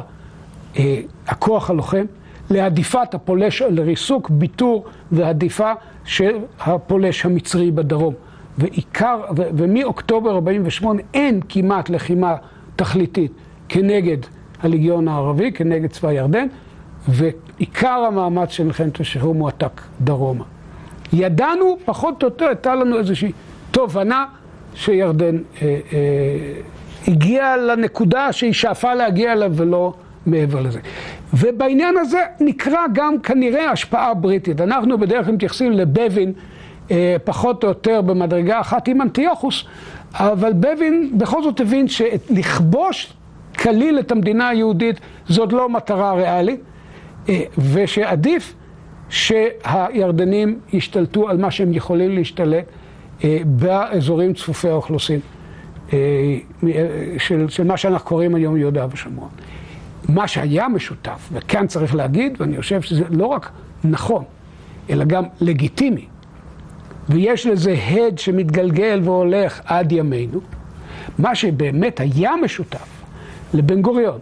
אה, 0.77 1.01
הכוח 1.27 1.69
הלוחם, 1.69 2.05
להדיפת 2.49 3.13
הפולש, 3.13 3.61
לריסוק, 3.61 4.29
ביטור 4.29 4.85
והדיפה 5.11 5.71
של 6.05 6.37
הפולש 6.59 7.25
המצרי 7.25 7.71
בדרום. 7.71 8.13
ועיקר, 8.57 9.21
ו, 9.37 9.41
ומאוקטובר 9.57 10.31
48' 10.31 11.01
אין 11.13 11.39
כמעט 11.49 11.89
לחימה 11.89 12.35
תכליתית 12.75 13.31
כנגד 13.69 14.17
הליגיון 14.61 15.07
הערבי, 15.07 15.51
כנגד 15.51 15.89
צבא 15.89 16.11
ירדן, 16.11 16.47
ועיקר 17.07 18.03
המאמץ 18.07 18.49
של 18.49 18.63
מלחמת 18.63 18.99
השחרור 18.99 19.35
מועתק 19.35 19.81
דרומה. 20.01 20.43
ידענו, 21.13 21.77
פחות 21.85 22.23
או 22.23 22.27
יותר, 22.27 22.45
הייתה 22.45 22.75
לנו 22.75 22.97
איזושהי 22.97 23.31
תובנה 23.71 24.25
שירדן 24.73 25.35
אה, 25.35 25.79
אה, 25.93 26.53
הגיעה 27.07 27.57
לנקודה 27.57 28.33
שהיא 28.33 28.53
שאפה 28.53 28.93
להגיע 28.93 29.33
אליה 29.33 29.49
ולא 29.51 29.93
מעבר 30.25 30.61
לזה. 30.61 30.79
ובעניין 31.33 31.97
הזה 31.97 32.19
נקרא 32.39 32.79
גם 32.93 33.19
כנראה 33.19 33.71
השפעה 33.71 34.13
בריטית. 34.13 34.61
אנחנו 34.61 34.97
בדרך 34.97 35.25
כלל 35.25 35.35
מתייחסים 35.35 35.71
לבבין 35.71 36.33
אה, 36.91 37.15
פחות 37.23 37.63
או 37.63 37.69
יותר 37.69 38.01
במדרגה 38.01 38.59
אחת 38.59 38.87
עם 38.87 39.01
אנטיוכוס, 39.01 39.63
אבל 40.13 40.53
בבין 40.53 41.11
בכל 41.17 41.43
זאת 41.43 41.59
הבין 41.59 41.87
שלכבוש 41.87 43.13
כליל 43.59 43.99
את 43.99 44.11
המדינה 44.11 44.47
היהודית 44.47 44.99
זאת 45.27 45.53
לא 45.53 45.69
מטרה 45.69 46.13
ריאלית, 46.13 46.59
אה, 47.29 47.43
ושעדיף 47.73 48.53
שהירדנים 49.09 50.59
ישתלטו 50.73 51.29
על 51.29 51.37
מה 51.37 51.51
שהם 51.51 51.73
יכולים 51.73 52.15
להשתלט 52.15 52.65
אה, 53.23 53.37
באזורים 53.45 54.33
צפופי 54.33 54.69
האוכלוסין 54.69 55.19
אה, 55.93 55.97
של, 57.17 57.49
של 57.49 57.63
מה 57.63 57.77
שאנחנו 57.77 58.07
קוראים 58.07 58.35
היום 58.35 58.57
יהודה 58.57 58.85
ושומרון. 58.91 59.29
מה 60.09 60.27
שהיה 60.27 60.67
משותף, 60.67 61.29
וכאן 61.31 61.67
צריך 61.67 61.95
להגיד, 61.95 62.37
ואני 62.39 62.57
חושב 62.61 62.81
שזה 62.81 63.03
לא 63.09 63.25
רק 63.25 63.49
נכון, 63.83 64.23
אלא 64.89 65.05
גם 65.05 65.23
לגיטימי, 65.41 66.05
ויש 67.09 67.47
לזה 67.47 67.75
הד 67.87 68.17
שמתגלגל 68.19 68.99
והולך 69.03 69.61
עד 69.65 69.91
ימינו, 69.91 70.39
מה 71.19 71.35
שבאמת 71.35 71.99
היה 71.99 72.31
משותף 72.43 72.87
לבן 73.53 73.81
גוריון, 73.81 74.19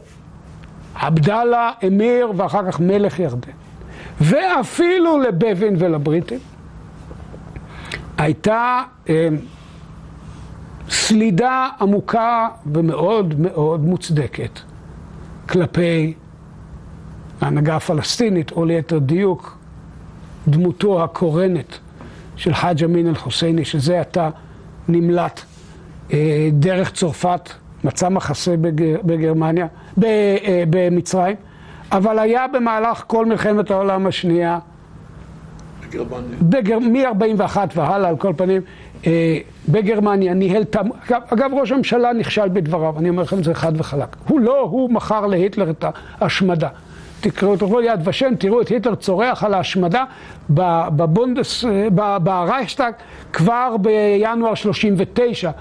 עבדאללה, 0.95 1.71
אמיר 1.87 2.31
ואחר 2.35 2.71
כך 2.71 2.79
מלך 2.79 3.19
ירדן, 3.19 3.51
ואפילו 4.21 5.19
לבבין 5.19 5.75
ולבריטים, 5.79 6.39
הייתה 8.17 8.83
אה, 9.09 9.27
סלידה 10.89 11.69
עמוקה 11.81 12.47
ומאוד 12.73 13.39
מאוד 13.39 13.85
מוצדקת 13.85 14.59
כלפי 15.49 16.13
ההנהגה 17.41 17.75
הפלסטינית, 17.75 18.51
או 18.51 18.65
ליתר 18.65 18.99
דיוק, 18.99 19.57
דמותו 20.47 21.03
הקורנת 21.03 21.77
של 22.35 22.53
חאג' 22.53 22.83
אמין 22.83 23.07
אל-חוסייני, 23.07 23.65
שזה 23.65 24.01
עתה 24.01 24.29
נמלט 24.87 25.41
אה, 26.13 26.49
דרך 26.53 26.91
צרפת, 26.91 27.49
מצא 27.83 28.09
מחסה 28.09 28.57
בגר, 28.57 28.95
בגרמניה, 29.03 29.67
ב, 29.97 30.03
אה, 30.03 30.63
במצרים. 30.69 31.35
אבל 31.91 32.19
היה 32.19 32.47
במהלך 32.47 33.03
כל 33.07 33.25
מלחמת 33.25 33.71
העולם 33.71 34.07
השנייה, 34.07 34.59
בגר... 36.41 36.79
מ-41 36.79 37.57
והלאה, 37.75 38.09
על 38.09 38.17
כל 38.17 38.33
פנים, 38.37 38.61
אה, 39.07 39.37
בגרמניה 39.69 40.33
ניהל 40.33 40.63
תם... 40.63 40.87
אגב, 41.07 41.21
אגב, 41.29 41.51
ראש 41.53 41.71
הממשלה 41.71 42.13
נכשל 42.13 42.47
בדבריו, 42.47 42.99
אני 42.99 43.09
אומר 43.09 43.23
לכם 43.23 43.39
את 43.39 43.43
זה 43.43 43.53
חד 43.53 43.71
וחלק. 43.75 44.15
הוא 44.27 44.39
לא, 44.39 44.61
הוא 44.61 44.91
מכר 44.91 45.25
להיטלר 45.25 45.69
את 45.69 45.85
ההשמדה. 46.21 46.69
תקראו 47.21 47.53
את 47.53 47.61
יד 47.83 48.07
ושם, 48.07 48.35
תראו 48.35 48.61
את 48.61 48.67
היטלר 48.67 48.95
צורח 48.95 49.43
על 49.43 49.53
ההשמדה 49.53 50.03
בבונדס, 50.49 51.65
אה, 51.65 52.19
ברייכסטאג 52.19 52.93
כבר 53.33 53.75
בינואר 53.81 54.55
39. 54.55 55.51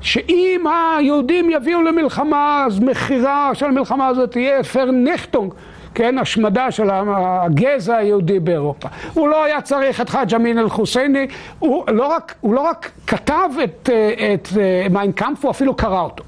שאם 0.00 0.64
היהודים 0.66 1.50
יביאו 1.50 1.82
למלחמה, 1.82 2.64
אז 2.66 2.80
מחירה 2.80 3.50
של 3.54 3.66
המלחמה 3.66 4.06
הזאת 4.06 4.30
תהיה 4.30 4.64
Vernichtung. 4.64 5.52
כן, 5.94 6.18
השמדה 6.18 6.70
של 6.70 6.90
הגזע 6.90 7.96
היהודי 7.96 8.40
באירופה. 8.40 8.88
הוא 9.14 9.28
לא 9.28 9.44
היה 9.44 9.60
צריך 9.60 10.00
את 10.00 10.08
חאג' 10.08 10.34
אמין 10.34 10.58
אל-חוסייני, 10.58 11.26
הוא, 11.58 11.84
לא 11.88 12.16
הוא 12.40 12.54
לא 12.54 12.60
רק 12.60 12.90
כתב 13.06 13.50
את, 13.64 13.90
את 14.34 14.48
מיין 14.90 15.12
קאמפף, 15.12 15.44
הוא 15.44 15.50
אפילו 15.50 15.74
קרא 15.74 16.00
אותו. 16.00 16.24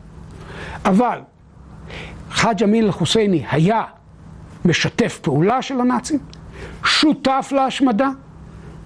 אבל 0.84 1.18
חאג' 2.30 2.62
אמין 2.62 2.84
אל-חוסייני 2.84 3.44
היה 3.50 3.82
משתף 4.64 5.18
פעולה 5.22 5.62
של 5.62 5.80
הנאצים, 5.80 6.18
שותף 6.84 7.52
להשמדה, 7.52 8.08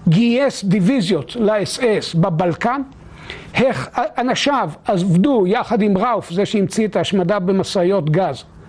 גייס 0.07 0.63
דיוויזיות 0.63 1.35
לאס-אס 1.35 2.13
בבלקן, 2.13 2.81
אנשיו 4.17 4.69
עבדו 4.85 5.47
יחד 5.47 5.81
עם 5.81 5.97
ראוף, 5.97 6.31
זה 6.31 6.45
שהמציא 6.45 6.87
את 6.87 6.95
ההשמדה 6.95 7.39
במשאיות 7.39 8.09
גז, 8.09 8.43
אה, 8.43 8.60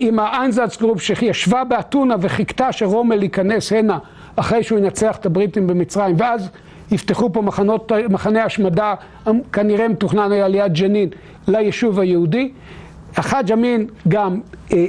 עם 0.00 0.18
ה 0.18 0.80
Einsatzgruppe 0.80 1.02
שישבה 1.02 1.64
באתונה 1.64 2.14
וחיכתה 2.20 2.72
שרומל 2.72 3.22
ייכנס 3.22 3.72
הנה 3.72 3.98
אחרי 4.36 4.62
שהוא 4.62 4.78
ינצח 4.78 5.16
את 5.16 5.26
הבריטים 5.26 5.66
במצרים 5.66 6.14
ואז 6.18 6.48
יפתחו 6.90 7.32
פה 7.32 7.42
מחנות, 7.42 7.92
מחנה 8.08 8.44
השמדה, 8.44 8.94
כנראה 9.52 9.88
מתוכנן 9.88 10.32
היה 10.32 10.48
ליד 10.48 10.72
ג'נין, 10.72 11.08
ליישוב 11.48 12.00
היהודי. 12.00 12.52
החאג' 13.16 13.52
אמין 13.52 13.86
גם 14.08 14.40
אה, 14.72 14.86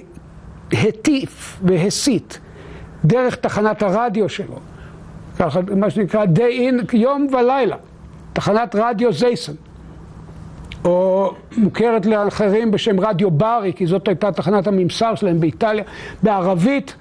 הטיף 0.74 1.60
והסית 1.64 2.40
דרך 3.06 3.36
תחנת 3.36 3.84
הרדיו 3.84 4.30
שלו, 4.30 4.60
מה 5.76 5.90
שנקרא 5.90 6.26
day 6.26 6.84
in, 6.92 6.96
יום 6.98 7.28
ולילה, 7.34 7.76
תחנת 8.34 8.76
רדיו 8.76 9.14
זייסן, 9.14 9.54
או 10.86 11.34
מוכרת 11.58 12.06
לאחרים 12.06 12.72
בשם 12.72 13.00
רדיו 13.00 13.32
ברי, 13.32 13.74
כי 13.76 13.88
זאת 13.88 14.08
הייתה 14.08 14.32
תחנת 14.32 14.68
הממסר 14.68 15.16
שלהם 15.16 15.40
באיטליה, 15.40 15.84
בערבית, 16.24 16.96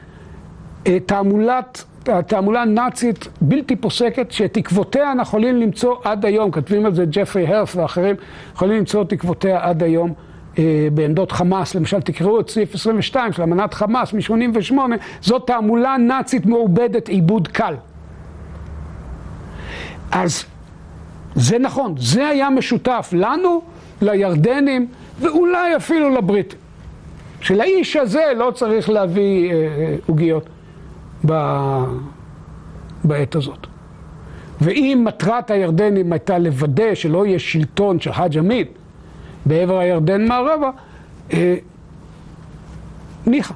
אה, 0.86 0.98
תעמולת, 1.06 1.84
תעמולה 2.26 2.64
נאצית 2.64 3.28
בלתי 3.40 3.76
פוסקת, 3.76 4.32
שאת 4.32 4.56
עקבותיה 4.56 5.12
אנחנו 5.12 5.22
יכולים 5.22 5.56
למצוא 5.56 5.96
עד 6.04 6.26
היום, 6.26 6.50
כותבים 6.50 6.86
על 6.86 6.94
זה 6.94 7.04
ג'פרי 7.10 7.46
הרף 7.46 7.76
ואחרים, 7.76 8.16
יכולים 8.54 8.76
למצוא 8.76 9.02
את 9.02 9.12
עקבותיה 9.12 9.58
עד 9.62 9.82
היום. 9.82 10.14
אה, 10.58 10.88
בעמדות 10.94 11.32
חמאס, 11.32 11.74
למשל 11.74 12.00
תקראו 12.00 12.40
את 12.40 12.50
סעיף 12.50 12.74
22 12.74 13.32
של 13.32 13.42
אמנת 13.42 13.74
חמאס 13.74 14.12
מ-88, 14.12 14.74
זאת 15.20 15.46
תעמולה 15.46 15.96
נאצית 15.96 16.46
מעובדת 16.46 17.08
עיבוד 17.08 17.48
קל. 17.48 17.74
אז 20.10 20.44
זה 21.34 21.58
נכון, 21.58 21.94
זה 21.98 22.28
היה 22.28 22.50
משותף 22.50 23.10
לנו, 23.12 23.62
לירדנים 24.02 24.86
ואולי 25.20 25.76
אפילו 25.76 26.10
לבריטים. 26.10 26.58
שלאיש 27.40 27.96
הזה 27.96 28.24
לא 28.36 28.50
צריך 28.54 28.90
להביא 28.90 29.52
אה, 29.52 29.56
אה, 29.56 29.96
עוגיות 30.06 30.48
בעת 33.04 33.34
הזאת. 33.34 33.66
ואם 34.60 35.02
מטרת 35.06 35.50
הירדנים 35.50 36.12
הייתה 36.12 36.38
לוודא 36.38 36.94
שלא 36.94 37.26
יהיה 37.26 37.38
שלטון 37.38 38.00
של 38.00 38.12
חאג' 38.12 38.38
עמיד 38.38 38.66
בעבר 39.46 39.78
הירדן 39.78 40.28
מערבה, 40.28 40.70
אה, 41.32 41.56
ניחא. 43.26 43.54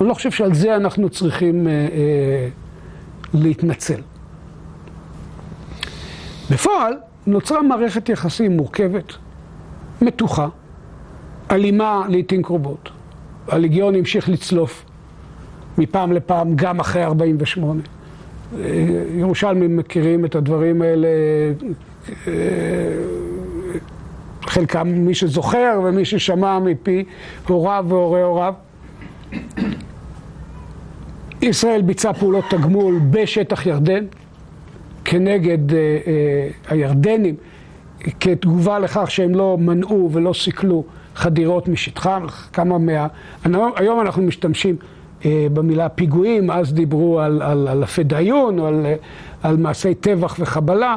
אני 0.00 0.08
לא 0.08 0.14
חושב 0.14 0.30
שעל 0.30 0.54
זה 0.54 0.76
אנחנו 0.76 1.08
צריכים 1.08 1.68
אה, 1.68 1.72
אה, 1.72 2.48
להתנצל. 3.34 4.00
בפועל 6.50 6.96
נוצרה 7.26 7.62
מערכת 7.62 8.08
יחסים 8.08 8.56
מורכבת, 8.56 9.12
מתוחה, 10.02 10.48
אלימה 11.50 12.06
לעיתים 12.08 12.42
קרובות. 12.42 12.90
הליגיון 13.48 13.94
המשיך 13.94 14.28
לצלוף 14.28 14.84
מפעם 15.78 16.12
לפעם 16.12 16.52
גם 16.56 16.80
אחרי 16.80 17.04
48. 17.04 17.82
ירושלמים 19.14 19.76
מכירים 19.76 20.24
את 20.24 20.34
הדברים 20.34 20.82
האלה, 20.82 21.08
חלקם 24.42 24.88
מי 24.88 25.14
שזוכר 25.14 25.80
ומי 25.84 26.04
ששמע 26.04 26.58
מפי 26.58 27.04
הוריו 27.48 27.84
והורי 27.88 28.22
הוריו. 28.22 28.54
ישראל 31.42 31.82
ביצעה 31.82 32.14
פעולות 32.14 32.44
תגמול 32.50 33.00
בשטח 33.10 33.66
ירדן 33.66 34.04
כנגד 35.04 35.72
אה, 35.72 35.78
אה, 35.78 36.48
הירדנים 36.68 37.34
כתגובה 38.20 38.78
לכך 38.78 39.10
שהם 39.10 39.34
לא 39.34 39.56
מנעו 39.60 40.10
ולא 40.12 40.32
סיכלו 40.32 40.84
חדירות 41.14 41.68
משטחם, 41.68 42.26
כמה 42.52 42.78
מה... 42.78 43.06
היום 43.76 44.00
אנחנו 44.00 44.22
משתמשים 44.22 44.76
אה, 45.24 45.46
במילה 45.52 45.88
פיגועים, 45.88 46.50
אז 46.50 46.74
דיברו 46.74 47.20
על, 47.20 47.42
על, 47.42 47.68
על 47.68 47.82
הפדאיון 47.82 48.58
על, 48.58 48.86
על 49.42 49.56
מעשי 49.56 49.94
טבח 49.94 50.36
וחבלה. 50.40 50.96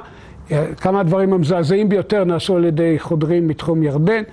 אה, 0.51 0.65
כמה 0.75 0.99
הדברים 0.99 1.33
המזעזעים 1.33 1.89
ביותר 1.89 2.23
נעשו 2.23 2.55
על 2.55 2.65
ידי 2.65 2.95
חודרים 2.99 3.47
מתחום 3.47 3.83
ירדן. 3.83 4.23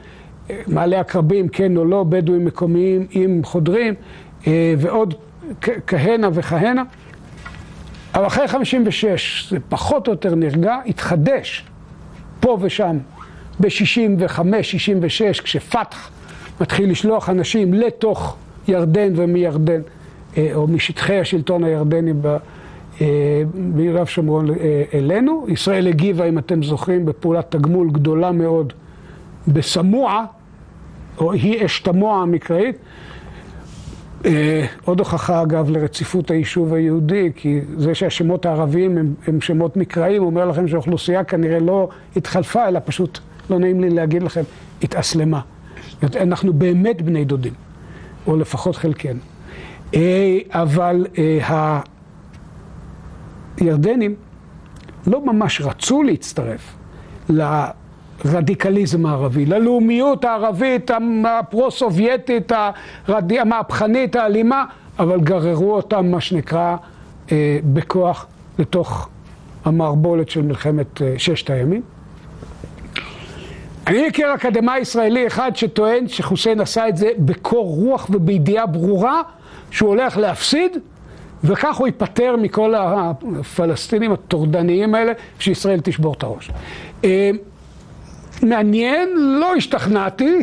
אה, 0.50 0.60
מעלה 0.66 1.00
עקרבים, 1.00 1.48
כן 1.48 1.76
או 1.76 1.84
לא, 1.84 2.04
בדואים 2.08 2.44
מקומיים 2.44 3.06
עם 3.10 3.40
חודרים, 3.44 3.94
ועוד 4.78 5.14
כהנה 5.86 6.28
וכהנה. 6.32 6.82
אבל 8.14 8.26
אחרי 8.26 8.48
56 8.48 9.48
זה 9.50 9.58
פחות 9.68 10.06
או 10.06 10.12
יותר 10.12 10.34
נרגע, 10.34 10.76
התחדש 10.86 11.64
פה 12.40 12.58
ושם 12.60 12.98
ב-65, 13.60 14.62
66, 14.62 15.40
כשפתח 15.40 16.10
מתחיל 16.60 16.90
לשלוח 16.90 17.28
אנשים 17.28 17.74
לתוך 17.74 18.36
ירדן 18.68 19.12
ומירדן, 19.16 19.80
אה, 20.36 20.50
או 20.54 20.66
משטחי 20.66 21.18
השלטון 21.18 21.64
הירדני 21.64 22.12
אה, 23.00 23.42
ביהודה 23.54 24.02
ושומרון 24.02 24.50
אה, 24.50 24.84
אלינו. 24.94 25.46
ישראל 25.48 25.86
הגיבה, 25.86 26.24
אם 26.24 26.38
אתם 26.38 26.62
זוכרים, 26.62 27.06
בפעולת 27.06 27.50
תגמול 27.50 27.90
גדולה 27.90 28.32
מאוד 28.32 28.72
בסמוע, 29.48 30.24
או 31.18 31.32
היא 31.32 31.66
אש 31.66 31.80
תמוע 31.80 32.22
המקראית. 32.22 32.76
עוד 34.84 34.98
הוכחה 34.98 35.42
אגב 35.42 35.70
לרציפות 35.70 36.30
היישוב 36.30 36.74
היהודי, 36.74 37.30
כי 37.36 37.60
זה 37.76 37.94
שהשמות 37.94 38.46
הערביים 38.46 38.98
הם, 38.98 39.14
הם 39.26 39.40
שמות 39.40 39.76
מקראיים, 39.76 40.22
אומר 40.22 40.46
לכם 40.46 40.68
שהאוכלוסייה 40.68 41.24
כנראה 41.24 41.58
לא 41.58 41.88
התחלפה, 42.16 42.68
אלא 42.68 42.80
פשוט, 42.84 43.18
לא 43.50 43.58
נעים 43.58 43.80
לי 43.80 43.90
להגיד 43.90 44.22
לכם, 44.22 44.42
התאסלמה. 44.82 45.40
אנחנו 46.16 46.52
באמת 46.52 47.02
בני 47.02 47.24
דודים. 47.24 47.52
או 48.26 48.36
לפחות 48.36 48.76
חלקנו. 48.76 49.20
אה, 49.94 50.38
אבל 50.50 51.06
אה, 51.18 51.80
הירדנים 53.56 54.14
לא 55.06 55.26
ממש 55.26 55.60
רצו 55.60 56.02
להצטרף 56.02 56.76
לרדיקליזם 58.24 59.06
הערבי, 59.06 59.46
ללאומיות 59.46 60.24
הערבית 60.24 60.90
הפרו-סובייטית, 61.24 62.52
המהפכנית, 63.40 64.16
האלימה, 64.16 64.64
אבל 64.98 65.20
גררו 65.20 65.74
אותם, 65.74 66.06
מה 66.06 66.20
שנקרא, 66.20 66.76
אה, 67.32 67.58
בכוח 67.64 68.26
לתוך 68.58 69.08
המערבולת 69.64 70.30
של 70.30 70.42
מלחמת 70.42 71.00
ששת 71.18 71.50
הימים. 71.50 71.82
אני 73.86 74.08
מכיר 74.08 74.34
אקדמאי 74.34 74.78
ישראלי 74.78 75.26
אחד 75.26 75.56
שטוען 75.56 76.08
שחוסיין 76.08 76.60
עשה 76.60 76.88
את 76.88 76.96
זה 76.96 77.10
בקור 77.18 77.66
רוח 77.66 78.06
ובידיעה 78.10 78.66
ברורה 78.66 79.22
שהוא 79.70 79.88
הולך 79.88 80.16
להפסיד 80.16 80.76
וכך 81.44 81.76
הוא 81.76 81.86
ייפטר 81.86 82.36
מכל 82.36 82.74
הפלסטינים 82.74 84.12
הטורדניים 84.12 84.94
האלה 84.94 85.12
שישראל 85.38 85.80
תשבור 85.82 86.14
את 86.14 86.22
הראש. 86.22 86.50
מעניין, 88.42 89.08
לא 89.16 89.54
השתכנעתי, 89.54 90.38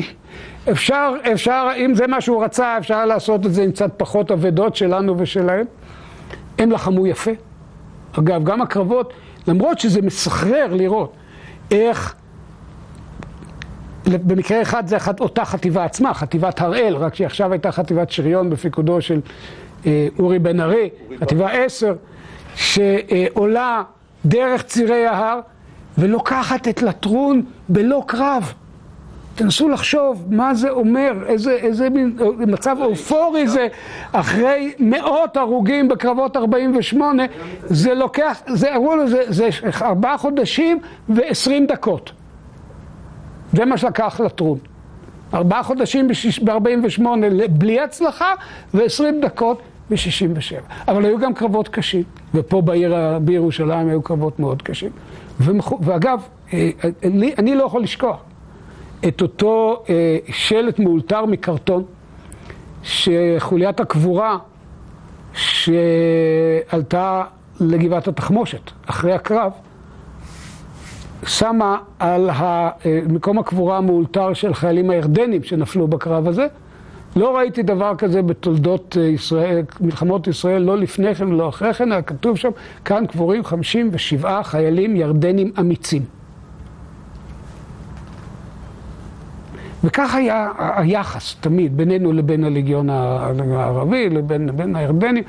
אפשר, 0.72 1.14
אפשר, 1.34 1.68
אם 1.78 1.96
זה 1.96 2.08
מה 2.08 2.22
שהוא 2.22 2.44
רצה, 2.44 2.78
אפשר 2.78 3.06
לעשות 3.06 3.46
את 3.46 3.54
זה 3.54 3.64
עם 3.64 3.72
קצת 3.72 3.92
פחות 3.98 4.32
אבדות 4.32 4.76
שלנו 4.76 5.16
ושלהם. 5.18 5.66
הם 6.60 6.72
לחמו 6.72 7.08
יפה. 7.08 7.32
אגב, 8.20 8.44
גם 8.44 8.62
הקרבות, 8.62 9.14
למרות 9.48 9.80
שזה 9.80 10.02
מסחרר 10.02 10.74
לראות 10.74 11.14
איך 11.72 12.16
במקרה 14.06 14.62
אחד 14.62 14.88
זה 14.88 14.98
אותה 15.20 15.46
חטיבה 15.46 15.84
עצמה, 15.84 16.14
חטיבת 16.14 16.62
הראל, 16.62 16.96
רק 16.96 17.16
שהיא 17.16 17.26
עכשיו 17.26 17.52
הייתה 17.52 17.72
חטיבת 17.72 18.12
שריון 18.12 18.50
בפיקודו 18.50 19.02
של 19.02 19.20
אה, 19.86 20.08
אורי 20.20 20.40
בן 20.40 20.60
ארי, 20.60 20.90
חטיבה 21.20 21.52
עשר, 21.52 21.96
שעולה 22.56 23.82
דרך 24.26 24.64
צירי 24.64 25.06
ההר 25.06 25.40
ולוקחת 25.98 26.68
את 26.68 26.82
לטרון 26.82 27.42
בלא 27.70 28.04
קרב. 28.08 28.54
תנסו 29.36 29.70
לחשוב 29.70 30.26
מה 30.30 30.54
זה 30.54 30.70
אומר, 30.70 31.14
איזה, 31.28 31.52
איזה 31.52 31.90
מין 31.90 32.18
מצב 32.38 32.78
אופורי 32.82 33.48
זה 33.48 33.68
אחרי 34.12 34.74
מאות 34.80 35.38
הרוגים 35.38 35.88
בקרבות 35.88 36.38
48, 36.38 37.24
זה 37.64 37.94
לוקח, 37.94 38.42
זה, 38.48 38.76
אמרו 38.76 38.96
לו, 38.96 39.08
זה, 39.08 39.24
זה 39.28 39.50
ארבעה 39.82 40.18
חודשים 40.18 40.80
ועשרים 41.10 41.66
דקות. 41.66 42.12
זה 43.54 43.66
מה 43.66 43.78
שלקח 43.78 44.20
לטרון. 44.20 44.58
ארבעה 45.34 45.64
חודשים 45.64 46.08
ב-48 46.44 47.02
בלי 47.50 47.80
הצלחה 47.80 48.34
ו-20 48.74 49.04
דקות 49.22 49.62
ב-67. 49.90 50.88
אבל 50.88 51.06
היו 51.06 51.20
גם 51.20 51.34
קרבות 51.34 51.68
קשים, 51.68 52.04
ופה 52.34 52.62
בעיר, 52.62 52.96
בירושלים 53.22 53.90
היו 53.90 54.02
קרבות 54.02 54.40
מאוד 54.40 54.62
קשים. 54.62 54.92
ואגב, 55.82 56.22
אה, 56.54 56.70
אני, 57.04 57.34
אני 57.38 57.56
לא 57.56 57.64
יכול 57.64 57.84
לשכוח 57.84 58.18
את 59.08 59.22
אותו 59.22 59.84
אה, 59.90 60.18
שלט 60.32 60.80
מאולתר 60.80 61.26
מקרטון, 61.26 61.84
שחוליית 62.84 63.80
הקבורה 63.80 64.38
שעלתה 65.34 67.24
לגבעת 67.60 68.08
התחמושת 68.08 68.72
אחרי 68.86 69.14
הקרב, 69.14 69.52
שמה 71.26 71.78
על 72.00 72.30
מקום 73.10 73.40
הקבורה 73.40 73.78
המאולתר 73.78 74.34
של 74.34 74.54
חיילים 74.54 74.90
הירדנים 74.90 75.44
שנפלו 75.44 75.88
בקרב 75.88 76.28
הזה. 76.28 76.48
לא 77.16 77.38
ראיתי 77.38 77.64
דבר 77.64 77.96
כזה 77.98 78.22
בתולדות 78.22 78.98
אה, 79.00 79.04
ישראל, 79.08 79.62
מלחמות 79.82 80.28
ישראל, 80.28 80.62
לא 80.62 80.78
לפני 80.78 81.16
כן 81.16 81.28
ולא 81.28 81.50
אחרי 81.50 81.74
כן, 81.74 81.92
אלא 81.92 82.02
כתוב 82.02 82.38
שם, 82.38 82.50
כאן 82.86 83.06
קבורים 83.08 83.44
57 83.44 84.44
חיילים 84.44 84.96
ירדנים 84.96 85.52
אמיצים. 85.60 86.02
וכך 89.84 90.16
היה 90.16 90.50
היחס 90.58 91.36
תמיד 91.40 91.78
בינינו 91.78 92.12
לבין 92.14 92.44
הליגיון 92.44 92.90
הערבי, 92.90 94.10
לבין, 94.10 94.50
לבין 94.50 94.76
הירדנים. 94.76 95.24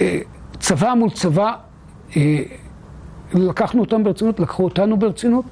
אה, 0.00 0.18
צבא 0.58 0.94
מול 0.94 1.10
צבא, 1.10 1.54
אה, 2.16 2.42
לקחנו 3.34 3.80
אותם 3.80 4.04
ברצינות, 4.04 4.40
לקחו 4.40 4.64
אותנו 4.64 4.96
ברצינות. 4.96 5.44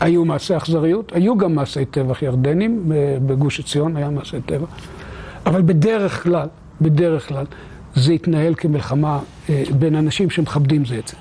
היו 0.00 0.24
מעשי 0.24 0.56
אכזריות, 0.56 1.12
היו 1.12 1.36
גם 1.38 1.54
מעשי 1.54 1.84
טבח 1.84 2.22
ירדנים, 2.22 2.82
בגוש 3.26 3.60
עציון 3.60 3.96
היה 3.96 4.10
מעשי 4.10 4.40
טבח, 4.46 4.68
אבל 5.46 5.62
בדרך 5.62 6.22
כלל, 6.22 6.48
בדרך 6.80 7.28
כלל, 7.28 7.44
זה 7.94 8.12
התנהל 8.12 8.54
כמלחמה 8.54 9.18
בין 9.78 9.94
אנשים 9.94 10.30
שמכבדים 10.30 10.84
זה 10.84 10.98
את 10.98 11.08
זה. 11.08 11.16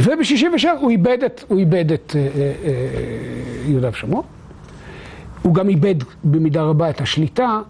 וב-67' 0.00 0.68
הוא 0.80 0.90
איבד 0.90 1.18
את, 1.26 1.44
הוא 1.48 1.58
איבד 1.58 1.92
את 1.92 2.16
אה, 2.16 2.20
אה, 2.20 2.72
יהודה 3.66 3.88
ושומרון. 3.92 4.22
הוא 5.42 5.54
גם 5.54 5.68
איבד 5.68 5.94
במידה 6.24 6.62
רבה 6.62 6.90
את 6.90 7.00
השליטה 7.00 7.60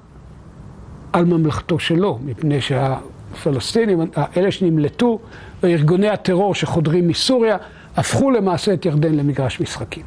על 1.13 1.25
ממלכתו 1.25 1.79
שלו, 1.79 2.19
מפני 2.25 2.61
שהפלסטינים, 2.61 4.01
אלה 4.37 4.51
שנמלטו, 4.51 5.19
ארגוני 5.65 6.09
הטרור 6.09 6.55
שחודרים 6.55 7.09
מסוריה, 7.09 7.57
הפכו 7.97 8.31
למעשה 8.31 8.75
את 8.75 8.87
ירדן 8.87 9.15
למגרש 9.15 9.61
משחקים. 9.61 10.03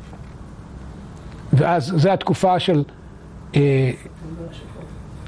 ואז 1.53 1.93
זו 1.95 2.09
התקופה 2.09 2.59
של... 2.59 2.83
אה, 3.55 3.91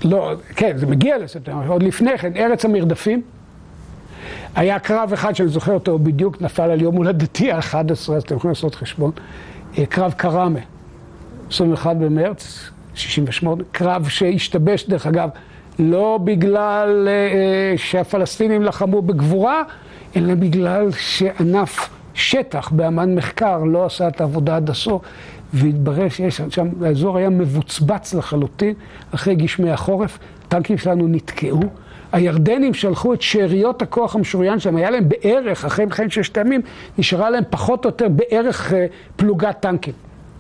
לא, 0.03 0.34
כן, 0.55 0.78
זה 0.78 0.86
מגיע 0.86 1.18
לספטמבר, 1.18 1.68
עוד 1.68 1.84
לפני 1.84 2.18
כן, 2.18 2.32
ארץ 2.36 2.66
המרדפים. 2.66 3.22
היה 4.55 4.80
קרב 4.80 5.14
אחד 5.14 5.36
שאני 5.36 5.49
זוכר 5.49 5.74
אותו 5.74 5.99
בדיוק, 5.99 6.41
נפל 6.41 6.72
על 6.72 6.82
יום 6.82 6.95
הולדתי 6.95 7.51
ה-11, 7.51 7.91
אז 7.91 8.24
אתם 8.24 8.36
יכולים 8.36 8.51
לעשות 8.51 8.76
חשבון. 8.76 9.12
אה, 9.78 9.86
קרב 9.86 10.14
קראמה, 10.18 10.59
21 11.49 11.95
במרץ, 11.95 12.70
68, 12.93 13.64
קרב 13.72 14.07
שהשתבש 14.07 14.89
דרך 14.89 15.07
אגב, 15.07 15.30
לא 15.80 16.20
בגלל 16.24 17.07
אה, 17.07 17.14
אה, 17.14 17.78
שהפלסטינים 17.78 18.64
לחמו 18.64 19.01
בגבורה, 19.01 19.64
אלא 20.16 20.36
בגלל 20.36 20.91
שענף 20.91 21.89
שטח 22.14 22.70
באמן 22.72 23.16
מחקר 23.16 23.64
לא 23.64 23.86
עשה 23.86 24.07
את 24.07 24.22
העבודה 24.22 24.55
עד 24.55 24.70
הסוף, 24.70 25.01
והתברר 25.53 26.09
שיש 26.09 26.41
שם, 26.49 26.68
האזור 26.86 27.18
היה 27.18 27.30
מבוצבץ 27.30 28.14
לחלוטין 28.14 28.74
אחרי 29.16 29.36
גשמי 29.36 29.72
החורף, 29.72 30.20
הטנקים 30.47 30.78
שלנו 30.78 31.07
נתקעו. 31.07 31.59
הירדנים 32.12 32.74
שלחו 32.74 33.14
את 33.14 33.22
שאריות 33.22 33.82
הכוח 33.82 34.16
המשוריין 34.16 34.59
שלהם, 34.59 34.76
היה 34.76 34.89
להם 34.89 35.09
בערך, 35.09 35.66
אחרי 35.66 35.86
מלחמת 35.86 36.12
ששת 36.12 36.38
הימים, 36.38 36.62
נשארה 36.97 37.30
להם 37.30 37.43
פחות 37.49 37.86
או 37.86 37.89
יותר 37.89 38.07
בערך 38.09 38.74
אה, 38.74 38.86
פלוגת 39.16 39.55
טנקים. 39.59 39.93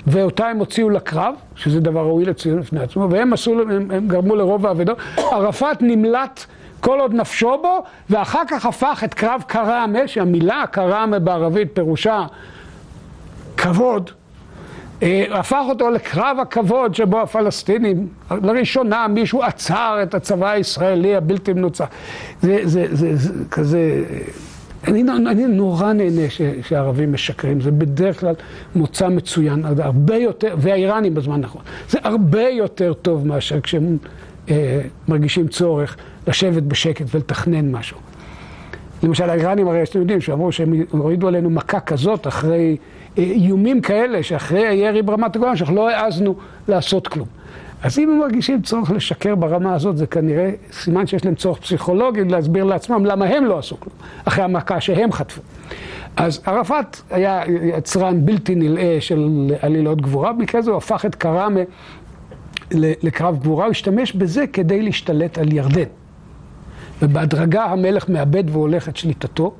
ואותה 0.07 0.47
הם 0.47 0.57
הוציאו 0.57 0.89
לקרב, 0.89 1.35
שזה 1.55 1.79
דבר 1.79 1.99
ראוי 1.99 2.25
לציון 2.25 2.59
בפני 2.59 2.79
עצמו, 2.79 3.09
והם 3.09 3.33
עשו, 3.33 3.61
הם, 3.61 3.91
הם 3.91 4.07
גרמו 4.07 4.35
לרוב 4.35 4.65
האבדות. 4.65 4.97
ערפאת 5.17 5.81
נמלט 5.81 6.45
כל 6.81 6.99
עוד 6.99 7.13
נפשו 7.13 7.57
בו, 7.61 7.83
ואחר 8.09 8.41
כך 8.47 8.65
הפך 8.65 9.01
את 9.05 9.13
קרב 9.13 9.43
קראמה, 9.47 10.07
שהמילה 10.07 10.63
קראמה 10.71 11.19
בערבית 11.19 11.67
פירושה 11.73 12.25
כבוד, 13.57 14.11
אה, 15.03 15.25
הפך 15.31 15.63
אותו 15.69 15.89
לקרב 15.89 16.37
הכבוד 16.41 16.95
שבו 16.95 17.21
הפלסטינים, 17.21 18.07
לראשונה 18.31 19.07
מישהו 19.07 19.43
עצר 19.43 19.99
את 20.03 20.13
הצבא 20.13 20.49
הישראלי 20.49 21.15
הבלתי 21.15 21.53
מנוצח. 21.53 21.87
זה, 22.41 22.59
זה, 22.63 22.85
זה, 22.91 23.15
זה 23.15 23.33
כזה, 23.51 24.03
אני, 24.87 25.03
אני 25.27 25.45
נורא 25.47 25.93
נהנה 25.93 26.29
ש, 26.29 26.41
שהערבים 26.67 27.13
משקרים, 27.13 27.61
זה 27.61 27.71
בדרך 27.71 28.19
כלל 28.19 28.33
מוצא 28.75 29.07
מצוין, 29.07 29.65
הרבה 29.79 30.15
יותר, 30.15 30.55
והאיראנים 30.57 31.13
בזמן 31.13 31.43
האחרון, 31.43 31.63
זה 31.89 31.99
הרבה 32.03 32.41
יותר 32.41 32.93
טוב 32.93 33.27
מאשר 33.27 33.61
כשהם 33.61 33.97
מרגישים 35.07 35.47
צורך 35.47 35.97
לשבת 36.27 36.63
בשקט 36.63 37.05
ולתכנן 37.15 37.71
משהו. 37.71 37.97
למשל 39.03 39.29
האיראנים 39.29 39.67
הרי 39.67 39.83
אתם 39.83 39.99
יודעים 39.99 40.21
שאמרו 40.21 40.51
שהם 40.51 40.73
הורידו 40.91 41.27
עלינו 41.27 41.49
מכה 41.49 41.79
כזאת 41.79 42.27
אחרי 42.27 42.77
איומים 43.17 43.81
כאלה 43.81 44.23
שאחרי 44.23 44.67
הירי 44.67 45.01
ברמת 45.01 45.35
הגולן 45.35 45.55
שאנחנו 45.55 45.75
לא 45.75 45.89
העזנו 45.89 46.35
לעשות 46.67 47.07
כלום. 47.07 47.27
אז 47.83 47.99
אם 47.99 48.09
הם 48.09 48.19
מרגישים 48.19 48.61
צורך 48.61 48.91
לשקר 48.91 49.35
ברמה 49.35 49.75
הזאת, 49.75 49.97
זה 49.97 50.07
כנראה 50.07 50.51
סימן 50.71 51.07
שיש 51.07 51.25
להם 51.25 51.35
צורך 51.35 51.59
פסיכולוגי 51.59 52.23
להסביר 52.23 52.63
לעצמם 52.63 53.05
למה 53.05 53.25
הם 53.25 53.45
לא 53.45 53.57
עשו 53.57 53.79
כלום, 53.79 53.95
אחרי 54.25 54.43
המכה 54.43 54.81
שהם 54.81 55.11
חטפו. 55.11 55.41
אז 56.17 56.41
ערפאת 56.45 56.97
היה 57.09 57.41
יצרן 57.77 58.25
בלתי 58.25 58.55
נלאה 58.55 58.97
של 58.99 59.51
עלילות 59.61 60.01
גבורה, 60.01 60.33
במקרה 60.33 60.59
הזה 60.59 60.71
הוא 60.71 60.77
הפך 60.77 61.05
את 61.05 61.15
קראמה 61.15 61.59
לקרב 62.73 63.39
גבורה, 63.39 63.65
הוא 63.65 63.71
השתמש 63.71 64.13
בזה 64.13 64.47
כדי 64.47 64.81
להשתלט 64.81 65.37
על 65.37 65.53
ירדן. 65.53 65.89
ובהדרגה 67.01 67.63
המלך 67.63 68.09
מאבד 68.09 68.43
והולך 68.49 68.89
את 68.89 68.97
שליטתו, 68.97 69.53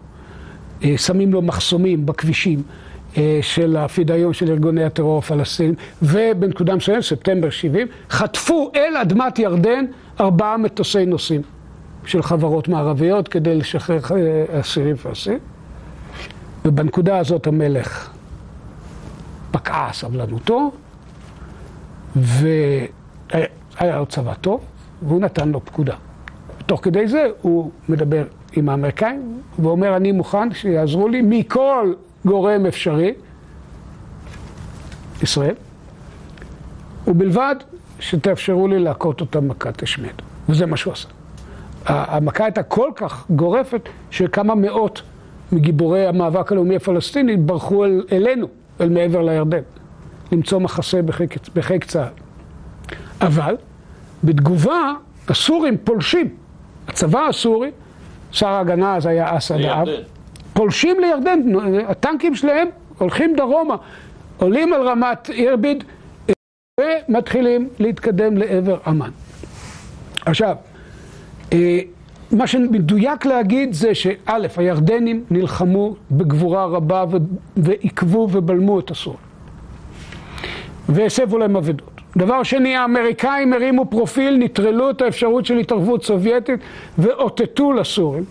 אה, 0.83 0.97
שמים 0.97 1.33
לו 1.33 1.41
מחסומים 1.41 2.05
בכבישים. 2.05 2.63
אה, 3.17 3.39
של 3.41 3.77
הפידאיון 3.77 4.33
של 4.33 4.51
ארגוני 4.51 4.83
הטרור 4.83 5.17
הפלסטינים, 5.17 5.75
ובנקודה 6.01 6.75
מסוימת, 6.75 7.03
ספטמבר 7.03 7.49
70, 7.49 7.87
חטפו 8.09 8.71
אל 8.75 8.97
אדמת 8.97 9.39
ירדן 9.39 9.85
ארבעה 10.19 10.57
מטוסי 10.57 11.05
נוסעים 11.05 11.41
של 12.05 12.21
חברות 12.21 12.67
מערביות 12.67 13.27
כדי 13.27 13.55
לשחרר 13.55 13.99
אה, 14.11 14.59
אסירים 14.59 14.95
פלסטינים. 14.95 15.39
ובנקודה 16.65 17.17
הזאת 17.17 17.47
המלך 17.47 18.09
פקעה 19.51 19.93
סבלנותו, 19.93 20.71
והיה 23.33 23.97
לו 23.97 24.05
צבא 24.05 24.33
טוב, 24.33 24.61
והוא 25.01 25.21
נתן 25.21 25.49
לו 25.49 25.65
פקודה. 25.65 25.95
תוך 26.65 26.83
כדי 26.83 27.07
זה 27.07 27.27
הוא 27.41 27.71
מדבר 27.89 28.23
עם 28.53 28.69
האמריקאים, 28.69 29.41
ואומר, 29.59 29.95
אני 29.95 30.11
מוכן 30.11 30.53
שיעזרו 30.53 31.07
לי 31.07 31.21
מכל 31.21 31.93
גורם 32.25 32.65
אפשרי, 32.65 33.13
ישראל, 35.21 35.55
ובלבד 37.07 37.55
שתאפשרו 37.99 38.67
לי 38.67 38.79
להכות 38.79 39.21
אותה 39.21 39.41
מכת 39.41 39.83
השמד. 39.83 40.13
וזה 40.49 40.65
מה 40.65 40.77
שהוא 40.77 40.93
עשה. 40.93 41.07
המכה 41.85 42.43
הייתה 42.43 42.63
כל 42.63 42.89
כך 42.95 43.25
גורפת, 43.29 43.89
שכמה 44.11 44.55
מאות 44.55 45.01
מגיבורי 45.51 46.07
המאבק 46.07 46.51
הלאומי 46.51 46.75
הפלסטיני 46.75 47.37
ברחו 47.37 47.85
אל, 47.85 48.03
אלינו, 48.11 48.47
אל 48.81 48.89
מעבר 48.89 49.21
לירדן, 49.21 49.61
למצוא 50.31 50.59
מחסה 50.59 51.01
בחיק, 51.01 51.35
בחיק 51.55 51.85
צה"ל. 51.85 52.21
אבל 53.21 53.55
בתגובה, 54.23 54.93
הסורים 55.27 55.77
פולשים. 55.83 56.29
הצבא 56.87 57.27
הסורי, 57.27 57.71
שר 58.31 58.47
ההגנה 58.47 58.95
אז 58.95 59.05
היה 59.05 59.37
אסד 59.37 59.61
האב. 59.61 59.87
פולשים 60.53 60.99
לירדן, 60.99 61.39
הטנקים 61.87 62.35
שלהם 62.35 62.67
הולכים 62.97 63.35
דרומה, 63.35 63.75
עולים 64.37 64.73
על 64.73 64.87
רמת 64.87 65.29
אירביד 65.29 65.83
ומתחילים 66.79 67.69
להתקדם 67.79 68.37
לעבר 68.37 68.77
עמן. 68.87 69.09
עכשיו, 70.25 70.55
אה, 71.53 71.79
מה 72.31 72.47
שמדויק 72.47 73.25
להגיד 73.25 73.73
זה 73.73 73.95
שא', 73.95 74.47
הירדנים 74.57 75.23
נלחמו 75.31 75.95
בגבורה 76.11 76.65
רבה 76.65 77.05
ועיכבו 77.57 78.27
ובלמו 78.31 78.79
את 78.79 78.91
הסור. 78.91 79.17
והסבו 80.89 81.37
להם 81.37 81.55
אבדות. 81.55 81.90
דבר 82.17 82.43
שני, 82.43 82.75
האמריקאים 82.75 83.53
הרימו 83.53 83.85
פרופיל, 83.85 84.37
נטרלו 84.37 84.89
את 84.89 85.01
האפשרות 85.01 85.45
של 85.45 85.57
התערבות 85.57 86.03
סובייטית 86.03 86.59
ואותתו 86.97 87.73
לסורים. 87.73 88.23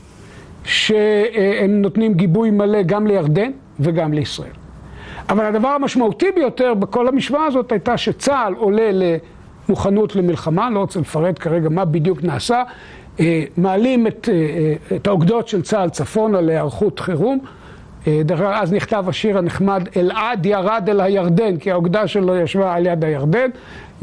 שהם 0.64 1.82
נותנים 1.82 2.14
גיבוי 2.14 2.50
מלא 2.50 2.82
גם 2.82 3.06
לירדן 3.06 3.50
וגם 3.80 4.12
לישראל. 4.12 4.50
אבל 5.28 5.44
הדבר 5.44 5.68
המשמעותי 5.68 6.26
ביותר 6.34 6.74
בכל 6.74 7.08
המשוואה 7.08 7.46
הזאת 7.46 7.72
הייתה 7.72 7.96
שצה"ל 7.96 8.54
עולה 8.54 8.90
למוכנות 9.68 10.16
למלחמה, 10.16 10.70
לא 10.70 10.78
רוצה 10.78 11.00
לפרט 11.00 11.38
כרגע 11.38 11.68
מה 11.68 11.84
בדיוק 11.84 12.22
נעשה, 12.22 12.62
אה, 13.20 13.44
מעלים 13.56 14.06
את, 14.06 14.28
אה, 14.32 14.96
את 14.96 15.06
האוגדות 15.06 15.48
של 15.48 15.62
צה"ל 15.62 15.90
צפונה 15.90 16.40
להיערכות 16.40 17.00
חירום. 17.00 17.38
אה, 18.06 18.22
אז 18.60 18.72
נכתב 18.72 19.04
השיר 19.08 19.38
הנחמד, 19.38 19.88
אלעד 19.96 20.46
ירד 20.46 20.84
אל 20.88 21.00
הירדן, 21.00 21.56
כי 21.56 21.70
האוגדה 21.70 22.06
שלו 22.06 22.36
ישבה 22.36 22.74
על 22.74 22.86
יד 22.86 23.04
הירדן, 23.04 23.50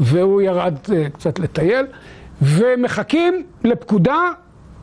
והוא 0.00 0.42
ירד 0.42 0.74
קצת 1.12 1.38
לטייל, 1.38 1.86
ומחכים 2.42 3.42
לפקודה 3.64 4.30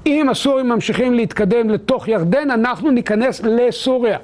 אם 0.06 0.30
הסורים 0.30 0.70
ממשיכים 0.70 1.14
להתקדם 1.14 1.70
לתוך 1.70 2.08
ירדן, 2.08 2.52
אנחנו 2.52 2.92
ניכנס 2.92 3.42
לסוריה. 3.42 4.18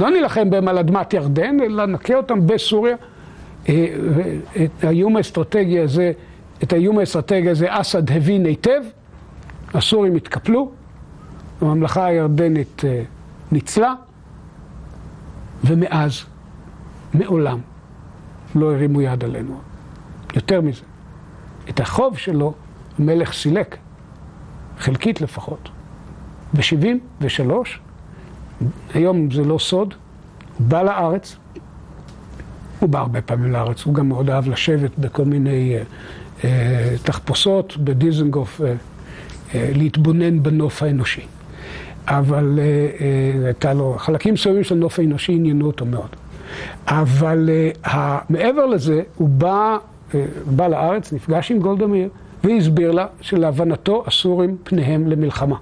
לא 0.00 0.10
נילחם 0.10 0.50
בהם 0.50 0.68
על 0.68 0.78
אדמת 0.78 1.14
ירדן, 1.14 1.60
אלא 1.60 1.86
נכה 1.86 2.14
אותם 2.14 2.46
בסוריה. 2.46 2.96
אה, 3.68 3.86
את 4.64 4.84
האיום 4.84 5.16
האסטרטגי 5.16 5.80
הזה, 5.80 6.12
את 6.62 6.72
האיום 6.72 6.98
האסטרטגי 6.98 7.50
הזה 7.50 7.66
אסד 7.68 8.10
הבין 8.10 8.46
היטב, 8.46 8.82
הסורים 9.74 10.16
התקפלו, 10.16 10.70
הממלכה 11.60 12.06
הירדנית 12.06 12.82
אה, 12.84 13.02
ניצלה, 13.52 13.94
ומאז, 15.64 16.24
מעולם, 17.14 17.58
לא 18.54 18.74
הרימו 18.74 19.00
יד 19.00 19.24
עלינו. 19.24 19.60
יותר 20.34 20.60
מזה, 20.60 20.82
את 21.68 21.80
החוב 21.80 22.16
שלו 22.18 22.54
המלך 22.98 23.32
סילק. 23.32 23.76
חלקית 24.78 25.20
לפחות. 25.20 25.68
ב-73, 26.54 27.50
היום 28.94 29.30
זה 29.30 29.44
לא 29.44 29.58
סוד, 29.58 29.94
בא 30.58 30.82
לארץ, 30.82 31.36
הוא 32.78 32.88
בא 32.88 32.98
הרבה 32.98 33.22
פעמים 33.22 33.52
לארץ, 33.52 33.82
הוא 33.82 33.94
גם 33.94 34.08
מאוד 34.08 34.30
אהב 34.30 34.48
לשבת 34.48 34.98
בכל 34.98 35.24
מיני 35.24 35.76
אה, 35.76 35.82
אה, 36.44 36.94
תחפושות 37.02 37.76
בדיזנגוף, 37.76 38.60
אה, 38.60 38.74
אה, 39.54 39.70
להתבונן 39.74 40.42
בנוף 40.42 40.82
האנושי. 40.82 41.26
אבל 42.06 42.58
אה, 42.58 42.64
אה, 43.00 43.46
הייתה 43.46 43.74
לו, 43.74 43.94
חלקים 43.98 44.34
מסוימים 44.34 44.64
של 44.64 44.74
הנוף 44.74 44.98
האנושי 44.98 45.32
עניינו 45.32 45.66
אותו 45.66 45.84
מאוד. 45.84 46.08
אבל 46.86 47.50
אה, 47.84 48.18
מעבר 48.28 48.66
לזה, 48.66 49.02
הוא 49.16 49.28
בא, 49.28 49.76
בא 50.46 50.68
לארץ, 50.68 51.12
נפגש 51.12 51.50
עם 51.50 51.58
גולדה 51.58 51.86
מאיר, 51.86 52.08
והסביר 52.44 52.90
לה 52.90 53.06
שלהבנתו 53.20 54.04
הסורים 54.06 54.56
פניהם 54.64 55.06
למלחמה. 55.06 55.56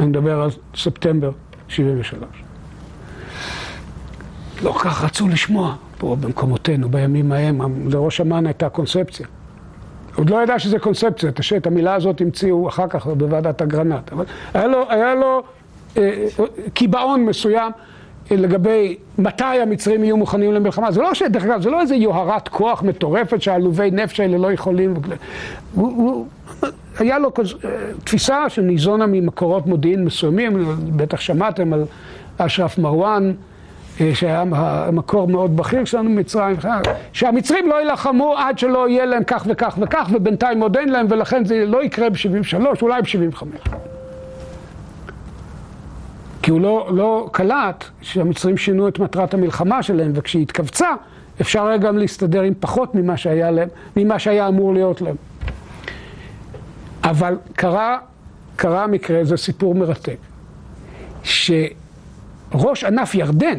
אני 0.00 0.08
מדבר 0.08 0.40
על 0.40 0.50
ספטמבר 0.76 1.30
73. 1.68 2.22
לא 4.62 4.72
כך 4.78 5.04
רצו 5.04 5.28
לשמוע 5.28 5.74
פה 5.98 6.16
במקומותינו, 6.20 6.88
בימים 6.88 7.32
ההם, 7.32 7.88
לראש 7.90 8.20
אמ"ן 8.20 8.46
הייתה 8.46 8.68
קונספציה. 8.68 9.26
עוד 10.16 10.30
לא 10.30 10.42
ידע 10.42 10.58
שזה 10.58 10.78
קונספציה, 10.78 11.30
את 11.56 11.66
המילה 11.66 11.94
הזאת 11.94 12.20
המציאו 12.20 12.68
אחר 12.68 12.88
כך 12.88 13.06
בוועדת 13.06 13.62
אגרנט, 13.62 14.12
אבל 14.12 14.24
היה 14.54 14.66
לו, 14.66 14.84
היה 14.88 15.14
לו 15.14 15.42
אה, 15.96 16.26
קיבעון 16.74 17.24
מסוים 17.24 17.72
לגבי 18.30 18.96
מתי 19.18 19.44
המצרים 19.44 20.04
יהיו 20.04 20.16
מוכנים 20.16 20.52
למלחמה. 20.52 20.92
זה 20.92 21.02
לא 21.02 21.14
ש... 21.14 21.22
דרך 21.22 21.44
אגב, 21.44 21.62
זה 21.62 21.70
לא 21.70 21.80
איזה 21.80 21.94
יוהרת 21.94 22.48
כוח 22.48 22.82
מטורפת 22.82 23.42
שהעלובי 23.42 23.90
נפש 23.90 24.20
האלה 24.20 24.38
לא 24.38 24.52
יכולים... 24.52 24.94
הוא, 25.74 25.86
הוא, 25.96 26.26
היה 26.98 27.18
לו 27.18 27.34
כז... 27.34 27.54
תפיסה 28.04 28.48
שניזונה 28.48 29.06
ממקורות 29.06 29.66
מודיעין 29.66 30.04
מסוימים, 30.04 30.64
בטח 30.96 31.20
שמעתם 31.20 31.72
על 31.72 31.84
אשרף 32.38 32.78
מרואן, 32.78 33.28
אה, 33.28 33.32
שהיה 34.14 34.44
מקור 34.92 35.28
מאוד 35.28 35.56
בכיר 35.56 35.84
שלנו 35.84 36.10
במצרים, 36.10 36.56
שהמצרים 37.12 37.68
לא 37.68 37.74
יילחמו 37.74 38.34
עד 38.38 38.58
שלא 38.58 38.88
יהיה 38.88 39.06
להם 39.06 39.24
כך 39.24 39.46
וכך 39.48 39.78
וכך, 39.80 40.08
ובינתיים 40.12 40.60
עוד 40.60 40.76
אין 40.76 40.88
להם, 40.88 41.06
ולכן 41.10 41.44
זה 41.44 41.64
לא 41.66 41.84
יקרה 41.84 42.10
ב-73, 42.10 42.82
אולי 42.82 43.02
ב-75. 43.02 43.44
כי 46.42 46.50
הוא 46.50 46.60
לא, 46.60 46.88
לא 46.92 47.28
קלט 47.32 47.84
שהמצרים 48.00 48.56
שינו 48.56 48.88
את 48.88 48.98
מטרת 48.98 49.34
המלחמה 49.34 49.82
שלהם, 49.82 50.12
וכשהיא 50.14 50.42
התכווצה, 50.42 50.88
אפשר 51.40 51.66
היה 51.66 51.76
גם 51.76 51.98
להסתדר 51.98 52.42
עם 52.42 52.52
פחות 52.60 52.94
ממה 52.94 53.16
שהיה 53.16 53.50
להם, 53.50 53.68
ממה 53.96 54.18
שהיה 54.18 54.48
אמור 54.48 54.74
להיות 54.74 55.00
להם. 55.00 55.16
אבל 57.04 57.36
קרה, 57.52 57.98
קרה 58.56 58.86
מקרה, 58.86 59.24
זה 59.24 59.36
סיפור 59.36 59.74
מרתק, 59.74 60.16
שראש 61.22 62.84
ענף 62.84 63.14
ירדן 63.14 63.58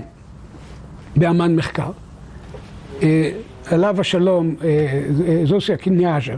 באמן 1.18 1.55
מחקר, 1.55 1.91
אה, 3.03 3.32
עליו 3.72 4.01
השלום, 4.01 4.55
אה, 4.63 4.68
אה, 5.28 5.41
זוסיה 5.45 5.78
קיניאז'ר, 5.78 6.36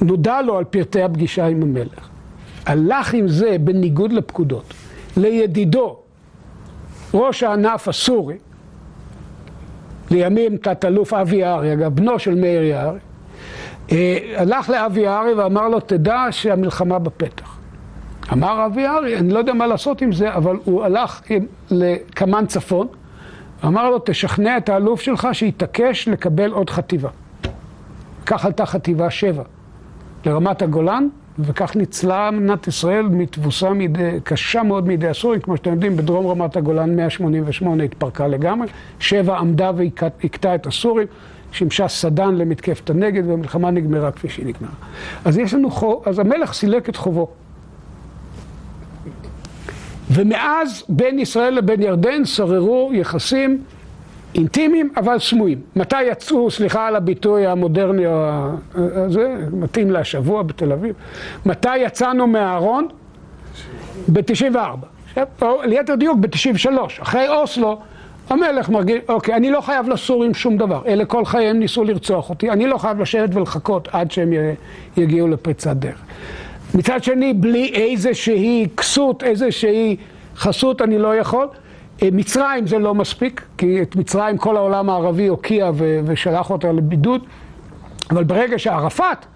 נודע 0.00 0.42
לו 0.42 0.58
על 0.58 0.64
פרטי 0.64 1.02
הפגישה 1.02 1.46
עם 1.46 1.62
המלך. 1.62 2.08
הלך 2.66 3.14
עם 3.14 3.28
זה 3.28 3.56
בניגוד 3.60 4.12
לפקודות, 4.12 4.74
לידידו, 5.16 5.98
ראש 7.14 7.42
הענף 7.42 7.88
הסורי, 7.88 8.36
לימים 10.10 10.56
תת-אלוף 10.56 11.12
אבי 11.12 11.36
יערי, 11.36 11.72
אגב, 11.72 11.94
בנו 11.94 12.18
של 12.18 12.34
מאיר 12.34 12.62
יערי, 12.62 12.98
הלך 14.36 14.70
לאבי 14.70 15.00
יערי 15.00 15.34
ואמר 15.34 15.68
לו, 15.68 15.80
תדע 15.80 16.26
שהמלחמה 16.30 16.98
בפתח. 16.98 17.63
אמר 18.32 18.66
אבי 18.66 18.82
יערי, 18.82 19.16
אני 19.16 19.30
לא 19.30 19.38
יודע 19.38 19.52
מה 19.52 19.66
לעשות 19.66 20.02
עם 20.02 20.12
זה, 20.12 20.34
אבל 20.34 20.56
הוא 20.64 20.84
הלך 20.84 21.20
לקמן 21.70 22.46
צפון, 22.46 22.86
אמר 23.64 23.90
לו, 23.90 23.98
תשכנע 24.04 24.56
את 24.56 24.68
האלוף 24.68 25.00
שלך 25.00 25.28
שיתעקש 25.32 26.08
לקבל 26.08 26.50
עוד 26.50 26.70
חטיבה. 26.70 27.08
כך 28.26 28.44
עלתה 28.44 28.66
חטיבה 28.66 29.10
שבע 29.10 29.42
לרמת 30.26 30.62
הגולן, 30.62 31.08
וכך 31.38 31.76
ניצלה 31.76 32.30
מדינת 32.30 32.66
ישראל 32.66 33.06
מתבוסה 33.06 33.70
מידי, 33.70 34.10
קשה 34.24 34.62
מאוד 34.62 34.86
מידי 34.86 35.08
הסורים, 35.08 35.40
כמו 35.40 35.56
שאתם 35.56 35.70
יודעים, 35.70 35.96
בדרום 35.96 36.26
רמת 36.26 36.56
הגולן 36.56 36.96
188 36.96 37.84
התפרקה 37.84 38.26
לגמרי, 38.26 38.68
שבע 38.98 39.38
עמדה 39.38 39.70
והכתה 39.76 40.54
את 40.54 40.66
הסורים, 40.66 41.06
שימשה 41.52 41.88
סדן 41.88 42.34
למתקפת 42.34 42.90
הנגד, 42.90 43.26
והמלחמה 43.26 43.70
נגמרה 43.70 44.12
כפי 44.12 44.28
שהיא 44.28 44.46
נגמרה. 44.46 44.72
אז 45.24 45.38
יש 45.38 45.54
לנו 45.54 45.70
חוב, 45.70 46.02
אז 46.06 46.18
המלך 46.18 46.52
סילק 46.52 46.88
את 46.88 46.96
חובו. 46.96 47.28
ומאז 50.10 50.84
בין 50.88 51.18
ישראל 51.18 51.54
לבין 51.54 51.82
ירדן 51.82 52.24
שררו 52.24 52.90
יחסים 52.94 53.62
אינטימיים 54.34 54.92
אבל 54.96 55.18
סמויים. 55.18 55.60
מתי 55.76 56.02
יצאו, 56.02 56.50
סליחה 56.50 56.86
על 56.86 56.96
הביטוי 56.96 57.46
המודרני 57.46 58.04
הזה, 58.74 59.36
מתאים 59.52 59.90
להשבוע 59.90 60.42
בתל 60.42 60.72
אביב, 60.72 60.94
מתי 61.46 61.76
יצאנו 61.76 62.26
מהארון? 62.26 62.88
ב-94. 64.12 64.58
או 65.42 65.62
ליתר 65.62 65.94
דיוק 65.94 66.18
ב-93. 66.18 66.68
אחרי 67.02 67.28
אוסלו, 67.28 67.80
המלך 68.30 68.68
מרגיש, 68.68 68.98
אוקיי, 69.08 69.34
אני 69.34 69.50
לא 69.50 69.60
חייב 69.60 69.88
לסורים 69.88 70.34
שום 70.34 70.56
דבר. 70.56 70.82
אלה 70.86 71.04
כל 71.04 71.24
חייהם 71.24 71.58
ניסו 71.58 71.84
לרצוח 71.84 72.30
אותי, 72.30 72.50
אני 72.50 72.66
לא 72.66 72.78
חייב 72.78 73.00
לשבת 73.00 73.34
ולחכות 73.34 73.88
עד 73.92 74.10
שהם 74.10 74.32
יגיעו 74.96 75.28
לפריצת 75.28 75.76
דרך. 75.76 76.02
מצד 76.74 77.04
שני, 77.04 77.34
בלי 77.34 77.72
איזושהי 77.74 78.66
כסות, 78.76 79.22
איזושהי 79.22 79.96
חסות, 80.36 80.82
אני 80.82 80.98
לא 80.98 81.16
יכול. 81.16 81.48
אה, 82.02 82.08
מצרים 82.12 82.66
זה 82.66 82.78
לא 82.78 82.94
מספיק, 82.94 83.44
כי 83.58 83.82
את 83.82 83.96
מצרים 83.96 84.38
כל 84.38 84.56
העולם 84.56 84.90
הערבי 84.90 85.26
הוקיע 85.26 85.70
ושלח 86.04 86.50
אותה 86.50 86.72
לבידוד, 86.72 87.20
אבל 88.10 88.24
ברגע 88.24 88.58
שערפאת 88.58 89.26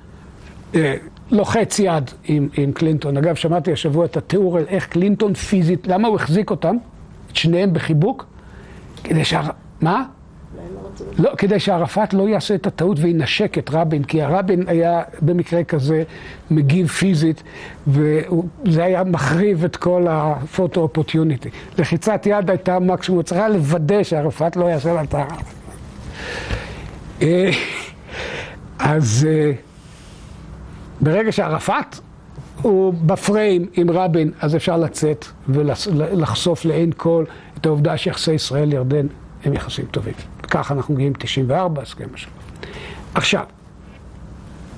אה, 0.75 0.95
לוחץ 1.31 1.79
יד 1.79 2.11
עם, 2.25 2.49
עם 2.57 2.73
קלינטון, 2.73 3.17
אגב, 3.17 3.35
שמעתי 3.35 3.73
השבוע 3.73 4.05
את 4.05 4.17
התיאור 4.17 4.57
על 4.57 4.65
איך 4.69 4.87
קלינטון 4.87 5.35
פיזית, 5.35 5.87
למה 5.87 6.09
הוא 6.09 6.17
החזיק 6.17 6.51
אותם, 6.51 6.77
את 7.31 7.37
שניהם 7.37 7.73
בחיבוק? 7.73 8.27
כדי 9.05 9.25
שה... 9.25 9.43
מה? 9.81 10.05
לא, 11.19 11.31
כדי 11.39 11.61
שערפאת 11.61 12.15
לא 12.15 12.29
יעשה 12.29 12.55
את 12.55 12.67
הטעות 12.67 12.99
וינשק 13.01 13.59
את 13.59 13.71
רבין, 13.73 14.05
כי 14.05 14.23
הרבין 14.23 14.65
היה 14.67 15.03
במקרה 15.23 15.65
כזה 15.65 16.03
מגיב 16.51 16.89
פיזית, 16.89 17.43
וזה 17.87 18.85
היה 18.85 19.05
מחריב 19.05 19.65
את 19.65 19.77
כל 19.77 20.07
הפוטו 20.11 20.81
אופוטיוניטי. 20.81 21.51
לחיצת 21.79 22.27
יד 22.27 22.51
הייתה 22.51 22.79
מקסימום, 22.79 23.23
צריכה 23.23 23.49
לוודא 23.49 24.03
שערפאת 24.03 24.57
לא 24.57 24.65
יעשה 24.65 24.93
לה 24.93 25.03
את 25.03 25.15
ה... 25.15 25.25
אה, 27.23 27.51
אז 28.79 29.27
אה, 29.31 29.53
ברגע 31.01 31.33
שערפאת 31.33 31.97
הוא 32.63 32.95
בפריים 33.07 33.67
עם 33.75 33.91
רבין, 33.91 34.33
אז 34.41 34.57
אפשר 34.57 34.77
לצאת 34.77 35.25
ולחשוף 35.49 36.65
לעין 36.65 36.93
כל 36.97 37.25
את 37.57 37.67
העובדה 37.67 37.97
שיחסי 37.97 38.33
ישראל-ירדן 38.33 39.07
הם 39.45 39.53
יחסים 39.53 39.85
טובים. 39.91 40.15
ככה 40.51 40.75
אנחנו 40.75 40.95
מגיעים 40.95 41.13
94, 41.13 41.83
הסכם 41.83 42.09
השלום. 42.15 42.35
עכשיו, 43.15 43.45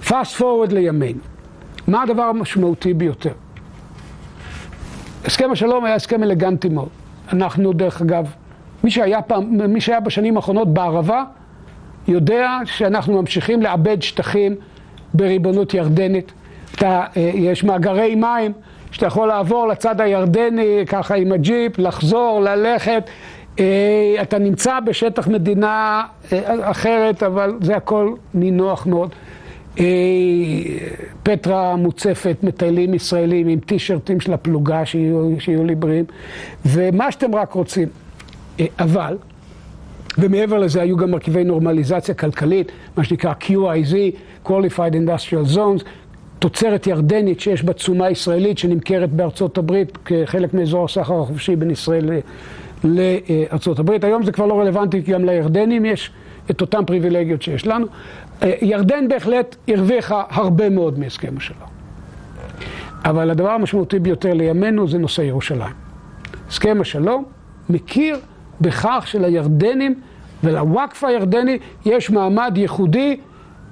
fast 0.03 0.39
forward 0.39 0.73
לימינו. 0.73 1.21
מה 1.89 2.03
הדבר 2.03 2.23
המשמעותי 2.23 2.95
ביותר? 2.95 3.33
הסכם 5.25 5.51
השלום 5.53 5.85
היה 5.85 5.95
הסכם 5.95 6.23
אלגנטי 6.23 6.69
מאוד. 6.69 6.89
אנחנו, 7.33 7.73
דרך 7.73 8.03
אגב, 8.03 8.33
מי 8.85 8.91
שהיה, 8.91 9.23
פעם, 9.23 9.73
מי 9.73 9.81
שהיה 9.81 10.01
בשנים 10.01 10.37
האחרונות 10.37 10.75
בערבה, 10.75 11.25
יודע 12.09 12.59
שאנחנו 12.65 13.21
ממשיכים 13.21 13.63
לאבד 13.63 14.03
שטחים 14.03 14.55
בריבונות 15.15 15.75
ירדנית. 15.75 16.33
אתה, 16.75 17.05
אה, 17.17 17.31
יש 17.35 17.65
מאגרי 17.65 18.15
מים 18.15 18.53
שאתה 18.91 19.07
יכול 19.07 19.29
לעבור 19.29 19.69
לצד 19.69 20.01
הירדני 20.01 20.85
ככה 20.87 21.15
עם 21.15 21.33
הג'יפ, 21.33 21.79
לחזור, 21.79 22.41
ללכת. 22.41 23.11
אה, 23.61 24.23
אתה 24.23 24.39
נמצא 24.39 24.81
בשטח 24.81 25.29
מדינה 25.29 26.05
אה, 26.33 26.71
אחרת, 26.71 27.23
אבל 27.23 27.59
זה 27.61 27.77
הכל 27.77 28.15
נינוח 28.35 28.87
מאוד. 28.87 29.15
אה, 29.79 29.85
פטרה 31.23 31.77
מוצפת, 31.77 32.37
מטיילים 32.43 32.95
ישראלים 32.95 33.49
עם 33.49 33.59
טישרטים 33.59 34.21
של 34.21 34.33
הפלוגה 34.33 34.87
שיהיו, 34.87 35.31
שיהיו 35.39 35.65
לי 35.65 35.75
בריאים, 35.75 36.05
ומה 36.67 37.13
שאתם 37.13 37.35
רק 37.35 37.53
רוצים. 37.53 37.89
אבל, 38.79 39.17
ומעבר 40.19 40.59
לזה 40.59 40.83
היו 40.83 40.97
גם 40.97 41.11
מרכיבי 41.11 41.45
נורמליזציה 41.45 42.15
כלכלית, 42.15 42.73
מה 42.97 43.05
שנקרא 43.05 43.33
QIZ, 43.41 43.95
Qualified 44.47 44.93
Industrial 44.93 45.55
Zones, 45.55 45.85
תוצרת 46.39 46.87
ירדנית 46.87 47.41
שיש 47.41 47.63
בה 47.63 47.73
תשומה 47.73 48.11
ישראלית 48.11 48.59
שנמכרת 48.59 49.11
בארצות 49.11 49.59
הברית 49.59 49.99
כחלק 50.05 50.55
מאזור 50.55 50.85
הסחר 50.85 51.21
החופשי 51.21 51.57
בין 51.57 51.71
ישראל 51.71 52.11
הברית. 53.79 54.05
היום 54.05 54.23
זה 54.23 54.33
כבר 54.33 54.47
לא 54.47 54.61
רלוונטי, 54.61 55.05
כי 55.05 55.13
גם 55.13 55.25
לירדנים 55.25 55.85
יש 55.85 56.11
את 56.51 56.61
אותן 56.61 56.85
פריבילגיות 56.85 57.43
שיש 57.43 57.67
לנו. 57.67 57.87
אה, 58.43 58.53
ירדן 58.63 59.09
בהחלט 59.09 59.57
הרוויחה 59.69 60.23
הרבה 60.31 60.69
מאוד 60.69 60.99
מהסכם 60.99 61.35
השלום. 61.37 61.69
אבל 63.05 63.31
הדבר 63.31 63.51
המשמעותי 63.51 63.99
ביותר 63.99 64.35
לימינו 64.35 64.89
זה 64.89 64.99
נושא 64.99 65.23
ירושלים. 65.23 65.75
הסכם 66.49 66.79
השלום 66.81 67.25
מכיר 67.69 68.19
בכך 68.61 69.05
שלירדנים 69.07 69.95
ולוואקף 70.45 71.05
הירדני 71.05 71.59
יש 71.85 72.11
מעמד 72.11 72.53
ייחודי 72.57 73.17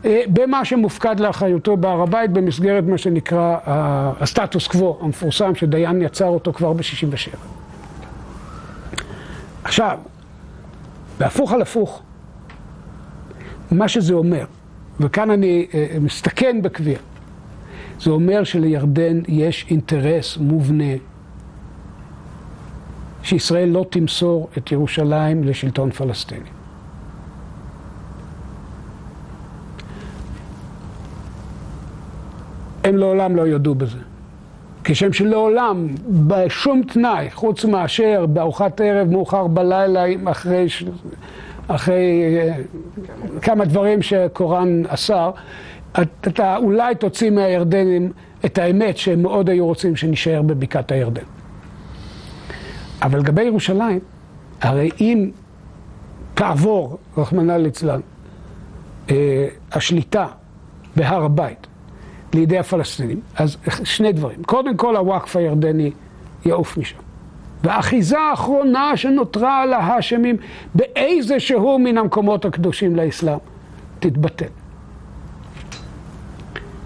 אה, 0.05 0.23
במה 0.29 0.65
שמופקד 0.65 1.21
לאחריותו 1.21 1.77
בהר 1.77 2.03
הבית 2.03 2.31
במסגרת 2.31 2.85
מה 2.85 2.99
שנקרא 2.99 3.57
הסטטוס 4.21 4.67
קוו 4.67 4.99
המפורסם 5.01 5.55
שדיין 5.55 6.03
יצר 6.03 6.27
אותו 6.27 6.53
כבר 6.53 6.73
ב-67. 6.73 7.58
עכשיו, 9.69 9.99
בהפוך 11.19 11.53
על 11.53 11.62
הפוך, 11.62 12.03
מה 13.71 13.89
שזה 13.89 14.14
אומר, 14.14 14.45
וכאן 15.01 15.31
אני 15.31 15.66
אה, 15.75 15.97
מסתכן 16.01 16.62
בקביעה, 16.62 17.01
זה 18.01 18.11
אומר 18.11 18.45
שלירדן 18.45 19.21
יש 19.29 19.66
אינטרס 19.71 20.37
מובנה 20.37 20.95
שישראל 23.23 23.69
לא 23.69 23.87
תמסור 23.91 24.49
את 24.59 24.73
ירושלים 24.73 25.45
לשלטון 25.45 25.91
פלסטיני. 25.91 26.51
הם 32.85 32.97
לעולם 32.97 33.37
לא 33.37 33.43
יודו 33.43 33.75
בזה. 33.75 34.08
כשם 34.85 35.12
שלעולם, 35.12 35.89
בשום 36.09 36.83
תנאי, 36.83 37.31
חוץ 37.31 37.64
מאשר 37.64 38.26
בארוחת 38.26 38.81
ערב 38.81 39.09
מאוחר 39.09 39.47
בלילה, 39.47 40.05
אחרי, 40.24 40.66
אחרי 41.68 42.39
אה, 42.39 42.57
כמה 43.43 43.64
דברים 43.64 44.03
שקוראן 44.03 44.83
אסר, 44.89 45.31
אתה 46.03 46.57
אולי 46.57 46.95
תוציא 46.95 47.31
מהירדנים 47.31 48.12
את 48.45 48.59
האמת 48.59 48.97
שהם 48.97 49.22
מאוד 49.22 49.51
היו 49.51 49.66
רוצים 49.66 49.97
שנשאר 49.97 50.43
בבקעת 50.43 50.93
הירדן. 50.93 51.22
אבל 53.03 53.18
לגבי 53.18 53.43
ירושלים, 53.43 54.01
הרי 54.61 54.91
אם 55.01 55.31
תעבור, 56.35 56.99
רחמנא 57.16 57.53
ליצלן, 57.53 58.01
אה, 59.11 59.49
השליטה 59.72 60.26
בהר 60.97 61.24
הבית 61.24 61.68
לידי 62.35 62.59
הפלסטינים, 62.59 63.20
אז 63.37 63.57
שני 63.85 64.12
דברים. 64.12 64.43
קודם 64.43 64.76
כל 64.76 64.97
הוואקף 64.97 65.37
הירדני 65.37 65.91
יעוף 66.45 66.76
משם. 66.76 66.99
והאחיזה 67.64 68.18
האחרונה 68.18 68.97
שנותרה 68.97 69.66
להאשמים 69.66 70.37
באיזה 70.74 71.41
שהוא 71.41 71.81
מן 71.81 71.99
המקומות 71.99 72.45
הקדושים 72.45 72.97
לאסלאם 72.97 73.39
תתבטל. 74.01 74.47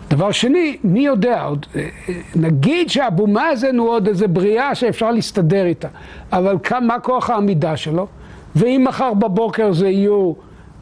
דבר 0.09 0.31
שני, 0.31 0.77
מי 0.85 1.01
יודע, 1.01 1.45
עוד, 1.45 1.67
אה, 1.77 1.89
אה, 2.09 2.15
נגיד 2.37 2.91
שאבו 2.91 3.27
מאזן 3.27 3.79
הוא 3.79 3.89
עוד 3.89 4.09
איזה 4.09 4.29
בריאה 4.29 4.75
שאפשר 4.75 5.11
להסתדר 5.11 5.67
איתה, 5.67 5.89
אבל 6.33 6.57
מה 6.81 7.01
כוח 7.01 7.31
העמידה 7.31 7.77
שלו? 7.77 8.07
ואם 8.57 8.85
מחר 8.89 9.15
בבוקר 9.15 9.73
זה 9.73 9.89
יהיו 9.89 10.33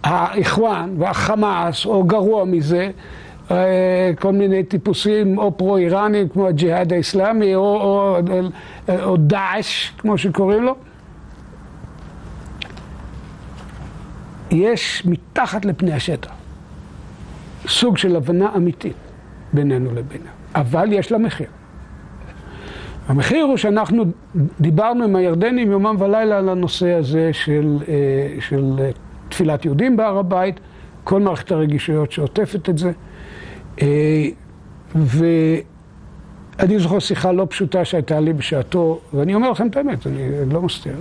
האיחואן 0.05 0.95
והחמאס, 0.99 1.87
או 1.87 2.05
גרוע 2.05 2.45
מזה, 2.45 2.91
כל 4.21 4.33
מיני 4.33 4.65
טיפוסים 4.65 5.39
או 5.39 5.57
פרו-איראנים 5.57 6.29
כמו 6.29 6.47
הג'יהאד 6.47 6.93
האיסלאמי 6.93 7.55
או, 7.55 7.63
או, 7.63 8.17
או, 9.03 9.17
דאעש 9.17 9.91
כמו 9.99 10.19
שקוראים 10.19 10.63
לו. 10.63 10.77
יש 14.51 15.07
מתחת 15.07 15.65
לפני 15.65 15.93
השטח 15.93 16.31
סוג 17.67 17.99
של 17.99 18.17
הבנה 18.17 18.51
אמיתית 18.57 18.97
בינינו 19.53 19.95
לבינם, 19.95 20.27
אבל 20.55 20.93
יש 20.93 21.13
לה 21.13 21.19
מחיר. 21.19 21.47
המחיר 23.09 23.45
הוא 23.45 23.57
שאנחנו 23.57 24.05
דיברנו 24.61 25.05
עם 25.05 25.17
הירדנים 25.17 25.71
יומם 25.71 25.97
ולילה 25.99 26.39
על 26.39 26.49
הנושא 26.49 26.93
הזה 26.93 27.33
של, 27.33 27.79
אה, 27.89 28.41
של 28.41 28.91
תפילת 29.29 29.65
יהודים 29.65 29.97
בהר 29.97 30.19
הבית, 30.19 30.61
כל 31.05 31.21
מערכת 31.21 31.53
הרגישויות 31.53 32.13
שעוטפת 32.13 32.69
את 32.69 32.79
זה. 32.79 32.93
אה, 33.83 34.29
ואני 34.95 36.79
זוכר 36.79 36.99
שיחה 36.99 37.33
לא 37.33 37.47
פשוטה 37.51 37.85
שהייתה 37.85 38.21
לי 38.21 38.33
בשעתו, 38.33 39.01
ואני 39.15 39.35
אומר 39.35 39.51
לכם 39.51 39.67
את 39.67 39.77
האמת, 39.77 40.07
אני 40.07 40.53
לא 40.53 40.63
מסתיר, 40.63 40.95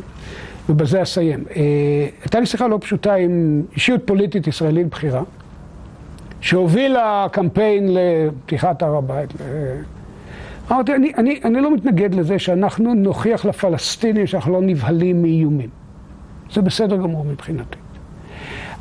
ובזה 0.70 1.02
אסיים. 1.02 1.44
אה, 1.56 1.62
הייתה 2.22 2.40
לי 2.40 2.46
שיחה 2.46 2.68
לא 2.68 2.78
פשוטה 2.82 3.14
עם 3.14 3.64
אישיות 3.76 4.02
פוליטית 4.06 4.48
ישראלית 4.48 4.88
בכירה, 4.88 5.24
שהובילה 6.42 7.28
קמפיין 7.32 7.90
לפתיחת 7.94 8.84
הר 8.84 8.96
הבית. 8.96 9.34
אמרתי, 10.72 10.96
אני, 10.96 11.12
אני, 11.18 11.40
אני 11.44 11.62
לא 11.62 11.74
מתנגד 11.74 12.16
לזה 12.16 12.40
שאנחנו 12.40 12.94
נוכיח 12.94 13.46
לפלסטינים 13.46 14.28
שאנחנו 14.28 14.54
לא 14.54 14.62
נבהלים 14.62 15.22
מאיומים. 15.22 15.70
זה 16.54 16.62
בסדר 16.62 16.98
גמור 16.98 17.26
מבחינתי. 17.26 17.78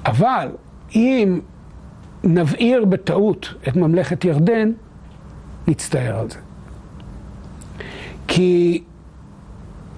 אבל 0.07 0.49
אם 0.95 1.41
נבעיר 2.25 2.85
בטעות 2.85 3.55
את 3.69 3.77
ממלכת 3.77 4.25
ירדן, 4.25 4.73
נצטער 5.69 6.19
על 6.19 6.31
זה. 6.31 6.39
כי 8.29 8.83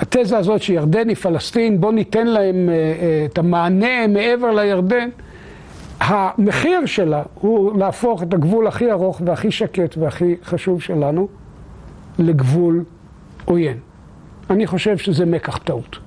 התזה 0.00 0.38
הזאת 0.38 0.62
שירדן 0.62 1.08
היא 1.08 1.16
פלסטין, 1.16 1.80
בוא 1.80 1.92
ניתן 1.92 2.26
להם 2.26 2.68
אה, 2.68 2.74
אה, 2.74 3.24
את 3.24 3.38
המענה 3.38 4.06
מעבר 4.06 4.50
לירדן, 4.50 5.08
המחיר 6.00 6.86
שלה 6.86 7.22
הוא 7.34 7.78
להפוך 7.78 8.22
את 8.22 8.34
הגבול 8.34 8.66
הכי 8.66 8.90
ארוך 8.90 9.20
והכי 9.24 9.50
שקט 9.50 9.96
והכי 9.96 10.36
חשוב 10.44 10.82
שלנו 10.82 11.28
לגבול 12.18 12.84
עוין. 13.44 13.76
אני 14.50 14.66
חושב 14.66 14.96
שזה 14.96 15.26
מקח 15.26 15.56
טעות. 15.56 15.98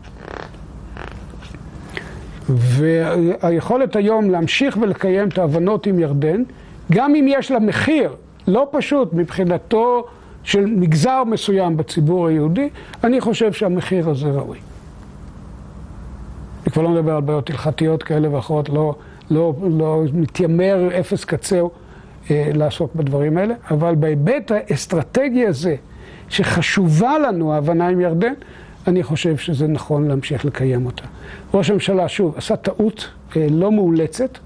והיכולת 2.49 3.95
היום 3.95 4.29
להמשיך 4.29 4.77
ולקיים 4.81 5.27
את 5.27 5.37
ההבנות 5.37 5.85
עם 5.85 5.99
ירדן, 5.99 6.43
גם 6.91 7.15
אם 7.15 7.25
יש 7.29 7.51
לה 7.51 7.59
מחיר 7.59 8.15
לא 8.47 8.67
פשוט 8.71 9.13
מבחינתו 9.13 10.07
של 10.43 10.65
מגזר 10.65 11.23
מסוים 11.23 11.77
בציבור 11.77 12.27
היהודי, 12.27 12.69
אני 13.03 13.21
חושב 13.21 13.53
שהמחיר 13.53 14.09
הזה 14.09 14.27
ראוי. 14.31 14.57
אני 16.63 16.71
כבר 16.71 16.81
לא 16.81 16.89
מדבר 16.89 17.15
על 17.15 17.21
בעיות 17.21 17.49
הלכתיות 17.49 18.03
כאלה 18.03 18.35
ואחרות, 18.35 18.69
לא, 18.69 18.95
לא, 19.31 19.53
לא 19.61 20.03
מתיימר 20.13 20.89
אפס 20.99 21.25
קצהו 21.25 21.71
אה, 22.31 22.51
לעסוק 22.53 22.95
בדברים 22.95 23.37
האלה, 23.37 23.53
אבל 23.71 23.95
בהיבט 23.95 24.51
האסטרטגי 24.51 25.45
הזה, 25.45 25.75
שחשובה 26.29 27.19
לנו 27.19 27.53
ההבנה 27.53 27.87
עם 27.87 28.01
ירדן, 28.01 28.33
אני 28.87 29.03
חושב 29.03 29.37
שזה 29.37 29.67
נכון 29.67 30.07
להמשיך 30.07 30.45
לקיים 30.45 30.85
אותה. 30.85 31.03
ראש 31.53 31.69
הממשלה, 31.69 32.07
שוב, 32.07 32.33
עשה 32.37 32.55
טעות 32.55 33.09
אה, 33.37 33.47
לא 33.51 33.71
מאולצת, 33.71 34.37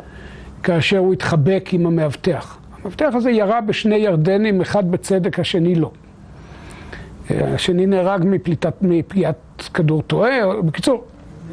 כאשר 0.63 0.97
הוא 0.97 1.13
התחבק 1.13 1.69
עם 1.71 1.85
המאבטח. 1.85 2.57
המאבטח 2.81 3.09
הזה 3.13 3.31
ירה 3.31 3.61
בשני 3.61 3.95
ירדנים, 3.95 4.61
אחד 4.61 4.91
בצדק, 4.91 5.39
השני 5.39 5.75
לא. 5.75 5.91
אה, 7.31 7.53
השני 7.53 7.85
נהרג 7.85 8.21
מפליטת, 8.25 8.73
מפגיעת 8.81 9.69
כדור 9.73 10.01
טועה, 10.01 10.61
בקיצור, 10.61 11.03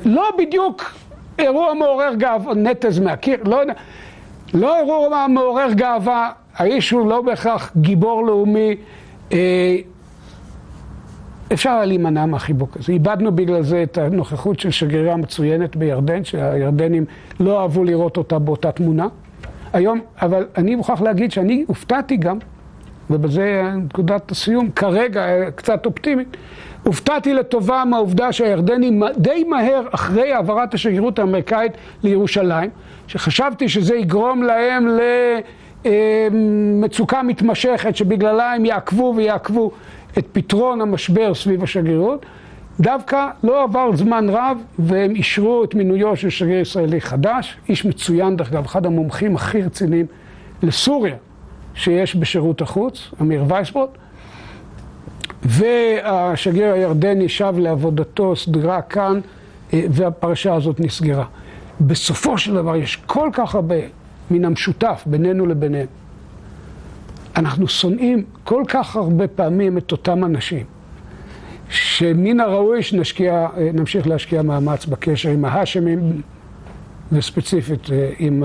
לא 0.05 0.31
בדיוק 0.39 0.95
אירוע 1.39 1.75
מעורר 1.75 2.15
גאווה, 2.15 2.55
נטז 2.55 2.99
מהקיר, 2.99 3.39
לא 3.45 3.63
לא 4.55 4.79
אירוע 4.79 5.27
מעורר 5.29 5.73
גאווה, 5.73 6.31
האיש 6.57 6.91
הוא 6.91 7.09
לא 7.09 7.23
בהכרח 7.23 7.73
גיבור 7.77 8.27
לאומי, 8.27 8.77
אה, 9.33 9.77
אפשר 11.55 11.71
היה 11.71 11.85
להימנע 11.85 12.27
מהחיבוק 12.27 12.77
הזה. 12.77 12.93
איבדנו 12.93 13.33
בגלל 13.33 13.63
זה 13.63 13.83
את 13.83 13.99
הנוכחות 13.99 14.61
של 14.61 14.71
שגרירה 14.71 15.17
מצוינת 15.17 15.77
בירדן, 15.77 16.25
שהירדנים 16.25 17.05
לא 17.41 17.61
אהבו 17.61 17.85
לראות 17.85 18.17
אותה 18.17 18.39
באותה 18.39 18.73
תמונה. 18.73 19.07
היום, 19.73 20.01
אבל 20.23 20.47
אני 20.59 20.75
מוכרח 20.75 21.01
להגיד 21.01 21.33
שאני 21.33 21.65
הופתעתי 21.67 22.17
גם, 22.17 22.39
ובזה 23.11 23.63
נקודת 23.77 24.31
הסיום, 24.31 24.71
כרגע 24.71 25.51
קצת 25.55 25.87
אופטימית, 25.87 26.37
הופתעתי 26.83 27.35
לטובה 27.35 27.85
מהעובדה 27.87 28.33
שהירדנים 28.33 29.03
די 29.17 29.45
מהר 29.45 29.83
אחרי 29.91 30.33
העברת 30.33 30.75
השגרירות 30.75 31.19
האמריקאית 31.19 31.73
לירושלים, 32.03 32.71
שחשבתי 33.07 33.69
שזה 33.69 33.95
יגרום 33.95 34.43
להם 34.43 34.87
למצוקה 35.85 37.23
מתמשכת 37.23 37.97
שבגללה 37.97 38.53
הם 38.53 38.65
יעקבו 38.65 39.13
ויעקבו 39.17 39.71
את 40.19 40.27
פתרון 40.33 40.81
המשבר 40.81 41.35
סביב 41.35 41.63
השגרירות, 41.63 42.27
דווקא 42.81 43.29
לא 43.43 43.63
עבר 43.63 43.97
זמן 43.97 44.27
רב 44.29 44.59
והם 44.79 45.15
אישרו 45.15 45.65
את 45.65 45.75
מינויו 45.75 46.17
של 46.17 46.31
שגריר 46.31 46.61
ישראלי 46.61 47.01
חדש, 47.01 47.57
איש 47.69 47.85
מצוין 47.85 48.37
דרך 48.37 48.53
אגב, 48.53 48.65
אחד 48.65 48.87
המומחים 48.87 49.37
הכי 49.37 49.63
רציניים 49.63 50.07
לסוריה 50.63 51.17
שיש 51.75 52.17
בשירות 52.17 52.61
החוץ, 52.61 53.11
אמיר 53.21 53.45
וייסבוט, 53.49 53.91
והשגריר 55.43 56.73
הירדני 56.73 57.29
שב 57.29 57.55
לעבודתו 57.59 58.37
סדרה 58.37 58.83
כאן 58.83 59.21
אה, 59.73 59.85
והפרשה 59.91 60.55
הזאת 60.55 60.81
נסגרה. 60.81 61.25
בסופו 61.81 62.39
של 62.39 62.55
דבר 62.55 62.77
יש 62.77 62.97
כל 63.07 63.31
כך 63.33 63.55
הרבה 63.55 63.77
מן 64.31 64.45
המשותף 64.45 65.03
בינינו 65.07 65.47
לביניהם. 65.47 65.87
אנחנו 67.37 67.69
שונאים 67.69 68.23
כל 68.45 68.63
כך 68.69 68.97
הרבה 68.97 69.29
פעמים 69.29 69.79
את 69.79 69.93
אותם 69.93 70.25
אנשים, 70.25 70.65
שמן 71.71 72.41
הראוי 72.41 72.83
שנשקיע, 72.83 73.49
נמשיך 73.75 74.07
להשקיע 74.09 74.43
מאמץ 74.43 74.87
בקשר 74.87 75.29
עם 75.29 75.45
ההאשמים, 75.45 76.23
וספציפית 77.13 77.89
עם 78.19 78.43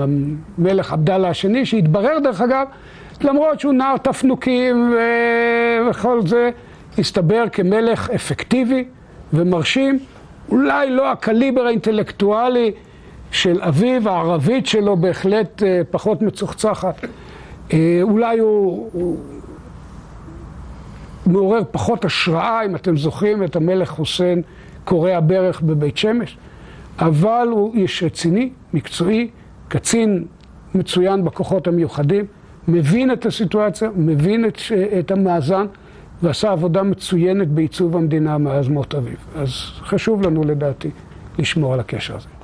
המלך 0.58 0.92
עבדאללה 0.92 1.28
השני, 1.28 1.66
שהתברר 1.66 2.18
דרך 2.18 2.40
אגב, 2.40 2.66
למרות 3.20 3.60
שהוא 3.60 3.72
נער 3.72 3.96
תפנוקים 3.96 4.94
וכל 5.90 6.26
זה, 6.26 6.50
הסתבר 6.98 7.44
כמלך 7.52 8.10
אפקטיבי 8.10 8.84
ומרשים, 9.32 9.98
אולי 10.48 10.90
לא 10.90 11.12
הקליבר 11.12 11.60
האינטלקטואלי 11.60 12.72
של 13.32 13.62
אביו, 13.62 14.08
הערבית 14.08 14.66
שלו 14.66 14.96
בהחלט 14.96 15.62
פחות 15.90 16.22
מצוחצחת. 16.22 17.04
אולי 18.02 18.38
הוא, 18.38 18.90
הוא 18.92 19.18
מעורר 21.26 21.60
פחות 21.70 22.04
השראה, 22.04 22.64
אם 22.64 22.76
אתם 22.76 22.96
זוכרים 22.96 23.44
את 23.44 23.56
המלך 23.56 23.88
חוסיין 23.90 24.42
קורע 24.84 25.20
ברך 25.20 25.60
בבית 25.60 25.96
שמש, 25.96 26.38
אבל 26.98 27.48
הוא 27.50 27.74
איש 27.74 28.02
רציני, 28.02 28.50
מקצועי, 28.74 29.30
קצין 29.68 30.24
מצוין 30.74 31.24
בכוחות 31.24 31.66
המיוחדים, 31.66 32.24
מבין 32.68 33.12
את 33.12 33.26
הסיטואציה, 33.26 33.90
מבין 33.96 34.44
את, 34.44 34.58
את 34.98 35.10
המאזן, 35.10 35.66
ועשה 36.22 36.50
עבודה 36.50 36.82
מצוינת 36.82 37.48
בעיצוב 37.48 37.96
המדינה 37.96 38.38
מאז 38.38 38.68
מות 38.68 38.94
אביו. 38.94 39.16
אז 39.36 39.48
חשוב 39.80 40.22
לנו 40.22 40.44
לדעתי 40.44 40.90
לשמור 41.38 41.74
על 41.74 41.80
הקשר 41.80 42.16
הזה. 42.16 42.39